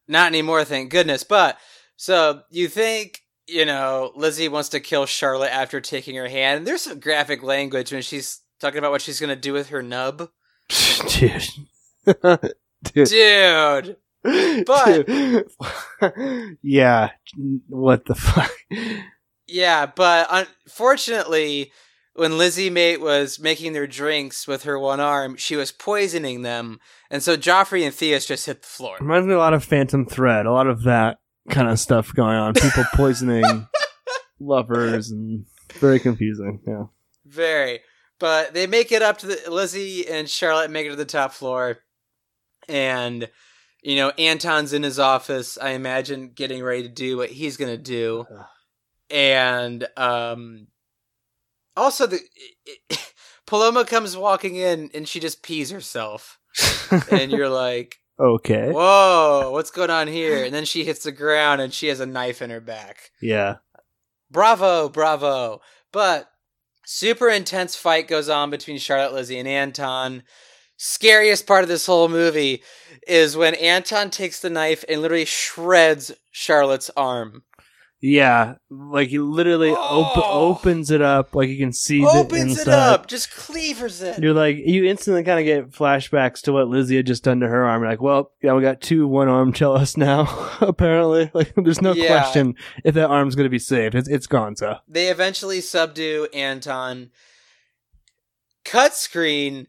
Not 0.06 0.26
anymore, 0.28 0.64
thank 0.64 0.90
goodness. 0.90 1.24
But 1.24 1.58
so 1.96 2.42
you 2.50 2.68
think 2.68 3.20
you 3.46 3.64
know 3.64 4.12
Lizzie 4.14 4.48
wants 4.48 4.68
to 4.70 4.80
kill 4.80 5.06
Charlotte 5.06 5.52
after 5.52 5.80
taking 5.80 6.14
her 6.16 6.28
hand? 6.28 6.58
And 6.58 6.66
there's 6.66 6.82
some 6.82 7.00
graphic 7.00 7.42
language 7.42 7.92
when 7.92 8.02
she's 8.02 8.40
talking 8.60 8.78
about 8.78 8.90
what 8.92 9.02
she's 9.02 9.20
gonna 9.20 9.34
do 9.36 9.52
with 9.52 9.68
her 9.70 9.82
nub, 9.82 10.28
Dude. 11.08 11.42
Dude. 12.84 13.08
dude. 13.08 13.96
But- 14.66 15.08
yeah, 16.62 17.10
what 17.68 18.04
the 18.06 18.14
fuck? 18.14 18.50
Yeah, 19.46 19.86
but 19.86 20.26
unfortunately, 20.30 21.72
when 22.14 22.38
Lizzie 22.38 22.70
mate 22.70 23.00
was 23.00 23.38
making 23.38 23.72
their 23.72 23.86
drinks 23.86 24.46
with 24.46 24.62
her 24.62 24.78
one 24.78 25.00
arm, 25.00 25.36
she 25.36 25.56
was 25.56 25.72
poisoning 25.72 26.42
them, 26.42 26.80
and 27.10 27.22
so 27.22 27.36
Joffrey 27.36 27.84
and 27.84 27.94
Theus 27.94 28.26
just 28.26 28.46
hit 28.46 28.62
the 28.62 28.68
floor. 28.68 28.96
Reminds 29.00 29.26
me 29.26 29.34
a 29.34 29.38
lot 29.38 29.54
of 29.54 29.64
Phantom 29.64 30.06
Thread. 30.06 30.46
A 30.46 30.52
lot 30.52 30.66
of 30.66 30.84
that 30.84 31.18
kind 31.50 31.68
of 31.68 31.78
stuff 31.78 32.14
going 32.14 32.36
on. 32.36 32.54
People 32.54 32.84
poisoning 32.94 33.66
lovers 34.40 35.10
and 35.10 35.44
very 35.74 35.98
confusing. 35.98 36.60
Yeah. 36.66 36.84
Very. 37.26 37.80
But 38.18 38.54
they 38.54 38.66
make 38.66 38.92
it 38.92 39.02
up 39.02 39.18
to 39.18 39.26
the 39.26 39.50
Lizzie 39.50 40.08
and 40.08 40.28
Charlotte 40.28 40.70
make 40.70 40.86
it 40.86 40.90
to 40.90 40.96
the 40.96 41.04
top 41.04 41.32
floor. 41.32 41.78
And 42.68 43.28
you 43.82 43.96
know, 43.96 44.12
Anton's 44.16 44.72
in 44.72 44.82
his 44.82 44.98
office, 44.98 45.58
I 45.58 45.70
imagine 45.70 46.30
getting 46.34 46.62
ready 46.62 46.84
to 46.84 46.88
do 46.88 47.18
what 47.18 47.28
he's 47.30 47.58
going 47.58 47.76
to 47.76 47.82
do. 47.82 48.24
And 49.10 49.86
um 49.96 50.68
also 51.76 52.06
the 52.06 52.20
Paloma 53.46 53.84
comes 53.84 54.16
walking 54.16 54.56
in 54.56 54.90
and 54.94 55.06
she 55.06 55.20
just 55.20 55.42
pees 55.42 55.70
herself. 55.70 56.38
and 57.10 57.32
you're 57.32 57.48
like, 57.48 57.98
okay. 58.18 58.70
"Whoa, 58.70 59.50
what's 59.52 59.72
going 59.72 59.90
on 59.90 60.06
here?" 60.06 60.44
And 60.44 60.54
then 60.54 60.64
she 60.64 60.84
hits 60.84 61.02
the 61.02 61.12
ground 61.12 61.60
and 61.60 61.72
she 61.72 61.88
has 61.88 62.00
a 62.00 62.06
knife 62.06 62.40
in 62.40 62.50
her 62.50 62.60
back. 62.60 63.10
Yeah. 63.20 63.56
Bravo, 64.30 64.88
bravo. 64.88 65.60
But 65.92 66.30
super 66.84 67.28
intense 67.28 67.76
fight 67.76 68.08
goes 68.08 68.28
on 68.28 68.50
between 68.50 68.78
Charlotte, 68.78 69.14
Lizzie, 69.14 69.38
and 69.38 69.48
Anton. 69.48 70.22
Scariest 70.76 71.46
part 71.46 71.62
of 71.62 71.68
this 71.68 71.86
whole 71.86 72.08
movie 72.08 72.62
is 73.06 73.36
when 73.36 73.54
Anton 73.54 74.10
takes 74.10 74.40
the 74.40 74.50
knife 74.50 74.84
and 74.88 75.00
literally 75.00 75.24
shreds 75.24 76.12
Charlotte's 76.32 76.90
arm. 76.96 77.44
Yeah, 78.00 78.56
like 78.68 79.08
he 79.08 79.18
literally 79.18 79.70
op- 79.70 80.18
Oh. 80.18 80.48
opens 80.50 80.90
it 80.90 81.00
up, 81.00 81.34
like 81.34 81.48
you 81.48 81.56
can 81.56 81.72
see 81.72 82.02
the 82.02 82.06
Opens 82.08 82.58
inside. 82.58 82.62
it 82.72 82.74
up, 82.78 83.06
just 83.06 83.30
cleavers 83.30 84.02
it. 84.02 84.18
You're 84.22 84.34
like, 84.34 84.58
you 84.58 84.84
instantly 84.84 85.22
kind 85.24 85.40
of 85.40 85.46
get 85.46 85.70
flashbacks 85.70 86.42
to 86.42 86.52
what 86.52 86.68
Lizzie 86.68 86.96
had 86.96 87.06
just 87.06 87.24
done 87.24 87.40
to 87.40 87.48
her 87.48 87.64
arm. 87.64 87.80
You're 87.80 87.90
like, 87.90 88.02
well, 88.02 88.32
yeah, 88.42 88.52
we 88.52 88.60
got 88.60 88.82
two 88.82 89.06
one 89.08 89.28
arm 89.28 89.54
cellists 89.54 89.96
now. 89.96 90.24
apparently, 90.60 91.30
like, 91.34 91.54
there's 91.56 91.80
no 91.80 91.94
Yeah. 91.94 92.08
question 92.08 92.56
if 92.84 92.94
that 92.94 93.08
arm's 93.08 93.36
gonna 93.36 93.48
be 93.48 93.58
saved. 93.58 93.94
It's 93.94 94.08
it's 94.08 94.26
gone. 94.26 94.54
So 94.56 94.76
They 94.86 95.08
eventually 95.08 95.62
subdue 95.62 96.28
Anton. 96.34 97.10
Cut 98.66 98.92
screen. 98.94 99.66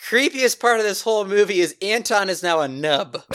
Creepiest 0.00 0.60
part 0.60 0.78
of 0.78 0.86
this 0.86 1.02
whole 1.02 1.24
movie 1.24 1.58
is 1.60 1.74
Anton 1.82 2.30
is 2.30 2.40
now 2.42 2.60
a 2.60 2.68
nub. 2.68 3.20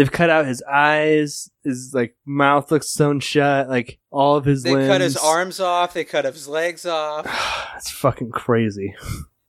they've 0.00 0.10
cut 0.10 0.30
out 0.30 0.46
his 0.46 0.62
eyes. 0.62 1.50
His 1.62 1.92
like 1.92 2.16
mouth 2.24 2.70
looks 2.70 2.88
sewn 2.88 3.20
shut. 3.20 3.68
Like 3.68 3.98
all 4.10 4.36
of 4.36 4.46
his 4.46 4.62
They 4.62 4.72
limbs. 4.74 4.88
cut 4.88 5.00
his 5.02 5.16
arms 5.18 5.60
off. 5.60 5.92
They 5.92 6.04
cut 6.04 6.24
his 6.24 6.48
legs 6.48 6.86
off. 6.86 7.26
it's 7.76 7.90
fucking 7.90 8.30
crazy. 8.30 8.94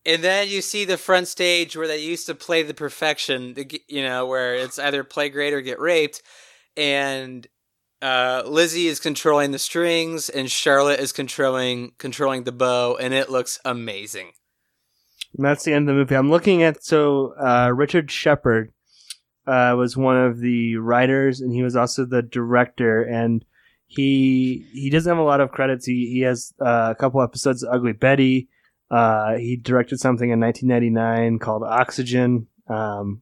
And 0.06 0.22
then 0.22 0.50
you 0.50 0.62
see 0.62 0.84
the 0.84 0.98
front 0.98 1.30
stage 1.30 1.78
where 1.78 1.88
they 1.88 2.00
used 2.00 2.26
to 2.26 2.36
play 2.36 2.64
the 2.64 2.74
perfection, 2.74 3.56
you 3.88 4.04
know, 4.04 4.26
where 4.26 4.56
it's 4.56 4.78
either 4.78 5.06
play 5.06 5.30
great 5.30 5.54
or 5.54 5.62
get 5.62 5.80
raped. 5.80 6.22
And 6.76 7.48
uh, 8.02 8.44
Lizzie 8.46 8.88
is 8.88 9.00
controlling 9.00 9.52
the 9.52 9.60
strings, 9.60 10.28
and 10.28 10.52
Charlotte 10.52 11.00
is 11.00 11.14
controlling 11.14 11.94
controlling 11.98 12.44
the 12.44 12.52
bow, 12.52 12.98
and 13.00 13.14
it 13.14 13.30
looks 13.30 13.58
amazing. 13.64 14.32
And 15.38 15.46
that's 15.46 15.64
the 15.64 15.72
end 15.74 15.88
of 15.88 15.96
the 15.96 16.00
movie. 16.00 16.16
I'm 16.16 16.30
looking 16.30 16.62
at 16.62 16.84
so 16.84 17.36
uh, 17.40 17.72
Richard 17.74 18.12
Shepard 18.12 18.74
uh, 19.48 19.74
was 19.78 19.98
one 19.98 20.18
of 20.18 20.40
the 20.40 20.76
writers, 20.78 21.42
and 21.42 21.54
he 21.54 21.64
was 21.64 21.76
also 21.76 22.06
the 22.06 22.22
director. 22.22 23.04
And 23.04 23.44
he 23.88 24.66
he 24.72 24.90
doesn't 24.90 25.10
have 25.10 25.18
a 25.20 25.28
lot 25.28 25.42
of 25.42 25.52
credits. 25.52 25.86
He 25.86 26.08
he 26.12 26.22
has 26.22 26.54
uh, 26.62 26.90
a 26.92 26.96
couple 26.96 27.22
episodes 27.22 27.64
of 27.64 27.74
Ugly 27.74 27.94
Betty. 27.94 28.48
Uh, 28.90 29.36
he 29.36 29.56
directed 29.56 30.00
something 30.00 30.30
in 30.32 30.40
1999 30.40 31.40
called 31.40 31.64
Oxygen, 31.64 32.48
um, 32.68 33.22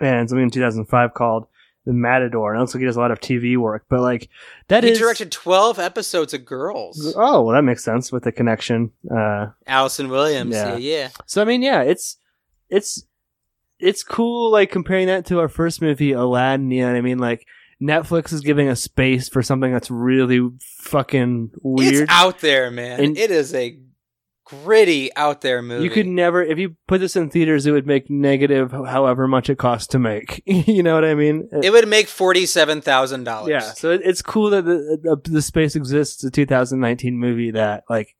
and 0.00 0.28
something 0.28 0.44
in 0.44 0.50
2005 0.50 1.12
called 1.14 1.46
The 1.84 1.92
Matador. 1.92 2.52
And 2.52 2.58
it 2.58 2.60
looks 2.62 2.74
like 2.74 2.80
he 2.80 2.86
does 2.86 2.96
a 2.96 3.00
lot 3.00 3.10
of 3.10 3.18
TV 3.20 3.56
work. 3.56 3.84
But 3.88 4.00
like 4.00 4.28
that 4.68 4.84
he 4.84 4.90
is 4.90 4.98
directed 4.98 5.30
twelve 5.32 5.78
episodes 5.78 6.34
of 6.34 6.44
Girls. 6.44 7.14
Oh 7.16 7.42
well, 7.42 7.54
that 7.54 7.62
makes 7.62 7.84
sense 7.84 8.10
with 8.12 8.24
the 8.24 8.32
connection. 8.32 8.92
Uh, 9.10 9.48
Allison 9.66 10.08
Williams, 10.08 10.54
Yeah. 10.54 10.76
yeah, 10.76 10.98
yeah. 10.98 11.08
So 11.26 11.42
I 11.42 11.44
mean, 11.44 11.62
yeah, 11.62 11.82
it's 11.82 12.16
it's 12.68 13.04
it's 13.78 14.02
cool 14.02 14.50
like 14.50 14.70
comparing 14.70 15.06
that 15.08 15.26
to 15.26 15.38
our 15.40 15.48
first 15.48 15.82
movie 15.82 16.12
Aladdin. 16.12 16.70
You 16.70 16.82
know 16.82 16.92
what 16.92 16.98
I 16.98 17.02
mean? 17.02 17.18
Like 17.18 17.46
Netflix 17.80 18.32
is 18.32 18.40
giving 18.40 18.68
us 18.68 18.82
space 18.82 19.28
for 19.28 19.42
something 19.42 19.72
that's 19.72 19.90
really 19.90 20.48
fucking 20.80 21.50
weird. 21.62 21.94
It's 21.94 22.12
out 22.12 22.40
there, 22.40 22.70
man. 22.70 23.00
And- 23.02 23.18
it 23.18 23.30
is 23.30 23.54
a 23.54 23.78
gritty 24.44 25.14
out 25.16 25.40
there 25.40 25.60
movie. 25.60 25.84
You 25.84 25.90
could 25.90 26.06
never, 26.06 26.42
if 26.42 26.56
you 26.56 26.76
put 26.86 27.00
this 27.00 27.16
in 27.16 27.28
theaters, 27.30 27.66
it 27.66 27.72
would 27.72 27.86
make 27.86 28.08
negative 28.08 28.70
however 28.70 29.26
much 29.28 29.50
it 29.50 29.58
costs 29.58 29.88
to 29.88 29.98
make. 29.98 30.42
you 30.46 30.82
know 30.82 30.94
what 30.94 31.04
I 31.04 31.14
mean? 31.14 31.48
It 31.62 31.70
would 31.70 31.88
make 31.88 32.08
forty-seven 32.08 32.80
thousand 32.80 33.24
dollars. 33.24 33.50
yeah. 33.50 33.60
So 33.60 33.90
it, 33.90 34.00
it's 34.04 34.22
cool 34.22 34.50
that 34.50 34.64
the, 34.64 34.98
the 35.02 35.30
the 35.30 35.42
space 35.42 35.76
exists. 35.76 36.24
A 36.24 36.30
2019 36.30 37.18
movie 37.18 37.50
that 37.52 37.84
like 37.90 38.14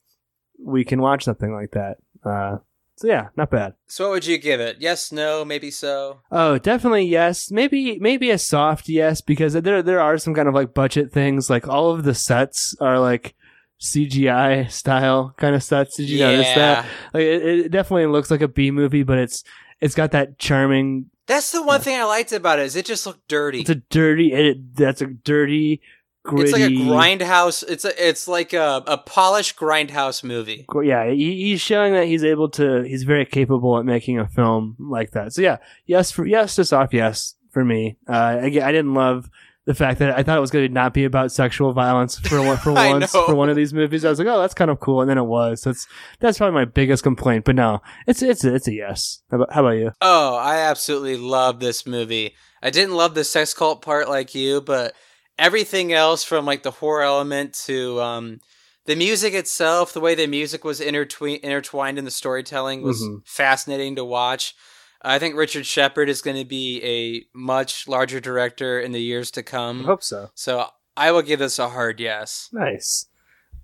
we 0.59 0.85
can 0.85 1.01
watch 1.01 1.25
something 1.25 1.55
like 1.55 1.71
that. 1.73 1.97
Uh, 2.25 2.59
so 2.97 3.09
yeah, 3.09 3.29
not 3.37 3.51
bad. 3.51 3.75
So 3.87 4.05
what 4.05 4.13
would 4.15 4.27
you 4.27 4.39
give 4.39 4.59
it? 4.61 4.79
Yes, 4.81 5.13
no, 5.13 5.45
maybe 5.45 5.71
so. 5.71 6.21
Oh, 6.33 6.59
definitely 6.59 7.05
yes. 7.05 7.51
Maybe 7.51 7.99
maybe 7.99 8.31
a 8.31 8.39
soft 8.39 8.89
yes 8.89 9.21
because 9.21 9.53
there 9.53 9.83
there 9.83 10.01
are 10.01 10.17
some 10.19 10.35
kind 10.35 10.49
of 10.49 10.55
like 10.55 10.73
budget 10.73 11.13
things. 11.13 11.51
Like 11.51 11.69
all 11.69 11.91
of 11.91 12.05
the 12.05 12.15
sets 12.15 12.75
are 12.81 12.99
like 12.99 13.35
CGI 13.81 14.71
style 14.71 15.35
kind 15.37 15.55
of 15.55 15.63
sets. 15.63 15.97
Did 15.97 16.09
you 16.09 16.21
notice 16.21 16.55
that? 16.55 16.87
Like 17.13 17.23
it, 17.23 17.43
it 17.45 17.71
definitely 17.71 18.07
looks 18.07 18.31
like 18.31 18.41
a 18.41 18.49
B 18.49 18.71
movie, 18.71 19.03
but 19.03 19.19
it's 19.19 19.45
it's 19.81 19.95
got 19.95 20.13
that 20.13 20.39
charming. 20.39 21.11
That's 21.27 21.51
the 21.51 21.63
one 21.63 21.81
thing 21.81 21.99
I 22.01 22.05
liked 22.05 22.33
about 22.33 22.61
it 22.61 22.67
is 22.67 22.77
it 22.77 22.87
just 22.87 23.05
looked 23.05 23.29
dirty. 23.29 23.61
It's 23.61 23.71
a 23.71 23.75
dirty. 23.75 24.33
It, 24.33 24.77
that's 24.77 25.03
a 25.03 25.07
dirty, 25.07 25.83
gritty. 26.27 26.51
It's 26.51 26.53
like 26.53 26.63
a 26.63 26.75
grindhouse. 26.75 27.65
It's 27.69 27.85
a, 27.85 28.09
it's 28.09 28.29
like 28.29 28.53
a, 28.53 28.83
a 28.87 28.99
polished 28.99 29.57
grindhouse 29.57 30.23
movie. 30.23 30.67
Yeah, 30.83 31.11
he, 31.11 31.51
he's 31.51 31.61
showing 31.61 31.93
that 31.95 32.07
he's 32.07 32.25
able 32.25 32.51
to. 32.51 32.83
He's 32.83 33.05
very 33.05 33.25
capable 33.25 33.79
at 33.79 33.85
making 33.85 34.19
a 34.19 34.27
film 34.27 34.77
like 34.79 35.13
that. 35.13 35.33
So 35.33 35.43
yeah, 35.43 35.59
yes 35.87 36.11
for 36.11 36.27
yes 36.27 36.57
to 36.57 36.65
soft 36.65 36.93
yes 36.93 37.35
for 37.51 37.65
me. 37.65 37.99
Uh, 38.07 38.39
again, 38.41 38.63
I 38.65 38.73
didn't 38.73 38.95
love 38.95 39.31
the 39.67 39.75
fact 39.75 39.99
that 39.99 40.17
I 40.17 40.23
thought 40.23 40.39
it 40.39 40.41
was 40.41 40.53
going 40.53 40.67
to 40.69 40.73
not 40.73 40.95
be 40.95 41.05
about 41.05 41.33
sexual 41.33 41.73
violence 41.73 42.19
for 42.19 42.41
one 42.41 42.57
for 42.57 42.73
once 42.73 43.13
know. 43.13 43.27
for 43.27 43.35
one 43.35 43.49
of 43.49 43.57
these 43.57 43.75
movies. 43.75 44.05
I 44.05 44.11
was 44.11 44.19
like, 44.19 44.29
oh, 44.29 44.41
that's 44.41 44.55
kind 44.55 44.71
of 44.71 44.81
cool, 44.81 45.01
and 45.01 45.11
then 45.11 45.19
it 45.19 45.25
was. 45.25 45.63
So 45.63 45.75
that's 46.21 46.39
probably 46.39 46.55
my 46.55 46.65
biggest 46.65 47.03
complaint. 47.03 47.45
But 47.45 47.57
no, 47.57 47.83
it's 48.07 48.23
it's 48.23 48.45
a, 48.45 48.55
it's 48.55 48.69
a 48.69 48.73
yes. 48.73 49.23
How 49.31 49.37
about, 49.39 49.53
how 49.53 49.61
about 49.61 49.77
you? 49.77 49.93
Oh, 50.01 50.37
I 50.37 50.59
absolutely 50.59 51.17
love 51.17 51.61
this 51.61 51.87
movie. 51.87 52.35
I 52.63 52.71
didn't 52.71 52.95
love 52.95 53.15
the 53.15 53.25
sex 53.25 53.53
cult 53.53 53.83
part 53.83 54.09
like 54.09 54.35
you, 54.35 54.61
but 54.61 54.95
everything 55.39 55.93
else 55.93 56.25
from 56.25 56.45
like 56.47 56.63
the 56.63 56.71
horror 56.71 57.03
element 57.03 57.55
to 57.67 58.01
um, 58.01 58.41
the 58.87 58.97
music 58.97 59.35
itself, 59.35 59.93
the 59.93 60.01
way 60.01 60.15
the 60.15 60.27
music 60.27 60.65
was 60.65 60.81
intertwined 60.81 61.41
intertwined 61.43 61.99
in 61.99 62.05
the 62.05 62.11
storytelling 62.11 62.83
was 62.83 63.03
Mhm. 63.03 63.27
fascinating 63.27 63.97
to 63.97 64.05
watch. 64.05 64.55
I 65.03 65.19
think 65.19 65.37
Richard 65.37 65.67
Shepard 65.67 66.09
is 66.09 66.23
going 66.23 66.37
to 66.39 66.45
be 66.45 66.83
a 66.83 67.27
much 67.39 67.87
larger 67.87 68.19
director 68.19 68.81
in 68.81 68.93
the 68.93 69.01
years 69.03 69.31
to 69.33 69.43
come. 69.43 69.83
I 69.83 69.87
hope 69.87 70.03
so. 70.03 70.31
So 70.35 70.67
I 70.97 71.13
will 71.13 71.23
give 71.23 71.39
this 71.39 71.59
a 71.59 71.69
hard 71.69 72.01
yes. 72.01 72.49
Nice. 72.53 73.07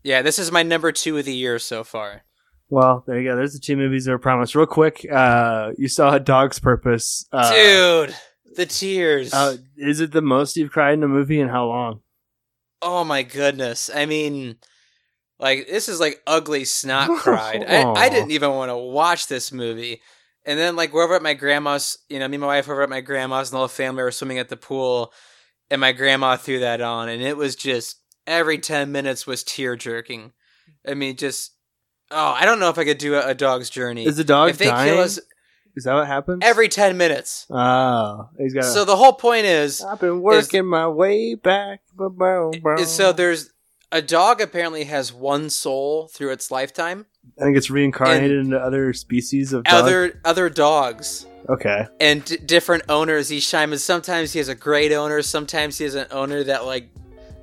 Yeah, 0.04 0.22
this 0.22 0.38
is 0.38 0.52
my 0.52 0.62
number 0.62 0.92
two 0.92 1.16
of 1.18 1.24
the 1.24 1.34
year 1.34 1.58
so 1.58 1.84
far. 1.84 2.22
Well, 2.68 3.04
there 3.06 3.18
you 3.20 3.28
go. 3.30 3.36
There's 3.36 3.52
the 3.54 3.58
two 3.60 3.76
movies 3.76 4.04
that 4.04 4.12
were 4.12 4.18
promised. 4.18 4.54
Real 4.54 4.66
quick, 4.66 5.06
uh, 5.10 5.70
you 5.78 5.88
saw 5.88 6.14
A 6.14 6.20
Dog's 6.20 6.58
Purpose. 6.58 7.26
Uh, 7.32 7.52
Dude, 7.52 8.16
the 8.56 8.66
tears. 8.66 9.32
Uh, 9.32 9.56
is 9.76 10.00
it 10.00 10.12
the 10.12 10.22
most 10.22 10.56
you've 10.56 10.72
cried 10.72 10.94
in 10.94 11.02
a 11.02 11.08
movie 11.08 11.40
and 11.40 11.50
how 11.50 11.66
long? 11.66 12.00
Oh 12.80 13.04
my 13.04 13.22
goodness. 13.22 13.90
I 13.94 14.06
mean, 14.06 14.56
like, 15.38 15.68
this 15.68 15.88
is 15.88 16.00
like 16.00 16.20
ugly 16.26 16.64
snot 16.64 17.08
cried. 17.18 17.64
I, 17.66 17.84
I 17.92 18.08
didn't 18.08 18.32
even 18.32 18.50
want 18.50 18.70
to 18.70 18.76
watch 18.76 19.28
this 19.28 19.52
movie. 19.52 20.00
And 20.44 20.58
then, 20.58 20.74
like, 20.74 20.92
we're 20.92 21.04
over 21.04 21.14
at 21.14 21.22
my 21.22 21.34
grandma's, 21.34 21.98
you 22.08 22.18
know, 22.18 22.26
me 22.26 22.34
and 22.34 22.40
my 22.40 22.48
wife 22.48 22.66
were 22.66 22.74
over 22.74 22.82
at 22.82 22.90
my 22.90 23.00
grandma's, 23.00 23.50
and 23.50 23.54
the 23.54 23.58
whole 23.58 23.68
family 23.68 24.02
were 24.02 24.10
swimming 24.10 24.38
at 24.38 24.48
the 24.48 24.56
pool. 24.56 25.12
And 25.70 25.80
my 25.80 25.92
grandma 25.92 26.36
threw 26.36 26.58
that 26.60 26.80
on, 26.80 27.08
and 27.08 27.22
it 27.22 27.36
was 27.36 27.54
just 27.54 28.00
every 28.26 28.58
10 28.58 28.90
minutes 28.92 29.26
was 29.26 29.44
tear 29.44 29.76
jerking. 29.76 30.32
I 30.86 30.94
mean, 30.94 31.16
just, 31.16 31.52
oh, 32.10 32.32
I 32.32 32.44
don't 32.44 32.58
know 32.58 32.68
if 32.68 32.78
I 32.78 32.84
could 32.84 32.98
do 32.98 33.14
a, 33.14 33.28
a 33.28 33.34
dog's 33.34 33.70
journey. 33.70 34.04
Is 34.04 34.16
the 34.16 34.24
dog 34.24 34.50
if 34.50 34.58
they 34.58 34.66
dying? 34.66 34.92
kill 34.92 35.02
us 35.02 35.20
Is 35.76 35.84
that 35.84 35.94
what 35.94 36.06
happens? 36.06 36.40
every 36.42 36.68
10 36.68 36.96
minutes. 36.96 37.46
Oh, 37.50 38.28
he's 38.38 38.52
got. 38.54 38.64
So 38.64 38.84
the 38.84 38.96
whole 38.96 39.14
point 39.14 39.46
is, 39.46 39.82
I've 39.82 40.00
been 40.00 40.20
working 40.20 40.66
my 40.66 40.86
way 40.88 41.34
back. 41.34 41.80
Is 42.78 42.90
so 42.90 43.12
there's 43.12 43.50
a 43.90 44.02
dog 44.02 44.40
apparently 44.40 44.84
has 44.84 45.12
one 45.12 45.50
soul 45.50 46.08
through 46.08 46.30
its 46.32 46.50
lifetime. 46.50 47.06
I 47.40 47.44
think 47.44 47.56
it's 47.56 47.70
reincarnated 47.70 48.44
into 48.46 48.58
other 48.58 48.92
species 48.92 49.52
of 49.52 49.64
dog. 49.64 49.74
other 49.74 50.20
other 50.24 50.48
dogs 50.50 51.26
Okay. 51.48 51.86
and 52.00 52.24
d- 52.24 52.36
different 52.38 52.84
owners 52.88 53.32
each 53.32 53.50
time 53.50 53.70
and 53.72 53.80
sometimes 53.80 54.32
he 54.32 54.38
has 54.40 54.48
a 54.48 54.54
great 54.56 54.92
owner 54.92 55.22
sometimes 55.22 55.78
he 55.78 55.84
has 55.84 55.94
an 55.94 56.06
owner 56.10 56.42
that 56.44 56.64
like 56.66 56.88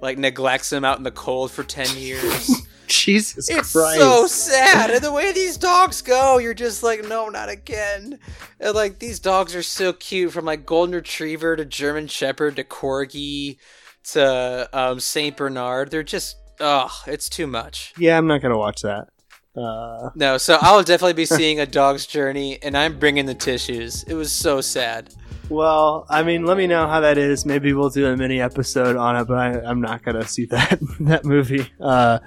like 0.01 0.17
neglects 0.17 0.71
him 0.71 0.83
out 0.85 0.97
in 0.97 1.03
the 1.03 1.11
cold 1.11 1.51
for 1.51 1.63
10 1.63 1.97
years 1.97 2.49
Jesus 3.05 3.47
Christ. 3.47 3.59
it's 3.59 3.71
Christ. 3.73 3.99
so 3.99 4.27
sad 4.27 4.91
and 4.91 5.03
the 5.03 5.11
way 5.11 5.31
these 5.31 5.57
dogs 5.57 6.01
go 6.01 6.37
you're 6.37 6.53
just 6.53 6.83
like 6.83 7.07
no 7.07 7.29
not 7.29 7.47
again 7.49 8.19
and 8.59 8.75
like 8.75 8.99
these 8.99 9.19
dogs 9.19 9.55
are 9.55 9.63
so 9.63 9.93
cute 9.93 10.31
from 10.33 10.45
like 10.45 10.65
golden 10.65 10.95
retriever 10.95 11.55
to 11.55 11.65
german 11.65 12.07
shepherd 12.07 12.55
to 12.57 12.63
corgi 12.63 13.57
to 14.03 14.69
um, 14.73 14.99
saint 14.99 15.37
bernard 15.37 15.91
they're 15.91 16.03
just 16.03 16.37
oh 16.59 16.91
it's 17.07 17.29
too 17.29 17.47
much 17.47 17.93
yeah, 17.97 18.17
I'm 18.17 18.27
not 18.27 18.41
gonna 18.41 18.57
watch 18.57 18.81
that. 18.81 19.07
Uh, 19.55 20.09
No, 20.15 20.37
so 20.37 20.57
I'll 20.61 20.83
definitely 20.83 21.13
be 21.13 21.25
seeing 21.25 21.59
a 21.59 21.65
dog's 21.65 22.05
journey, 22.05 22.59
and 22.61 22.77
I'm 22.77 22.97
bringing 22.99 23.25
the 23.25 23.33
tissues. 23.33 24.03
It 24.03 24.13
was 24.13 24.31
so 24.31 24.61
sad. 24.61 25.09
well, 25.49 26.05
I 26.09 26.23
mean, 26.23 26.45
let 26.45 26.55
me 26.55 26.67
know 26.67 26.87
how 26.87 26.99
that 27.01 27.17
is. 27.17 27.45
Maybe 27.45 27.73
we'll 27.73 27.89
do 27.89 28.05
a 28.07 28.15
mini 28.15 28.39
episode 28.39 28.95
on 28.95 29.15
it, 29.17 29.25
but 29.25 29.37
I, 29.37 29.59
I'm 29.61 29.81
not 29.81 30.03
gonna 30.03 30.25
see 30.27 30.45
that 30.47 30.79
that 31.01 31.25
movie. 31.25 31.67
Uh, 31.81 32.19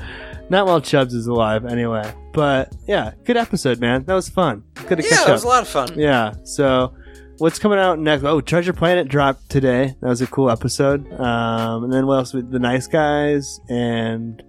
not 0.53 0.67
while 0.67 0.81
Chubbs 0.81 1.15
is 1.15 1.27
alive, 1.27 1.65
anyway. 1.65 2.13
But 2.33 2.73
yeah, 2.87 3.13
good 3.25 3.37
episode, 3.37 3.81
man. 3.81 4.05
That 4.05 4.15
was 4.15 4.29
fun. 4.29 4.63
Good 4.87 4.99
to 4.99 5.03
Yeah, 5.05 5.11
catch 5.11 5.29
it 5.29 5.33
was 5.33 5.43
a 5.45 5.49
lot 5.49 5.63
of 5.63 5.69
fun. 5.69 5.99
Yeah. 5.99 6.35
So, 6.45 6.95
what's 7.39 7.59
coming 7.59 7.79
out 7.81 7.99
next? 7.99 8.23
Oh, 8.25 8.41
Treasure 8.41 8.73
Planet 8.73 9.09
dropped 9.09 9.51
today. 9.51 9.97
That 10.01 10.09
was 10.09 10.23
a 10.23 10.27
cool 10.29 10.51
episode. 10.51 11.11
Um, 11.21 11.85
and 11.85 11.93
then 11.93 12.07
what 12.07 12.19
else? 12.19 12.33
The 12.33 12.59
Nice 12.61 12.87
Guys 12.87 13.61
and 13.69 14.43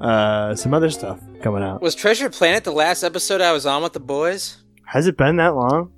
uh, 0.00 0.54
some 0.56 0.74
other 0.74 0.90
stuff 0.90 1.20
coming 1.42 1.62
out. 1.62 1.80
Was 1.80 1.94
Treasure 1.94 2.28
Planet 2.30 2.64
the 2.64 2.72
last 2.72 3.02
episode 3.04 3.40
I 3.40 3.52
was 3.52 3.64
on 3.66 3.82
with 3.82 3.92
the 3.92 4.00
boys? 4.00 4.56
Has 4.86 5.06
it 5.06 5.16
been 5.16 5.36
that 5.36 5.54
long? 5.54 5.92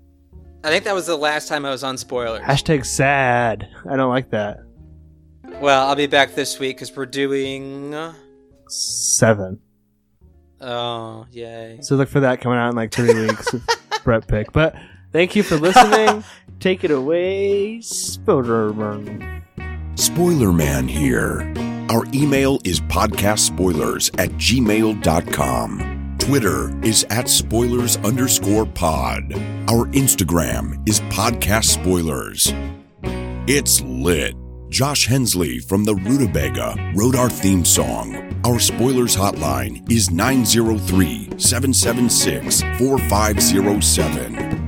I 0.65 0.71
think 0.71 0.85
that 0.85 0.95
was 0.95 1.07
the 1.07 1.17
last 1.17 1.49
time 1.49 1.65
I 1.65 1.71
was 1.71 1.85
on 1.85 1.97
spoilers. 1.97 2.43
Hashtag 2.43 2.85
sad. 2.85 3.69
I 3.89 3.97
don't 3.97 4.11
like 4.11 4.31
that. 4.31 4.59
Well, 5.61 5.87
I'll 5.89 5.95
be 5.97 6.07
back 6.07 6.35
this 6.35 6.59
week 6.59 6.77
because 6.77 6.95
we're 6.95 7.07
doing. 7.07 7.95
Seven. 8.69 9.61
Oh, 10.61 11.27
yay. 11.31 11.79
So 11.83 11.97
look 11.97 12.09
for 12.09 12.21
that 12.21 12.41
coming 12.41 12.59
out 12.59 12.71
in 12.71 12.77
like 12.77 12.93
three 12.93 13.15
weeks. 13.15 13.53
with 13.53 13.65
Brett 14.05 14.27
pick. 14.27 14.53
But 14.53 14.75
thank 15.13 15.37
you 15.37 15.43
for 15.43 15.57
listening. 15.57 16.25
Take 16.61 16.83
it 16.85 16.91
away, 16.91 17.79
Spoderman. 17.79 19.43
Spoiler 19.97 20.53
Man 20.53 20.89
here. 20.89 21.53
Our 21.91 22.05
email 22.13 22.59
is 22.65 22.81
podcastspoilers 22.81 24.11
at 24.21 24.31
gmail.com. 24.33 26.17
Twitter 26.19 26.85
is 26.85 27.05
at 27.11 27.29
spoilers 27.29 27.97
underscore 27.99 28.67
pod. 28.67 29.33
Our 29.71 29.87
Instagram 29.93 30.87
is 30.89 31.01
podcast 31.03 31.65
spoilers. 31.67 32.53
It's 33.47 33.81
lit. 33.83 34.35
Josh 34.69 35.07
Hensley 35.07 35.59
from 35.61 35.85
the 35.85 35.95
Rutabaga 35.95 36.93
wrote 36.95 37.17
our 37.17 37.31
theme 37.31 37.65
song. 37.65 38.41
Our 38.45 38.59
spoilers 38.61 39.17
hotline 39.17 39.91
is 39.91 40.11
903 40.11 41.39
776 41.39 42.63
4507. 42.79 44.59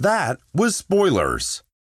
That 0.00 0.38
was 0.54 0.76
Spoilers, 0.76 1.62